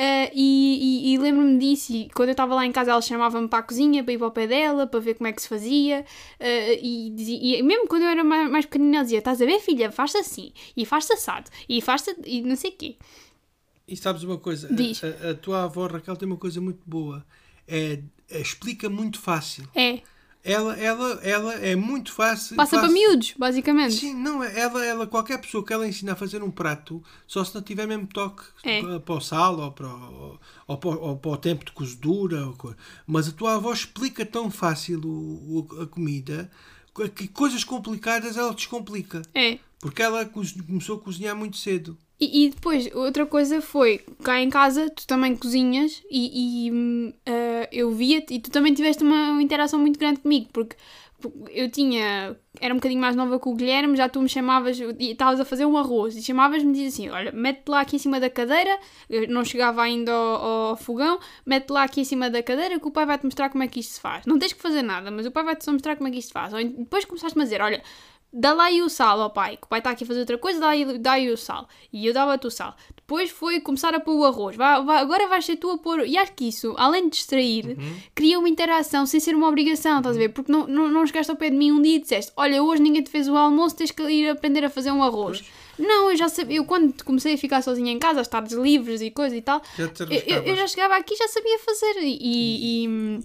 Ah, 0.00 0.30
e 0.32 1.08
e- 1.10 1.14
e 1.14 1.18
lembro-me 1.18 1.58
disso, 1.58 1.92
e 1.92 2.08
quando 2.14 2.28
eu 2.28 2.32
estava 2.32 2.54
lá 2.54 2.64
em 2.64 2.70
casa 2.70 2.92
ela 2.92 3.02
chamava-me 3.02 3.48
para 3.48 3.58
a 3.58 3.62
cozinha 3.62 4.04
para 4.04 4.12
ir 4.12 4.18
para 4.18 4.28
o 4.28 4.30
pé 4.30 4.46
dela, 4.46 4.86
para 4.86 5.00
ver 5.00 5.14
como 5.14 5.26
é 5.26 5.32
que 5.32 5.42
se 5.42 5.48
fazia, 5.48 6.04
ah, 6.38 6.72
e, 6.80 7.10
dizia- 7.16 7.58
e 7.58 7.62
mesmo 7.64 7.88
quando 7.88 8.02
eu 8.02 8.08
era 8.08 8.22
mais, 8.22 8.48
mais 8.48 8.64
pequenina 8.64 8.98
ela 8.98 9.02
dizia, 9.04 9.18
estás 9.18 9.42
a 9.42 9.44
ver 9.44 9.58
filha, 9.58 9.90
faz 9.90 10.14
assim, 10.14 10.52
e 10.76 10.86
faz-se 10.86 11.12
assado, 11.12 11.50
e 11.68 11.80
faz-se, 11.82 12.14
e 12.24 12.42
não 12.42 12.54
sei 12.54 12.70
o 12.70 12.74
quê. 12.74 12.96
E 13.88 13.96
sabes 13.96 14.22
uma 14.22 14.38
coisa? 14.38 14.68
A, 14.68 15.28
a- 15.28 15.30
a 15.30 15.34
tua 15.34 15.64
avó 15.64 15.86
Raquel 15.88 16.14
tem 16.16 16.28
uma 16.28 16.36
coisa 16.36 16.60
muito 16.60 16.82
boa. 16.86 17.24
É- 17.66 17.98
explica 18.30 18.88
muito 18.88 19.18
fácil. 19.20 19.68
É, 19.74 20.00
Ela, 20.44 20.76
ela, 20.78 21.20
ela 21.22 21.54
é 21.54 21.74
muito 21.74 22.12
fácil. 22.12 22.56
passa 22.56 22.78
para 22.78 22.88
fácil- 22.88 22.94
miúdos, 22.94 23.34
basicamente. 23.36 23.94
Sim, 23.96 24.14
não, 24.14 24.42
ela, 24.42 24.84
ela, 24.86 25.06
qualquer 25.06 25.38
pessoa 25.40 25.64
que 25.64 25.72
ela 25.72 25.86
ensina 25.86 26.12
a 26.12 26.16
fazer 26.16 26.42
um 26.42 26.50
prato, 26.50 27.02
só 27.26 27.44
se 27.44 27.54
não 27.54 27.60
tiver 27.60 27.86
mesmo 27.86 28.06
toque 28.06 28.44
É. 28.62 28.80
para, 28.80 29.00
para 29.00 29.14
o 29.14 29.20
sal 29.20 29.58
ou 29.58 29.72
para 29.72 29.88
o, 29.88 30.38
ou, 30.66 30.78
para, 30.78 30.90
o- 30.90 31.00
ou 31.00 31.16
para 31.18 31.30
o 31.32 31.36
tempo 31.36 31.64
de 31.64 31.72
cozedura. 31.72 32.46
ou 32.46 32.52
co- 32.54 32.74
Mas 33.06 33.28
a 33.28 33.32
tua 33.32 33.56
avó 33.56 33.72
explica 33.72 34.24
tão 34.24 34.50
fácil 34.50 35.00
o, 35.04 35.66
o- 35.70 35.82
a 35.82 35.86
comida 35.86 36.50
que 37.14 37.28
coisas 37.28 37.62
complicadas 37.64 38.36
ela 38.36 38.54
descomplica. 38.54 39.22
É. 39.34 39.58
Porque 39.80 40.02
ela 40.02 40.24
começou 40.24 40.96
a 40.96 41.00
cozinhar 41.00 41.36
muito 41.36 41.56
cedo. 41.56 41.96
E, 42.20 42.46
e 42.46 42.50
depois, 42.50 42.92
outra 42.94 43.24
coisa 43.26 43.60
foi, 43.60 44.00
cá 44.24 44.40
em 44.40 44.50
casa, 44.50 44.90
tu 44.90 45.06
também 45.06 45.36
cozinhas 45.36 46.02
e, 46.10 46.68
e, 46.68 47.14
ah, 47.26 47.68
eu 47.70 47.92
via-te 47.92 48.34
e 48.34 48.40
tu 48.40 48.50
também 48.50 48.74
tiveste 48.74 49.04
uma, 49.04 49.40
interação 49.40 49.78
muito 49.78 49.98
grande 49.98 50.20
comigo, 50.20 50.48
porque 50.52 50.76
eu 51.50 51.70
tinha, 51.70 52.36
era 52.60 52.72
um 52.72 52.76
bocadinho 52.76 53.00
mais 53.00 53.14
nova 53.14 53.38
que 53.38 53.48
o 53.48 53.54
Guilherme, 53.54 53.96
já 53.96 54.08
tu 54.08 54.20
me 54.20 54.28
chamavas, 54.28 54.78
e 54.80 55.10
estavas 55.12 55.40
a 55.40 55.44
fazer 55.44 55.64
um 55.64 55.76
arroz, 55.76 56.16
e 56.16 56.22
chamavas-me 56.22 56.70
e 56.70 56.72
dizias 56.72 56.94
assim, 56.94 57.08
olha, 57.08 57.30
mete 57.32 57.68
lá 57.68 57.80
aqui 57.80 57.96
em 57.96 57.98
cima 58.00 58.18
da 58.18 58.30
cadeira, 58.30 58.78
eu 59.08 59.28
não 59.28 59.44
chegava 59.44 59.82
ainda 59.82 60.12
ao, 60.12 60.70
ao 60.70 60.76
fogão, 60.76 61.20
mete 61.46 61.70
lá 61.70 61.84
aqui 61.84 62.00
em 62.00 62.04
cima 62.04 62.28
da 62.30 62.42
cadeira 62.42 62.80
que 62.80 62.86
o 62.86 62.90
pai 62.90 63.06
vai-te 63.06 63.24
mostrar 63.24 63.48
como 63.48 63.62
é 63.62 63.68
que 63.68 63.80
isto 63.80 63.94
se 63.94 64.00
faz. 64.00 64.26
Não 64.26 64.38
tens 64.38 64.52
que 64.52 64.60
fazer 64.60 64.82
nada, 64.82 65.10
mas 65.10 65.26
o 65.26 65.30
pai 65.30 65.44
vai-te 65.44 65.64
só 65.64 65.72
mostrar 65.72 65.96
como 65.96 66.08
é 66.08 66.10
que 66.10 66.18
isto 66.18 66.28
se 66.28 66.32
faz. 66.32 66.52
Ou 66.52 66.62
depois 66.64 67.04
começaste-me 67.04 67.42
a 67.42 67.44
dizer, 67.44 67.60
olha, 67.60 67.82
dá 68.32 68.52
lá 68.52 68.64
aí 68.64 68.82
o 68.82 68.88
sal 68.88 69.20
ao 69.20 69.30
pai, 69.30 69.56
que 69.56 69.64
o 69.64 69.68
pai 69.68 69.80
está 69.80 69.90
aqui 69.90 70.04
a 70.04 70.06
fazer 70.06 70.20
outra 70.20 70.36
coisa, 70.38 70.60
dá 70.60 70.68
aí, 70.68 70.98
dá 70.98 71.12
aí 71.12 71.30
o 71.30 71.36
sal. 71.36 71.66
E 71.92 72.06
eu 72.06 72.12
dava-te 72.12 72.46
o 72.46 72.50
sal. 72.50 72.76
Depois 72.96 73.30
foi 73.30 73.60
começar 73.60 73.94
a 73.94 74.00
pôr 74.00 74.14
o 74.16 74.24
arroz. 74.24 74.54
Vai, 74.56 74.84
vai- 74.84 75.00
agora 75.00 75.26
vais 75.28 75.44
ser 75.44 75.56
tu 75.56 75.70
a 75.70 75.78
pôr. 75.78 76.06
E 76.06 76.16
acho 76.18 76.32
que 76.34 76.46
isso, 76.48 76.74
além 76.76 77.04
de 77.04 77.10
distrair, 77.16 77.76
cria 78.14 78.38
uma 78.38 78.48
interação 78.48 79.06
sem 79.06 79.18
ser 79.18 79.34
uma 79.34 79.48
obrigação, 79.48 79.98
estás 79.98 80.14
a 80.16 80.18
ver? 80.18 80.28
Porque 80.28 80.52
não, 80.52 80.66
não, 80.66 80.88
não 80.88 81.06
chegaste 81.06 81.30
ao 81.30 81.36
pé 81.38 81.48
de 81.48 81.56
mim 81.56 81.72
um 81.72 81.80
dia 81.80 81.96
e 81.96 82.00
disseste: 82.00 82.30
Olha, 82.36 82.62
hoje 82.62 82.82
ninguém 82.82 83.02
te 83.02 83.10
fez 83.10 83.26
o 83.28 83.36
almoço, 83.36 83.76
tens 83.76 83.90
que 83.90 84.02
ir 84.02 84.28
aprender 84.28 84.64
a 84.64 84.68
fazer 84.70 84.90
um 84.92 85.02
arroz. 85.02 85.42
Não, 85.78 86.10
eu 86.10 86.16
já 86.16 86.28
sabia. 86.28 86.56
Eu 86.58 86.64
quando 86.66 87.02
comecei 87.04 87.34
a 87.34 87.38
ficar 87.38 87.62
sozinha 87.62 87.90
em 87.92 87.98
casa, 87.98 88.20
às 88.20 88.28
tardes 88.28 88.52
livres 88.52 89.00
e 89.00 89.10
coisa 89.10 89.34
e 89.36 89.40
tal, 89.40 89.62
Já 90.08 90.20
eu, 90.26 90.42
eu- 90.48 90.56
já 90.56 90.66
chegava 90.66 90.96
aqui 90.96 91.14
e 91.14 91.16
já 91.16 91.28
sabia 91.28 91.58
fazer. 91.60 91.94
E, 92.02 92.18
e, 92.20 93.20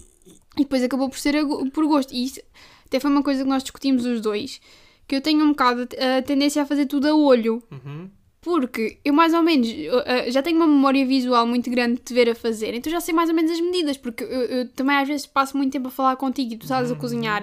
e 0.56 0.60
depois 0.60 0.82
acabou 0.82 1.10
por 1.10 1.18
ser 1.18 1.34
por 1.72 1.84
gosto. 1.86 2.14
E 2.14 2.24
isso 2.24 2.40
até 2.86 2.98
foi 3.00 3.10
uma 3.10 3.22
coisa 3.22 3.42
que 3.42 3.48
nós 3.50 3.62
discutimos 3.62 4.06
os 4.06 4.20
dois. 4.20 4.60
Que 5.06 5.16
eu 5.16 5.20
tenho 5.20 5.44
um 5.44 5.48
bocado 5.48 5.88
a 6.18 6.22
tendência 6.22 6.62
a 6.62 6.66
fazer 6.66 6.86
tudo 6.86 7.06
a 7.08 7.14
olho. 7.14 7.62
Uhum. 7.70 8.10
Porque 8.40 8.98
eu 9.04 9.14
mais 9.14 9.32
ou 9.32 9.42
menos 9.42 9.66
eh, 10.04 10.30
já 10.30 10.42
tenho 10.42 10.56
uma 10.58 10.66
memória 10.66 11.04
visual 11.06 11.46
muito 11.46 11.70
grande 11.70 11.94
de 11.94 12.02
te 12.02 12.12
ver 12.12 12.28
a 12.28 12.34
fazer, 12.34 12.74
então 12.74 12.92
já 12.92 13.00
sei 13.00 13.14
mais 13.14 13.30
ou 13.30 13.34
menos 13.34 13.50
as 13.50 13.60
medidas, 13.60 13.96
porque 13.96 14.22
eu, 14.22 14.28
eu 14.28 14.68
também 14.68 14.96
às 14.96 15.08
vezes 15.08 15.24
passo 15.24 15.56
muito 15.56 15.72
tempo 15.72 15.88
a 15.88 15.90
falar 15.90 16.16
contigo 16.16 16.52
e 16.52 16.56
tu 16.58 16.64
estás 16.64 16.92
a 16.92 16.94
cozinhar 16.94 17.42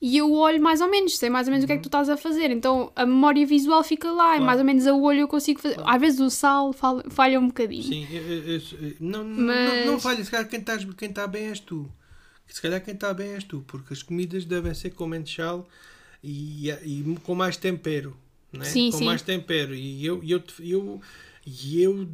e 0.00 0.16
eu 0.16 0.32
olho 0.32 0.58
mais 0.62 0.80
ou 0.80 0.88
menos, 0.90 1.18
sei 1.18 1.28
mais 1.28 1.46
ou 1.46 1.50
menos 1.50 1.64
o 1.64 1.66
que 1.66 1.74
é 1.74 1.76
que 1.76 1.82
tu 1.82 1.88
estás 1.88 2.08
a 2.08 2.16
fazer, 2.16 2.50
então 2.50 2.90
a 2.96 3.04
memória 3.04 3.44
visual 3.46 3.84
fica 3.84 4.10
lá 4.10 4.38
e 4.38 4.40
mais 4.40 4.58
ou 4.58 4.64
menos 4.64 4.86
a 4.86 4.94
olho 4.94 5.20
eu 5.20 5.28
consigo 5.28 5.60
fazer. 5.60 5.76
Às 5.84 6.00
vezes 6.00 6.20
o 6.20 6.30
sal 6.30 6.72
falha, 6.72 7.04
falha 7.10 7.38
um 7.38 7.48
bocadinho. 7.48 7.82
Sim, 7.82 8.06
eu- 8.10 8.22
eu- 8.22 8.54
eu- 8.54 8.94
não, 8.98 9.22
não, 9.22 9.44
Mas- 9.46 9.84
não, 9.84 9.92
não 9.92 10.00
falha, 10.00 10.24
se 10.24 10.30
calhar 10.30 10.48
quem 10.48 10.60
está 10.60 10.78
quem 10.78 11.12
tá 11.12 11.26
bem 11.26 11.48
és 11.48 11.60
tu. 11.60 11.86
Se 12.46 12.62
calhar 12.62 12.82
quem 12.82 12.94
está 12.94 13.12
bem 13.12 13.34
és 13.34 13.44
tu, 13.44 13.62
porque 13.66 13.92
as 13.92 14.02
comidas 14.02 14.46
devem 14.46 14.72
ser 14.72 14.88
com 14.94 15.06
menos 15.06 15.30
sal 15.34 15.68
e, 16.22 16.70
e 16.84 17.16
com 17.22 17.34
mais 17.34 17.56
tempero. 17.56 18.16
Né? 18.52 18.64
Sim, 18.64 18.90
com 18.90 18.98
sim. 18.98 19.04
mais 19.04 19.22
tempero. 19.22 19.74
E 19.74 20.04
eu, 20.04 20.20
eu, 20.24 20.42
eu, 20.60 21.00
e 21.46 21.82
eu 21.82 22.06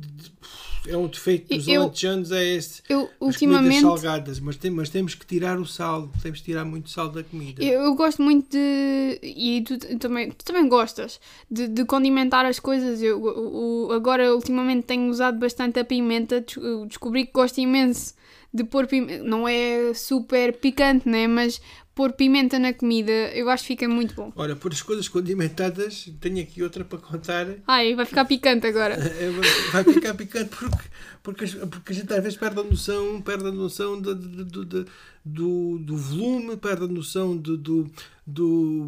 é 0.86 0.96
um 0.96 1.08
defeito 1.08 1.52
dos 1.56 1.66
Eu- 1.66 1.82
alentejanos 1.82 2.30
é 2.30 2.44
esse. 2.44 2.82
Eu 2.88 3.02
As 3.04 3.10
ultimamente 3.20 3.80
salgadas, 3.80 4.38
mas, 4.38 4.56
tem, 4.56 4.70
mas 4.70 4.88
temos 4.88 5.14
que 5.14 5.26
tirar 5.26 5.58
o 5.58 5.66
sal, 5.66 6.08
temos 6.22 6.38
que 6.40 6.44
tirar 6.44 6.64
muito 6.64 6.90
sal 6.90 7.08
da 7.08 7.24
comida. 7.24 7.62
Eu, 7.64 7.80
eu 7.82 7.94
gosto 7.94 8.22
muito 8.22 8.50
de. 8.50 9.18
E 9.22 9.62
tu, 9.66 9.78
também, 9.98 10.30
tu 10.30 10.44
também 10.44 10.68
gostas 10.68 11.18
de, 11.50 11.66
de 11.66 11.84
condimentar 11.84 12.46
as 12.46 12.60
coisas. 12.60 13.02
Eu, 13.02 13.20
o- 13.20 13.90
agora, 13.92 14.32
ultimamente, 14.34 14.84
tenho 14.84 15.08
usado 15.10 15.38
bastante 15.38 15.80
a 15.80 15.84
pimenta. 15.84 16.40
Des- 16.40 16.56
eu 16.56 16.86
Descobri 16.86 17.26
que 17.26 17.32
gosto 17.32 17.58
imenso 17.58 18.14
de 18.56 18.64
pôr 18.64 18.86
pimenta. 18.86 19.22
Não 19.22 19.46
é 19.46 19.92
super 19.94 20.52
picante, 20.54 21.08
né? 21.08 21.26
Mas 21.26 21.60
pôr 21.94 22.12
pimenta 22.12 22.58
na 22.58 22.74
comida 22.74 23.10
eu 23.10 23.48
acho 23.48 23.62
que 23.64 23.68
fica 23.68 23.88
muito 23.88 24.14
bom. 24.14 24.30
Ora, 24.36 24.54
por 24.54 24.70
as 24.72 24.82
coisas 24.82 25.08
condimentadas, 25.08 26.10
tenho 26.20 26.40
aqui 26.42 26.62
outra 26.62 26.84
para 26.84 26.98
contar. 26.98 27.46
Ai, 27.66 27.94
vai 27.94 28.04
ficar 28.04 28.24
picante 28.24 28.66
agora. 28.66 28.96
É, 29.18 29.30
vai 29.72 29.82
ficar 29.84 30.14
picante 30.14 30.50
porque, 30.50 30.88
porque, 31.22 31.46
porque 31.66 31.92
a 31.92 31.96
gente 31.96 32.12
às 32.12 32.22
vezes 32.22 32.38
perde 32.38 32.60
a 32.60 32.64
noção, 32.64 33.20
perde 33.22 33.46
a 33.46 33.52
noção 33.52 34.00
do, 34.00 34.14
do, 34.14 34.44
do, 34.44 34.64
do- 34.64 35.78
do, 35.78 35.96
volume, 35.96 36.56
perde 36.56 36.84
a 36.84 36.86
noção 36.86 37.36
do, 37.36 37.56
do, 37.56 37.90
do, 38.24 38.86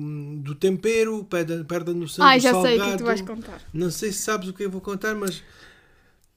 tempero, 0.55 1.25
perde, 1.25 1.65
perde 1.65 1.91
a 1.91 1.95
noção 1.95 2.25
Ai, 2.25 2.39
do 2.39 2.43
já 2.43 2.53
salgado. 2.53 2.77
sei 2.77 2.89
o 2.89 2.93
que 2.93 2.99
tu 2.99 3.05
vais 3.05 3.21
contar. 3.23 3.61
Não 3.73 3.91
sei 3.91 4.13
se 4.13 4.19
sabes 4.23 4.49
o 4.49 4.53
que 4.53 4.65
eu 4.65 4.71
vou 4.71 4.81
contar, 4.81 5.15
mas 5.17 5.43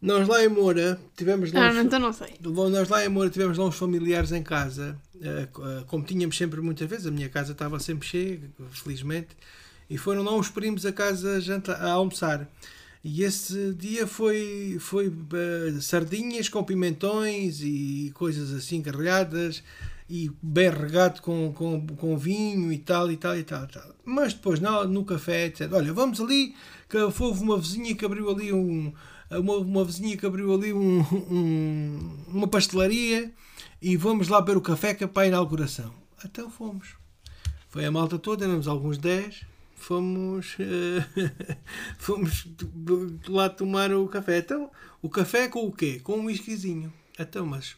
nós 0.02 0.28
lá 0.28 0.44
em 0.44 0.48
Moura 0.50 1.00
tivemos 1.16 1.52
lá 1.52 1.68
Ah, 1.68 1.72
uns- 1.72 1.78
então 1.86 2.00
não 2.00 2.12
sei. 2.14 2.34
nós 2.42 2.90
lá 2.90 3.06
em 3.06 3.10
Moura 3.10 3.30
tivemos 3.30 3.58
lá 3.58 3.66
uns 3.66 3.76
familiares 3.76 4.32
em 4.32 4.42
casa, 4.44 4.98
eh, 5.22 5.48
eh, 5.48 5.84
como 5.88 6.04
tínhamos 6.04 6.36
sempre 6.38 6.60
muitas 6.62 6.90
vezes, 6.90 7.06
a 7.08 7.12
minha 7.12 7.30
casa 7.30 7.52
estava 7.52 7.80
sempre 7.80 8.08
cheia, 8.08 8.40
felizmente, 8.72 9.30
e 9.90 9.98
foram 9.98 10.24
lá 10.24 10.36
uns 10.36 10.50
primos 10.50 10.86
a 10.86 10.92
casa 10.92 11.40
jantar, 11.40 11.80
a 11.82 11.92
almoçar. 11.92 12.48
E 13.04 13.24
esse 13.24 13.74
dia 13.74 14.06
foi, 14.06 14.78
foi 14.80 15.08
eh, 15.34 15.80
sardinhas 15.82 16.50
com 16.50 16.64
pimentões 16.64 17.62
e 17.62 18.12
coisas 18.14 18.54
assim 18.54 18.82
carregadas 18.82 19.64
e 20.10 20.30
bem 20.42 20.70
regado 20.70 21.22
com, 21.22 21.52
com, 21.54 21.88
com 21.88 22.18
vinho 22.18 22.72
e 22.72 22.78
tal 22.78 23.12
e 23.12 23.18
tal 23.18 23.36
e 23.38 23.44
tal, 23.44 23.64
e 23.64 23.68
tal. 23.68 23.96
Mas 24.06 24.34
depois 24.34 24.60
no, 24.60 24.86
no 24.88 25.04
café, 25.06 25.46
etc. 25.48 25.72
Olha, 25.74 25.94
vamos 25.94 26.20
ali, 26.22 26.54
que 26.90 26.98
houve 26.98 27.42
uma 27.42 27.58
vizinha 27.58 27.96
que 27.96 28.06
abriu 28.06 28.30
ali 28.30 28.52
um. 28.54 28.92
Uma, 29.40 29.56
uma 29.58 29.86
vizinha 29.86 30.18
que 30.18 30.26
abriu 30.26 30.54
ali 30.54 30.74
um, 30.74 31.00
um- 31.32 32.18
uma 32.28 32.48
pastelaria 32.48 33.32
e 33.82 33.96
vamos 33.96 34.28
lá 34.28 34.42
beber 34.42 34.58
o 34.58 34.62
café 34.62 34.94
que 34.94 35.04
é 35.04 35.08
para 35.08 35.24
a 35.24 35.28
inauguração. 35.28 35.94
Então 36.26 36.50
fomos. 36.50 36.96
Foi 37.70 37.86
a 37.86 37.92
malta 37.92 38.20
toda, 38.20 38.44
éramos 38.46 38.68
alguns 38.68 38.98
10. 38.98 39.46
Fomos, 39.76 40.56
eh, 40.60 41.58
fomos 41.98 42.46
lá 43.28 43.50
tomar 43.50 43.92
o 43.94 44.08
café. 44.08 44.38
Então, 44.40 44.70
o 45.02 45.10
café 45.10 45.48
com 45.48 45.66
o 45.66 45.72
quê? 45.72 46.00
Com 46.04 46.18
um 46.20 46.26
whiskyzinho. 46.26 46.94
Então, 47.18 47.46
mas 47.46 47.76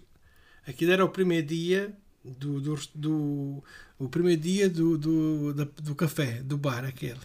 aquilo 0.68 0.92
era 0.92 1.06
o 1.06 1.10
primeiro 1.10 1.48
dia 1.48 1.96
do, 2.26 2.60
do, 2.60 2.76
do- 2.96 3.64
o 4.00 4.10
primeiro 4.10 4.42
dia 4.42 4.70
do, 4.70 4.98
do, 4.98 5.54
do 5.54 5.96
café, 5.96 6.42
do 6.44 6.58
bar 6.58 6.84
aquele. 6.84 7.20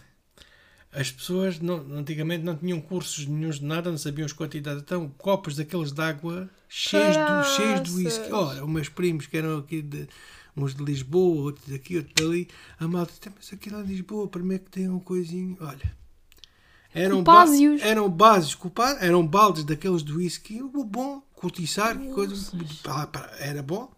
As 0.91 1.11
pessoas 1.11 1.59
não, 1.59 1.75
antigamente 1.93 2.43
não 2.43 2.55
tinham 2.55 2.81
cursos 2.81 3.27
nenhums 3.27 3.59
de 3.59 3.65
nada, 3.65 3.91
não 3.91 3.97
sabiam 3.97 4.25
as 4.25 4.33
quantidades. 4.33 4.81
Então, 4.81 5.09
copos 5.17 5.55
daqueles 5.55 5.91
de 5.91 6.01
água 6.01 6.49
cheios 6.67 7.15
de, 7.15 7.55
cheios 7.55 7.83
de 7.83 7.91
whisky. 7.91 8.31
Ora, 8.31 8.65
os 8.65 8.69
meus 8.71 8.89
primos 8.89 9.27
que 9.27 9.37
eram 9.37 9.59
aqui 9.59 9.81
de, 9.83 10.07
uns 10.57 10.73
de 10.73 10.83
Lisboa, 10.83 11.43
outros 11.43 11.67
daqui, 11.69 11.97
outros 11.97 12.15
dali, 12.15 12.47
a 12.79 12.87
malta 12.87 13.13
disse, 13.13 13.31
mas 13.35 13.53
aqui 13.53 13.69
lá 13.69 13.81
em 13.81 13.85
Lisboa, 13.85 14.27
para 14.27 14.41
mim 14.41 14.55
é 14.55 14.59
que 14.59 14.69
tem 14.71 14.89
um 14.89 14.99
coisinho. 14.99 15.55
Olha, 15.61 15.95
eram, 16.91 17.23
ba 17.23 17.45
eram 17.81 18.09
bases, 18.09 18.55
culpa- 18.55 18.97
eram 18.99 19.25
baldes 19.25 19.63
daqueles 19.63 20.03
de 20.03 20.11
whisky, 20.11 20.61
o 20.61 20.83
bom, 20.83 21.21
cortiçar, 21.35 21.97
que 21.97 22.07
coisa, 22.13 22.35
era 23.37 23.61
bom. 23.61 23.91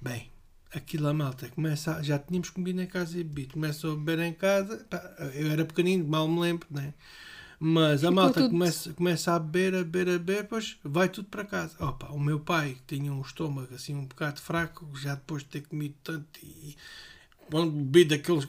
Bem, 0.00 0.30
aquilo 0.76 1.08
a 1.08 1.14
malta 1.14 1.48
começa 1.48 1.96
a- 1.96 2.02
já 2.02 2.18
tínhamos 2.18 2.50
comido 2.50 2.80
em 2.80 2.86
casa 2.86 3.18
e 3.18 3.24
bebido. 3.24 3.54
Começam 3.54 3.92
a 3.92 3.96
beber 3.96 4.18
em 4.20 4.32
casa. 4.32 4.84
Pá, 4.90 4.98
eu 5.34 5.50
era 5.50 5.64
pequenino, 5.64 6.06
mal 6.06 6.28
me 6.28 6.40
lembro, 6.40 6.66
né? 6.70 6.94
Mas 7.58 8.04
a 8.04 8.08
Ficou 8.08 8.12
malta 8.12 8.40
tudo- 8.42 8.50
começa, 8.50 8.92
começa 8.92 9.32
a 9.34 9.38
beber, 9.38 9.74
a 9.74 9.78
beber, 9.78 10.08
a 10.08 10.12
beber, 10.18 10.42
depois 10.42 10.76
vai 10.84 11.08
tudo 11.08 11.28
para 11.28 11.42
casa. 11.44 11.74
Opa, 11.82 12.08
o 12.12 12.20
meu 12.20 12.38
pai 12.38 12.76
que 12.86 12.96
tinha 12.98 13.10
um 13.12 13.22
estômago 13.22 13.74
assim 13.74 13.94
um 13.94 14.04
bocado 14.04 14.40
fraco, 14.42 14.86
já 15.00 15.14
depois 15.14 15.42
de 15.42 15.48
ter 15.48 15.62
comido 15.62 15.94
tanto 16.04 16.26
e 16.42 16.76
quando 17.50 17.70
bebido 17.70 18.14
aqueles, 18.14 18.46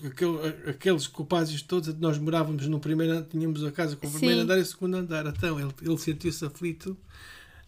aqueles, 0.68 1.08
copásios 1.08 1.62
todos, 1.62 1.94
nós 2.00 2.18
morávamos 2.18 2.68
no 2.68 2.80
primeiro 2.80 3.14
andar, 3.14 3.28
tínhamos 3.30 3.64
a 3.64 3.72
casa 3.72 3.96
com 3.96 4.08
o 4.08 4.12
primeiro 4.12 4.38
Sim. 4.38 4.44
andar 4.44 4.58
e 4.58 4.62
o 4.62 4.66
segundo 4.66 4.98
andar. 4.98 5.26
Então 5.28 5.58
ele, 5.60 5.72
ele 5.82 5.98
sentiu-se 5.98 6.44
aflito. 6.44 6.98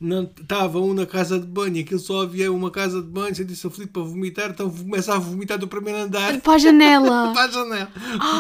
Não, 0.02 0.32
estava 0.40 0.80
um 0.80 0.94
na 0.94 1.06
casa 1.06 1.38
de 1.38 1.46
banho, 1.46 1.82
aquilo 1.82 2.00
só 2.00 2.22
havia 2.22 2.50
uma 2.54 2.72
casa 2.72 3.02
de 3.02 3.08
banho, 3.08 3.36
sentiu-se 3.36 3.68
aflito 3.68 3.92
para 3.92 4.02
vomitar, 4.02 4.50
então 4.52 4.70
começa 4.70 5.14
a 5.14 5.20
vomitar 5.20 5.58
do 5.58 5.68
primeiro 5.68 6.00
andar 6.00 6.40
Para 6.40 6.54
a 6.54 6.58
janela. 6.58 7.32
para 7.36 7.44
a 7.44 7.52
janela. 7.52 7.92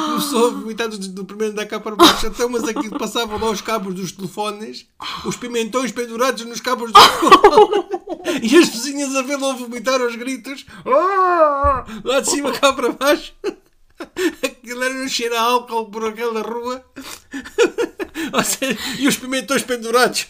Começou 0.05 0.47
a 0.47 0.51
vomitar 0.51 0.87
do, 0.87 0.97
do 0.97 1.25
primeiro 1.25 1.51
andar 1.51 1.65
cá 1.65 1.77
para 1.77 1.97
baixo. 1.97 2.27
Então, 2.27 2.47
mas 2.47 2.63
aquilo 2.63 2.97
passava 2.97 3.35
lá 3.35 3.51
os 3.51 3.59
cabos 3.59 3.93
dos 3.93 4.13
telefones, 4.13 4.85
os 5.25 5.35
pimentões 5.35 5.91
pendurados 5.91 6.45
nos 6.45 6.61
cabos 6.61 6.93
dos 6.93 7.03
telefones. 7.03 7.89
E 8.43 8.55
as 8.57 8.67
vizinhas 8.69 9.15
a 9.15 9.21
vê-lo 9.21 9.45
a 9.49 9.53
vomitar 9.53 9.99
aos 9.99 10.15
gritos. 10.15 10.65
"Ah!" 10.85 11.83
Lá 12.03 12.19
de 12.19 12.29
cima 12.29 12.51
cá 12.51 12.71
para 12.73 12.91
baixo. 12.91 13.33
Aquilo 14.43 14.83
era 14.83 14.93
um 14.93 15.07
cheiro 15.07 15.35
a 15.35 15.41
álcool 15.41 15.85
por 15.89 16.05
aquela 16.05 16.41
rua. 16.41 16.83
Ou 18.33 18.43
seja, 18.43 18.77
e 18.99 19.07
os 19.07 19.17
pimentões 19.17 19.63
pendurados. 19.63 20.27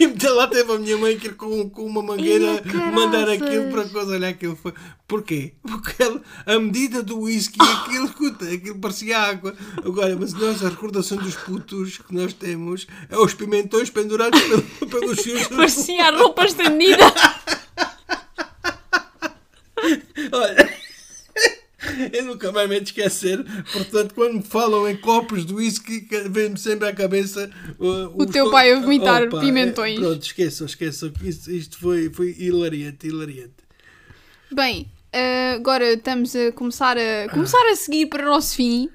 E 0.00 0.04
até 0.06 0.28
lá 0.30 0.46
teve 0.46 0.72
a 0.72 0.78
minha 0.78 0.96
mãe 0.96 1.16
que 1.18 1.28
ir 1.28 1.34
com, 1.36 1.68
com 1.70 1.84
uma 1.84 2.02
mangueira 2.02 2.62
Ia, 2.64 2.86
mandar 2.92 3.28
aquilo 3.28 3.70
para 3.70 3.84
coisa. 3.88 4.12
Olha, 4.12 4.28
aquilo 4.28 4.56
foi. 4.56 4.72
Porquê? 5.06 5.52
Porque 5.62 6.02
ela, 6.02 6.20
a 6.46 6.58
medida 6.58 7.02
do 7.02 7.20
whisky, 7.20 7.58
aquilo, 7.60 8.06
escuta, 8.06 8.44
aquilo 8.46 8.78
parecia 8.78 9.18
água. 9.18 9.54
Agora, 9.84 10.16
mas 10.18 10.32
nós, 10.32 10.64
a 10.64 10.68
recordação 10.70 11.18
dos 11.18 11.34
putos 11.36 11.98
que 11.98 12.14
nós 12.14 12.32
temos 12.32 12.86
é 13.10 13.16
os 13.18 13.34
pimentões 13.34 13.90
pendurados 13.90 14.40
pelo- 14.40 14.62
pelos 14.88 15.20
fios. 15.20 15.46
Parecia 15.48 16.08
a 16.08 16.16
roupa 16.16 16.44
estendida. 16.44 17.04
Olha. 20.32 20.69
Eu 22.12 22.24
nunca 22.24 22.50
mais 22.52 22.68
me 22.68 22.76
esquecer. 22.78 23.44
Portanto, 23.72 24.14
quando 24.14 24.34
me 24.34 24.42
falam 24.42 24.88
em 24.88 24.96
copos 24.96 25.44
de 25.44 25.52
whisky, 25.54 26.00
que 26.02 26.20
vem-me 26.28 26.58
sempre 26.58 26.88
à 26.88 26.92
cabeça 26.94 27.50
uh, 27.78 28.20
O 28.22 28.26
teu 28.26 28.50
pai 28.50 28.72
a 28.72 28.80
vomitar 28.80 29.28
pimentões. 29.28 29.96
é, 29.98 30.00
pronto, 30.00 30.22
esqueçam, 30.22 30.66
esqueçam. 30.66 31.10
que 31.10 31.28
Isto, 31.28 31.50
isto 31.50 31.78
foi, 31.78 32.10
foi 32.10 32.34
hilariante, 32.38 33.06
hilariante. 33.06 33.54
Bem, 34.52 34.90
eh, 35.12 35.52
agora 35.54 35.92
estamos 35.92 36.34
a 36.34 36.50
começar 36.52 36.96
a, 36.98 37.28
começar 37.30 37.64
a 37.70 37.76
seguir 37.76 38.06
para 38.06 38.22
o 38.22 38.26
nosso 38.26 38.56
fim. 38.56 38.88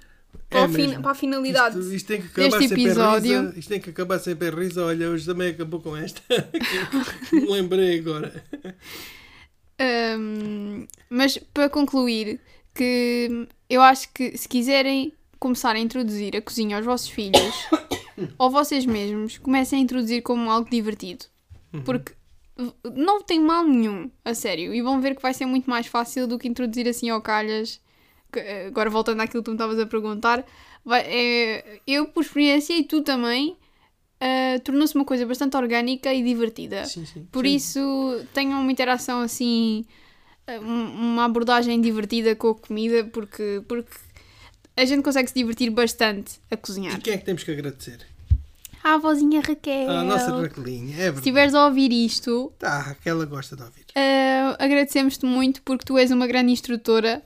Para, 0.50 0.62
É 0.62 0.68
fin- 0.68 0.88
mesmo. 0.88 1.02
para 1.02 1.12
a 1.12 1.16
finalidade. 1.16 1.80
Isto, 1.80 1.94
isto 1.96 2.08
tem 2.08 2.22
que 2.22 2.28
acabar 2.28 2.60
deste 2.60 2.74
episódio. 2.74 3.42
risa. 3.42 3.54
Isto 3.60 3.70
tem 3.70 3.80
que 3.82 3.90
acabar 3.90 4.20
sempre 4.20 4.48
em 4.50 4.56
risa. 4.56 4.86
Olha, 4.86 5.10
hoje 5.10 5.26
também 5.26 5.50
acabou 5.50 5.80
com 5.82 5.98
esta. 5.98 6.22
me 7.34 7.50
lembrei 7.52 8.00
agora. 8.00 8.44
Ahm, 9.80 10.86
mas 11.10 11.38
para 11.54 11.70
concluir, 11.70 12.40
que 12.76 13.48
eu 13.70 13.82
acho 13.82 14.12
que 14.14 14.38
se 14.38 14.48
quiserem 14.48 15.12
começar 15.40 15.76
a 15.76 15.80
introduzir 15.80 16.36
a 16.36 16.42
cozinha 16.42 16.76
aos 16.78 16.86
vossos 16.86 17.10
filhos 17.10 17.56
ou 18.38 18.50
vocês 18.52 18.86
mesmos, 18.86 19.38
comecem 19.38 19.80
a 19.80 19.82
introduzir 19.82 20.22
como 20.22 20.52
algo 20.52 20.70
divertido. 20.70 21.26
Porque 21.84 22.14
v- 22.58 22.74
não 22.96 23.22
tem 23.22 23.40
mal 23.40 23.66
nenhum, 23.68 24.10
a 24.24 24.34
sério. 24.34 24.74
E 24.74 24.82
vão 24.82 25.02
ver 25.02 25.16
que 25.16 25.22
vai 25.22 25.34
ser 25.34 25.46
muito 25.46 25.70
mais 25.70 25.88
fácil 25.88 26.26
do 26.28 26.38
que 26.40 26.48
introduzir 26.48 26.88
assim 26.88 27.10
ao 27.10 27.22
calhas. 27.22 27.82
Eh, 28.36 28.68
Agora 28.68 28.90
voltando 28.90 29.22
àquilo 29.22 29.42
que 29.42 29.46
tu 29.46 29.52
me 29.52 29.56
estavas 29.56 29.80
a 29.80 29.86
perguntar, 29.86 30.46
vai- 30.84 31.04
é, 31.06 31.80
eu 31.88 32.08
por 32.08 32.22
experiência 32.24 32.74
e 32.78 32.84
tu 32.84 33.02
também, 33.02 33.58
eh, 34.20 34.60
tornou-se 34.60 34.96
uma 34.96 35.06
coisa 35.06 35.26
bastante 35.26 35.56
orgânica 35.58 36.14
e 36.14 36.24
divertida. 36.24 36.86
Sim, 36.86 37.06
sim. 37.06 37.28
Por 37.32 37.46
Sim. 37.46 37.56
isso, 37.56 38.26
tenham 38.34 38.62
uma 38.62 38.72
interação 38.72 39.20
assim, 39.22 39.86
uma 40.62 41.26
abordagem 41.26 41.80
divertida 41.82 42.36
com 42.36 42.50
a 42.50 42.56
comida, 42.56 43.04
porque, 43.06 43.62
porque 43.68 43.92
a 44.78 44.86
gente 44.86 45.04
consegue 45.04 45.28
se 45.30 45.34
divertir 45.36 45.70
bastante 45.72 46.40
a 46.52 46.58
cozinhar. 46.58 46.98
E 46.98 47.02
quem 47.02 47.14
é 47.14 47.18
que 47.18 47.26
temos 47.26 47.44
que 47.44 47.52
agradecer? 47.52 48.00
A 48.84 48.98
vozinha 49.00 49.42
Raquel. 49.42 49.90
A 49.90 50.04
nossa 50.04 50.32
Raquelinha. 50.40 50.92
É 50.92 50.96
Se 50.96 50.98
verdade. 51.02 51.18
estiveres 51.20 51.54
a 51.56 51.66
ouvir 51.66 51.92
isto, 51.92 52.54
Tá, 52.60 52.74
a 52.74 52.80
Raquel 52.82 53.26
gosta 53.28 53.56
de 53.56 53.64
ouvir. 53.64 53.86
ah, 53.96 54.56
agradecemos-te 54.60 55.26
muito 55.26 55.62
porque 55.64 55.84
tu 55.86 55.98
és 55.98 56.12
uma 56.12 56.28
grande 56.28 56.52
instrutora 56.52 57.24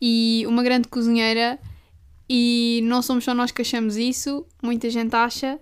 e 0.00 0.44
uma 0.46 0.62
grande 0.62 0.86
cozinheira 0.88 1.58
e 2.28 2.80
não 2.84 3.00
somos 3.00 3.24
só 3.24 3.32
nós 3.32 3.50
que 3.50 3.62
achamos 3.62 3.96
isso, 3.96 4.44
muita 4.62 4.90
gente 4.90 5.14
acha, 5.16 5.58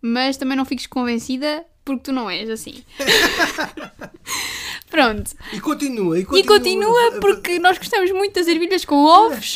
mas 0.00 0.38
também 0.38 0.56
não 0.56 0.64
fiques 0.64 0.86
convencida 0.86 1.62
porque 1.84 2.04
tu 2.04 2.12
não 2.12 2.30
és 2.30 2.48
assim. 2.48 2.82
Pronto. 4.90 5.30
E 5.52 5.60
continua, 5.60 6.18
e 6.18 6.22
E 6.22 6.24
continua. 6.24 6.58
continua 6.58 7.20
porque 7.20 7.58
nós 7.58 7.78
gostamos 7.78 8.10
muito 8.10 8.34
das 8.34 8.48
ervilhas 8.48 8.84
com 8.84 8.96
ovos 9.04 9.54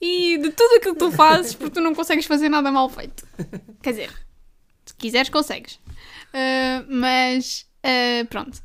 e 0.00 0.36
de 0.38 0.50
tudo 0.50 0.74
aquilo 0.76 0.94
que 0.94 0.98
tu 0.98 1.12
fazes 1.12 1.54
porque 1.54 1.74
tu 1.74 1.80
não 1.80 1.94
consegues 1.94 2.26
fazer 2.26 2.48
nada 2.48 2.70
mal 2.72 2.88
feito. 2.88 3.26
Quer 3.82 3.90
dizer, 3.90 4.10
se 4.84 4.94
quiseres, 4.96 5.28
consegues. 5.28 5.78
Ah, 6.32 6.84
mas 6.88 7.66
ah, 7.82 8.26
pronto. 8.28 8.60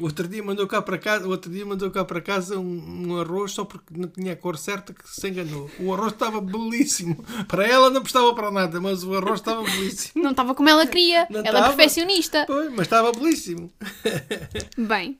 Outro 0.00 0.26
dia 0.28 0.42
mandou 0.42 0.66
cá 0.66 0.80
para 0.82 0.98
casa, 0.98 1.26
outro 1.26 1.50
dia 1.50 1.64
mandou 1.66 1.90
cá 1.90 2.04
para 2.04 2.20
casa 2.20 2.58
um, 2.58 3.08
um 3.08 3.20
arroz 3.20 3.52
só 3.52 3.64
porque 3.64 3.86
não 3.96 4.08
tinha 4.08 4.32
a 4.32 4.36
cor 4.36 4.56
certa 4.56 4.92
que 4.92 5.08
se 5.08 5.28
enganou. 5.28 5.70
O 5.80 5.92
arroz 5.92 6.12
estava 6.12 6.40
belíssimo. 6.40 7.24
Para 7.46 7.66
ela 7.66 7.90
não 7.90 8.02
prestava 8.02 8.34
para 8.34 8.50
nada, 8.50 8.80
mas 8.80 9.04
o 9.04 9.14
arroz 9.14 9.40
estava 9.40 9.62
belíssimo. 9.62 10.22
Não 10.22 10.30
estava 10.30 10.54
como 10.54 10.68
ela 10.68 10.86
queria. 10.86 11.26
Não 11.30 11.40
ela 11.40 11.46
é 11.48 11.50
estava. 11.50 11.66
perfeccionista. 11.76 12.44
Pois, 12.46 12.70
mas 12.70 12.80
estava 12.82 13.12
belíssimo. 13.12 13.70
Bem. 14.76 15.18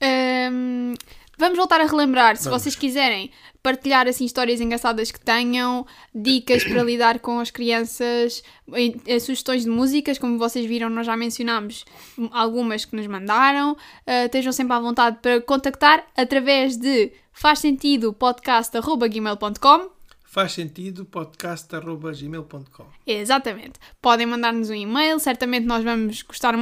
Ahm, 0.00 0.94
vamos 1.36 1.56
voltar 1.56 1.80
a 1.80 1.86
relembrar, 1.86 2.36
se 2.36 2.44
Vamos. 2.44 2.62
vocês 2.62 2.76
quiserem 2.76 3.30
partilhar 3.62 4.06
assim 4.06 4.24
histórias 4.24 4.60
engraçadas 4.60 5.10
que 5.10 5.18
tenham, 5.18 5.84
dicas 6.14 6.62
para 6.64 6.82
lidar 6.84 7.18
com 7.18 7.40
as 7.40 7.50
crianças, 7.50 8.42
eh, 9.06 9.18
sugestões 9.18 9.64
de 9.64 9.70
músicas, 9.70 10.18
como 10.18 10.38
vocês 10.38 10.64
viram, 10.66 10.88
nós 10.88 11.06
já 11.06 11.16
mencionámos 11.16 11.84
algumas 12.30 12.84
que 12.84 12.94
nos 12.94 13.06
mandaram. 13.06 13.76
Ah, 14.06 14.26
estejam 14.26 14.52
sempre 14.52 14.74
à 14.74 14.80
vontade 14.80 15.18
para 15.20 15.40
contactar 15.40 16.06
através 16.16 16.76
de 16.76 17.12
faz 17.32 17.58
sentido 17.58 18.12
podcast.gmail.com 18.12 19.95
Faz 20.36 20.52
sentido 20.52 21.06
podcast.gmail.com 21.06 22.84
Exatamente. 23.06 23.80
Podem 24.02 24.26
mandar-nos 24.26 24.68
um 24.68 24.74
e-mail, 24.74 25.18
certamente 25.18 25.64
nós 25.64 25.82
vamos 25.82 26.20
gostar. 26.20 26.54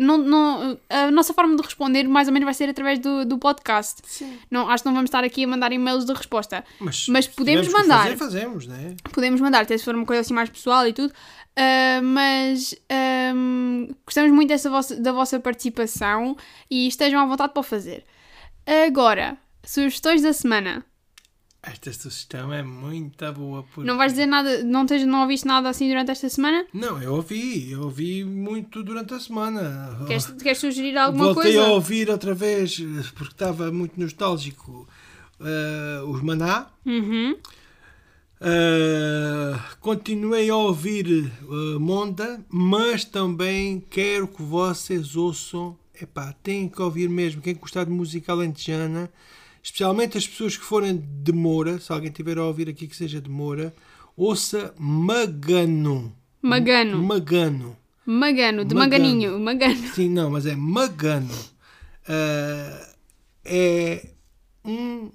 Não, 0.00 0.18
não, 0.18 0.76
a 0.88 1.12
nossa 1.12 1.32
forma 1.32 1.54
de 1.54 1.62
responder, 1.62 2.08
mais 2.08 2.26
ou 2.26 2.34
menos, 2.34 2.44
vai 2.44 2.54
ser 2.54 2.68
através 2.68 2.98
do, 2.98 3.24
do 3.24 3.38
podcast. 3.38 4.02
Sim. 4.04 4.36
Não, 4.50 4.68
acho 4.68 4.82
que 4.82 4.88
não 4.88 4.94
vamos 4.96 5.10
estar 5.10 5.22
aqui 5.22 5.44
a 5.44 5.46
mandar 5.46 5.70
e-mails 5.70 6.04
de 6.04 6.12
resposta. 6.12 6.64
Mas, 6.80 7.06
Mas 7.06 7.28
podemos 7.28 7.68
mandar. 7.68 8.02
Fazer, 8.02 8.16
fazemos, 8.16 8.66
né? 8.66 8.96
Podemos 9.12 9.40
mandar, 9.40 9.62
até 9.62 9.78
se 9.78 9.84
for 9.84 9.94
uma 9.94 10.04
coisa 10.04 10.22
assim 10.22 10.34
mais 10.34 10.50
pessoal 10.50 10.88
e 10.88 10.92
tudo. 10.92 11.14
Ah, 11.54 12.02
mas 12.02 12.74
ahm, 12.90 13.92
gostamos 14.04 14.32
muito 14.32 14.48
dessa 14.48 14.68
vossa, 14.68 14.96
da 15.00 15.12
vossa 15.12 15.38
participação 15.38 16.36
e 16.68 16.88
estejam 16.88 17.20
à 17.20 17.26
vontade 17.26 17.52
para 17.52 17.60
o 17.60 17.62
fazer. 17.62 18.04
Agora, 18.88 19.38
sugestões 19.64 20.20
da 20.20 20.32
semana. 20.32 20.84
Esta 21.62 21.92
sugestão 21.92 22.52
é 22.52 22.62
muito 22.62 23.32
boa. 23.32 23.62
Porque... 23.62 23.86
Não 23.86 23.98
vais 23.98 24.12
dizer 24.12 24.26
nada, 24.26 24.64
não, 24.64 24.86
tens, 24.86 25.04
não 25.04 25.20
ouviste 25.20 25.46
nada 25.46 25.68
assim 25.68 25.88
durante 25.88 26.10
esta 26.10 26.28
semana? 26.28 26.64
Não, 26.72 27.02
eu 27.02 27.14
ouvi, 27.14 27.70
eu 27.70 27.82
ouvi 27.82 28.24
muito 28.24 28.82
durante 28.82 29.12
a 29.12 29.20
semana. 29.20 30.04
Queres, 30.06 30.26
queres 30.42 30.58
sugerir 30.58 30.96
alguma 30.96 31.26
Voltei 31.26 31.52
coisa? 31.52 31.66
a 31.66 31.72
ouvir 31.72 32.08
outra 32.08 32.34
vez, 32.34 32.80
porque 33.14 33.34
estava 33.34 33.70
muito 33.70 34.00
nostálgico, 34.00 34.88
eh, 35.38 36.02
os 36.06 36.22
Maná. 36.22 36.66
Uhum. 36.86 37.36
Uh, 38.40 39.60
continuei 39.80 40.48
a 40.48 40.56
ouvir 40.56 41.30
uh, 41.42 41.78
Monda, 41.78 42.42
mas 42.48 43.04
também 43.04 43.84
quero 43.90 44.26
que 44.26 44.42
vocês 44.42 45.14
ouçam. 45.14 45.76
Epá, 46.00 46.34
têm 46.42 46.66
que 46.66 46.80
ouvir 46.80 47.10
mesmo. 47.10 47.42
Quem 47.42 47.54
gostar 47.54 47.84
de 47.84 47.90
música 47.90 48.32
alentejana, 48.32 49.10
especialmente 49.62 50.18
as 50.18 50.26
pessoas 50.26 50.56
que 50.56 50.64
forem 50.64 50.96
de 50.96 51.32
Moura, 51.32 51.78
se 51.78 51.92
alguém 51.92 52.10
tiver 52.10 52.38
a 52.38 52.44
ouvir 52.44 52.68
aqui 52.68 52.86
que 52.86 52.96
seja 52.96 53.20
de 53.20 53.28
Moura, 53.28 53.74
ouça 54.16 54.74
Magano. 54.78 56.14
Magano. 56.42 57.02
Magano. 57.02 57.76
Magano, 58.06 58.64
de 58.64 58.74
Magano. 58.74 59.04
Maganinho. 59.04 59.40
Magano. 59.40 59.88
Sim, 59.94 60.08
não, 60.08 60.30
mas 60.30 60.46
é 60.46 60.56
Magano. 60.56 61.34
Uh, 62.08 62.90
é 63.44 64.08
um 64.64 65.10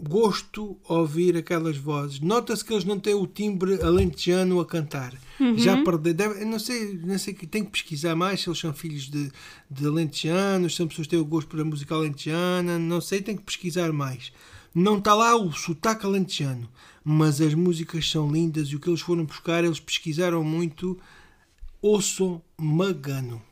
gosto 0.00 0.78
a 0.88 0.94
ouvir 0.94 1.36
aquelas 1.36 1.76
vozes. 1.76 2.20
Nota-se 2.20 2.64
que 2.64 2.72
eles 2.72 2.84
não 2.84 3.00
têm 3.00 3.14
o 3.14 3.26
timbre 3.26 3.82
alentejano 3.82 4.60
a 4.60 4.66
cantar. 4.66 5.14
Já 5.56 5.82
perdeu. 5.82 6.14
Deve, 6.14 6.42
eu 6.42 6.46
não 6.46 6.58
sei, 6.58 6.94
não 7.04 7.18
sei 7.18 7.34
que 7.34 7.46
tem 7.46 7.64
que 7.64 7.70
pesquisar 7.70 8.14
mais 8.14 8.40
se 8.40 8.48
eles 8.48 8.58
são 8.58 8.72
filhos 8.72 9.08
de, 9.08 9.30
de 9.70 9.86
alentejanos, 9.86 10.72
se 10.72 10.78
são 10.78 10.88
pessoas 10.88 11.06
que 11.06 11.10
têm 11.12 11.20
o 11.20 11.24
gosto 11.24 11.48
pela 11.48 11.64
música 11.64 11.94
alentejana, 11.94 12.78
não 12.78 13.00
sei, 13.00 13.20
tem 13.20 13.36
que 13.36 13.42
pesquisar 13.42 13.92
mais. 13.92 14.32
Não 14.74 14.98
está 14.98 15.14
lá 15.14 15.34
o 15.34 15.52
sotaque 15.52 16.06
alentejano, 16.06 16.68
mas 17.04 17.40
as 17.40 17.54
músicas 17.54 18.08
são 18.08 18.30
lindas 18.30 18.68
e 18.68 18.76
o 18.76 18.80
que 18.80 18.88
eles 18.88 19.00
foram 19.00 19.24
buscar, 19.24 19.64
eles 19.64 19.80
pesquisaram 19.80 20.44
muito. 20.44 20.98
Ouçam 21.80 22.42
Magano. 22.56 23.47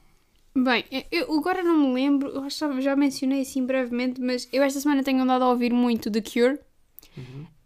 Bem, 0.56 0.84
eu 1.12 1.32
agora 1.38 1.62
não 1.62 1.76
me 1.76 1.92
lembro, 1.94 2.28
eu 2.30 2.42
acho 2.42 2.66
que 2.68 2.80
já 2.80 2.96
mencionei 2.96 3.42
assim 3.42 3.64
brevemente, 3.66 4.20
mas 4.20 4.48
eu 4.52 4.62
esta 4.62 4.80
semana 4.80 5.02
tenho 5.02 5.22
andado 5.22 5.42
a 5.42 5.50
ouvir 5.50 5.72
muito 5.72 6.10
The 6.10 6.22
Cure. 6.22 6.58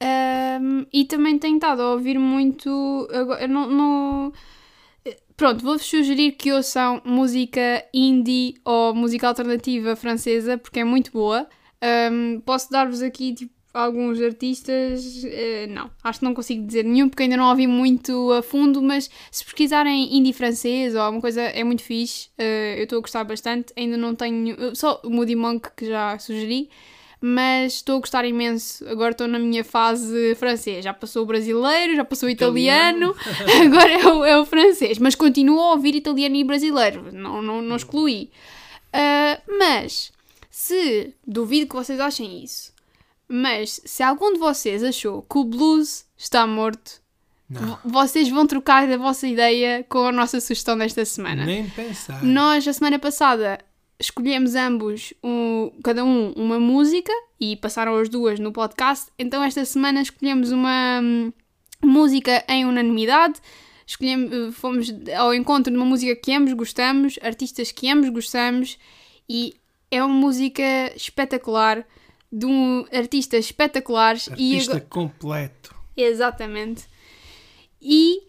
Um, 0.03 0.87
e 0.93 1.05
também 1.05 1.39
tenho 1.39 1.57
estado 1.57 1.83
a 1.83 1.93
ouvir 1.93 2.19
muito. 2.19 3.09
Agora, 3.13 3.47
no, 3.47 3.67
no- 3.67 4.33
Pronto, 5.37 5.65
vou-vos 5.65 5.87
sugerir 5.87 6.33
que 6.33 6.53
ouçam 6.53 7.01
música 7.05 7.83
indie 7.95 8.55
ou 8.65 8.95
música 8.95 9.27
alternativa 9.29 9.97
francesa, 9.97 10.59
porque 10.59 10.81
é 10.81 10.85
muito 10.85 11.11
boa. 11.13 11.49
Um, 12.13 12.41
posso 12.41 12.71
dar-vos 12.71 13.01
aqui 13.01 13.33
tipo, 13.35 13.53
alguns 13.73 14.21
artistas. 14.21 15.25
eh, 15.25 15.67
não, 15.69 15.91
acho 16.03 16.19
que 16.19 16.25
não 16.25 16.35
consigo 16.35 16.67
dizer 16.67 16.85
nenhum, 16.85 17.09
porque 17.09 17.25
ainda 17.25 17.37
não 17.37 17.49
ouvi 17.49 17.67
muito 17.67 18.33
a 18.33 18.43
fundo, 18.43 18.83
mas 18.83 19.11
se 19.31 19.45
pesquisarem 19.45 20.17
indie 20.17 20.33
francês 20.33 20.95
ou 20.95 21.01
alguma 21.01 21.21
coisa, 21.21 21.43
é 21.43 21.65
muito 21.65 21.83
fixe. 21.83 22.29
Eh, 22.39 22.77
eu 22.79 22.85
estou 22.85 22.99
a 22.99 23.01
gostar 23.01 23.25
bastante. 23.25 23.73
Ainda 23.77 23.97
não 23.97 24.15
tenho. 24.15 24.75
Só 24.75 25.01
o 25.05 25.11
Moody 25.11 25.37
Monk 25.37 25.69
que 25.77 25.87
já 25.87 26.19
sugeri 26.19 26.69
mas 27.23 27.75
estou 27.75 27.99
a 27.99 28.01
gostar 28.01 28.25
imenso. 28.25 28.87
Agora 28.89 29.11
estou 29.11 29.29
na 29.29 29.39
minha 29.39 29.63
fase 29.63 30.35
francês. 30.37 30.83
Já 30.83 30.95
passou 30.95 31.25
o 31.25 31.27
brasileiro, 31.27 31.95
já 31.95 32.05
passou 32.05 32.29
o 32.29 32.33
italiano, 32.33 33.15
agora 33.63 33.93
é 33.93 34.07
o, 34.07 34.25
é 34.25 34.41
o 34.41 34.47
francês. 34.47 34.99
Mas 34.99 35.15
continuo 35.15 35.61
a 35.61 35.73
ouvir 35.73 35.95
italiano 35.95 36.37
e 36.37 36.45
brasileiro, 36.45 37.13
não, 37.13 37.43
não, 37.43 37.61
não 37.61 37.77
excluí. 37.77 38.31
Ah, 38.93 39.41
mas, 39.47 40.13
se 40.51 41.15
duvido 41.27 41.69
que 41.69 41.75
vocês 41.75 42.01
achem 42.01 42.43
isso, 42.43 42.73
mas 43.31 43.81
se 43.85 44.03
algum 44.03 44.33
de 44.33 44.39
vocês 44.39 44.83
achou 44.83 45.23
que 45.23 45.39
o 45.39 45.45
blues 45.45 46.05
está 46.17 46.47
morto, 46.47 47.01
Não. 47.49 47.79
vocês 47.85 48.29
vão 48.29 48.47
trocar 48.47 48.91
a 48.91 48.97
vossa 48.97 49.27
ideia 49.29 49.85
com 49.89 50.05
a 50.07 50.13
nossa 50.13 50.41
sugestão 50.41 50.77
desta 50.77 51.05
semana. 51.05 51.45
Nem 51.47 51.69
pensar. 51.71 52.23
Nós, 52.25 52.67
a 52.67 52.73
semana 52.73 52.99
passada, 52.99 53.59
escolhemos 53.99 54.55
ambos, 54.55 55.15
um- 55.23 55.71
cada 55.85 56.05
um, 56.05 56.33
uma 56.33 56.59
música 56.59 57.13
e 57.41 57.57
passaram 57.57 57.97
as 57.97 58.09
duas 58.09 58.39
no 58.41 58.53
podcast. 58.53 59.11
Então, 59.19 59.43
esta 59.43 59.65
semana 59.65 60.03
escolhemos 60.03 60.51
uma 60.53 61.01
hum, 61.03 61.33
música 61.85 62.45
em 62.49 62.65
unanimidade. 62.65 63.41
Escolhemos, 63.87 64.55
fomos 64.57 64.93
ao 65.17 65.35
encontro 65.35 65.73
de 65.73 65.77
uma 65.77 65.87
música 65.87 66.15
que 66.15 66.33
ambos 66.33 66.53
gostamos, 66.53 67.19
artistas 67.23 67.73
que 67.73 67.91
ambos 67.91 68.09
gostamos 68.11 68.79
e 69.29 69.55
é 69.91 70.03
uma 70.05 70.15
música 70.15 70.63
espetacular, 70.95 71.85
de 72.33 72.47
um 72.47 72.85
artista 72.93 73.37
espetacular. 73.37 74.17
e 74.37 74.53
Artista 74.55 74.73
agora- 74.77 74.87
completo. 74.89 75.75
Exatamente. 75.97 76.85
E 77.83 78.21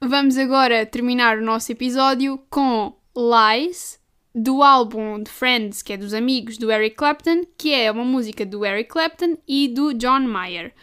vamos 0.00 0.36
agora 0.36 0.84
terminar 0.86 1.38
o 1.38 1.44
nosso 1.44 1.70
episódio 1.72 2.38
com 2.50 2.94
Lies, 3.16 3.98
do 4.34 4.62
álbum 4.62 5.22
de 5.22 5.30
Friends, 5.30 5.80
que 5.82 5.92
é 5.92 5.96
dos 5.96 6.12
amigos 6.12 6.58
do 6.58 6.70
Eric 6.70 6.96
Clapton, 6.96 7.42
que 7.56 7.72
é 7.72 7.90
uma 7.90 8.04
música 8.04 8.44
do 8.44 8.64
Eric 8.64 8.90
Clapton 8.90 9.38
e 9.46 9.68
do 9.68 9.94
John 9.94 10.20
Mayer. 10.20 10.74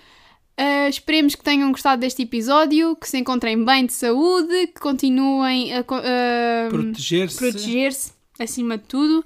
Ah, 0.57 0.87
esperemos 0.87 1.35
que 1.35 1.43
tenham 1.43 1.71
gostado 1.71 1.99
deste 2.01 2.21
episódio, 2.23 2.95
que 2.95 3.09
se 3.09 3.17
encontrem 3.17 3.63
bem 3.65 3.85
de 3.85 3.93
saúde, 3.93 4.67
que 4.67 4.79
continuem 4.79 5.73
a, 5.73 5.79
a 5.79 6.69
Proteger-se. 6.69 7.37
proteger-se 7.37 8.13
acima 8.39 8.77
de 8.77 8.85
tudo 8.85 9.25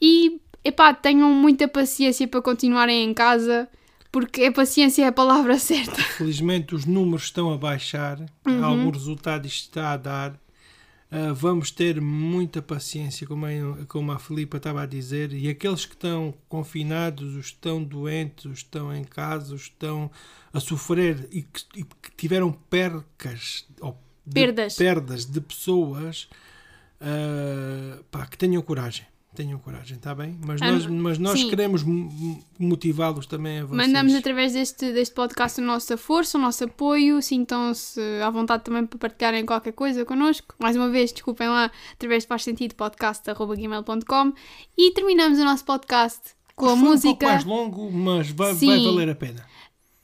e 0.00 0.40
epá, 0.64 0.92
tenham 0.94 1.30
muita 1.32 1.66
paciência 1.68 2.26
para 2.28 2.42
continuarem 2.42 3.04
em 3.08 3.14
casa 3.14 3.68
porque 4.12 4.42
a 4.44 4.52
paciência 4.52 5.04
é 5.04 5.06
a 5.08 5.12
palavra 5.12 5.56
certa. 5.60 6.02
Felizmente 6.02 6.74
os 6.74 6.84
números 6.84 7.24
estão 7.24 7.52
a 7.52 7.56
baixar, 7.56 8.18
Uhum. 8.46 8.64
algum 8.64 8.90
resultado 8.90 9.46
isto 9.46 9.68
está 9.68 9.92
a 9.92 9.96
dar. 9.96 10.40
Ah, 11.12 11.32
vamos 11.32 11.70
ter 11.72 12.00
muita 12.00 12.62
paciência, 12.62 13.26
como 13.26 13.44
a, 13.46 13.50
como 13.88 14.12
a 14.12 14.18
Filipa 14.20 14.58
estava 14.58 14.82
a 14.82 14.86
dizer, 14.86 15.32
e 15.32 15.48
aqueles 15.48 15.84
que 15.84 15.94
estão 15.94 16.32
confinados, 16.48 17.34
os 17.34 17.46
que 17.50 17.56
estão 17.56 17.82
doentes, 17.82 18.44
os 18.44 18.52
que 18.62 18.68
estão 18.68 18.94
em 18.94 19.02
casa, 19.02 19.52
os 19.54 19.64
que 19.66 19.70
estão 19.74 20.08
a 20.52 20.60
sofrer 20.60 21.28
e 21.32 21.42
que, 21.42 21.62
e 21.76 21.82
que 21.84 22.10
tiveram 22.16 22.52
percas 22.52 23.66
ou 23.80 23.98
de- 24.24 24.34
Perdas. 24.34 24.74
perdas 24.76 25.24
de 25.26 25.40
pessoas, 25.40 26.28
ah, 27.00 27.98
pá, 28.10 28.26
que 28.26 28.36
tenham 28.38 28.62
coragem. 28.62 29.06
Tenham 29.34 29.58
coragem, 29.60 29.96
está 29.96 30.12
bem? 30.12 30.36
Mas 30.44 30.60
Ah, 30.60 30.72
nós, 30.72 30.86
mas 30.86 31.18
nós 31.18 31.38
sim. 31.38 31.48
queremos 31.48 31.84
mo- 31.84 32.42
motivá-los 32.58 33.26
também 33.26 33.60
a 33.60 33.64
vocês. 33.64 33.86
Mandamos 33.86 34.12
através 34.14 34.52
deste, 34.54 34.92
deste 34.92 35.14
podcast 35.14 35.60
a 35.60 35.64
nossa 35.64 35.96
força, 35.96 36.36
o 36.36 36.40
nosso 36.40 36.64
apoio, 36.64 37.22
sintam-se 37.22 38.00
à 38.24 38.28
vontade 38.28 38.64
também 38.64 38.84
para 38.84 38.98
partilharem 38.98 39.46
qualquer 39.46 39.72
coisa 39.72 40.04
connosco. 40.04 40.54
Mais 40.58 40.74
uma 40.74 40.90
vez, 40.90 41.12
desculpem 41.12 41.48
lá, 41.48 41.70
através 41.92 42.24
de 42.24 42.28
faz 42.28 42.42
sentido 42.42 42.74
podcast.gmail.com 42.74 44.32
e 44.76 44.90
terminamos 44.92 45.38
o 45.38 45.44
nosso 45.44 45.64
podcast 45.64 46.20
com 46.56 46.66
a 46.66 46.68
Foi 46.70 46.76
um 46.76 46.80
pouco 46.80 46.92
música 46.92 47.26
mais 47.28 47.44
longo, 47.44 47.90
mas 47.92 48.30
vai, 48.30 48.52
vai 48.52 48.84
valer 48.84 49.10
a 49.10 49.14
pena. 49.14 49.46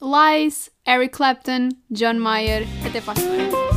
Lies, 0.01 0.71
Eric 0.87 1.17
Clapton, 1.17 1.71
John 1.91 2.15
Mayer. 2.15 2.65
Até 2.87 3.01
para 3.01 3.15
a 3.15 3.17
semana. 3.17 3.76